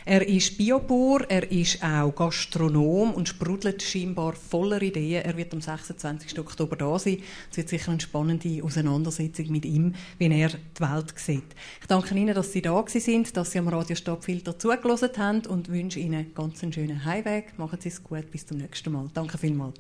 Er 0.10 0.26
ist 0.26 0.58
Biobauer, 0.58 1.30
er 1.30 1.51
ist 1.51 1.84
auch 1.84 2.16
Gastronom 2.16 3.14
und 3.14 3.28
sprudelt 3.28 3.84
scheinbar 3.84 4.32
voller 4.32 4.82
Ideen. 4.82 5.26
Er 5.26 5.36
wird 5.36 5.53
am 5.53 5.60
26. 5.60 6.39
Oktober 6.39 6.78
da 6.78 6.97
sein. 6.97 7.18
Es 7.51 7.58
wird 7.58 7.68
sicher 7.68 7.91
eine 7.91 7.99
spannende 7.99 8.64
Auseinandersetzung 8.64 9.51
mit 9.51 9.66
ihm, 9.66 9.95
wie 10.18 10.32
er 10.32 10.47
die 10.47 10.80
Welt 10.80 11.14
sieht. 11.18 11.53
Ich 11.82 11.88
danke 11.88 12.16
Ihnen, 12.16 12.34
dass 12.34 12.53
Sie 12.53 12.62
da 12.62 12.86
sind, 12.88 13.36
dass 13.36 13.51
Sie 13.51 13.60
am 13.60 13.68
Radio 13.68 13.97
Stadtfilter 13.97 14.58
zugelassen 14.58 15.10
haben 15.18 15.45
und 15.45 15.68
wünsche 15.68 15.99
Ihnen 15.99 16.34
ganz 16.34 16.64
einen 16.64 16.72
schönen 16.72 17.03
Heimweg. 17.03 17.60
Machen 17.60 17.80
Sie 17.82 17.89
es 17.89 18.01
gut, 18.01 18.32
bis 18.32 18.47
zum 18.47 18.60
nächsten 18.60 18.93
Mal. 18.93 19.10
Danke 19.14 19.38
vielmals. 19.38 19.76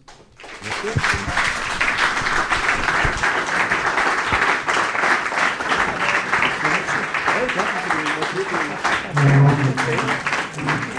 Thank 0.59 1.81
Obrigado. 9.27 10.96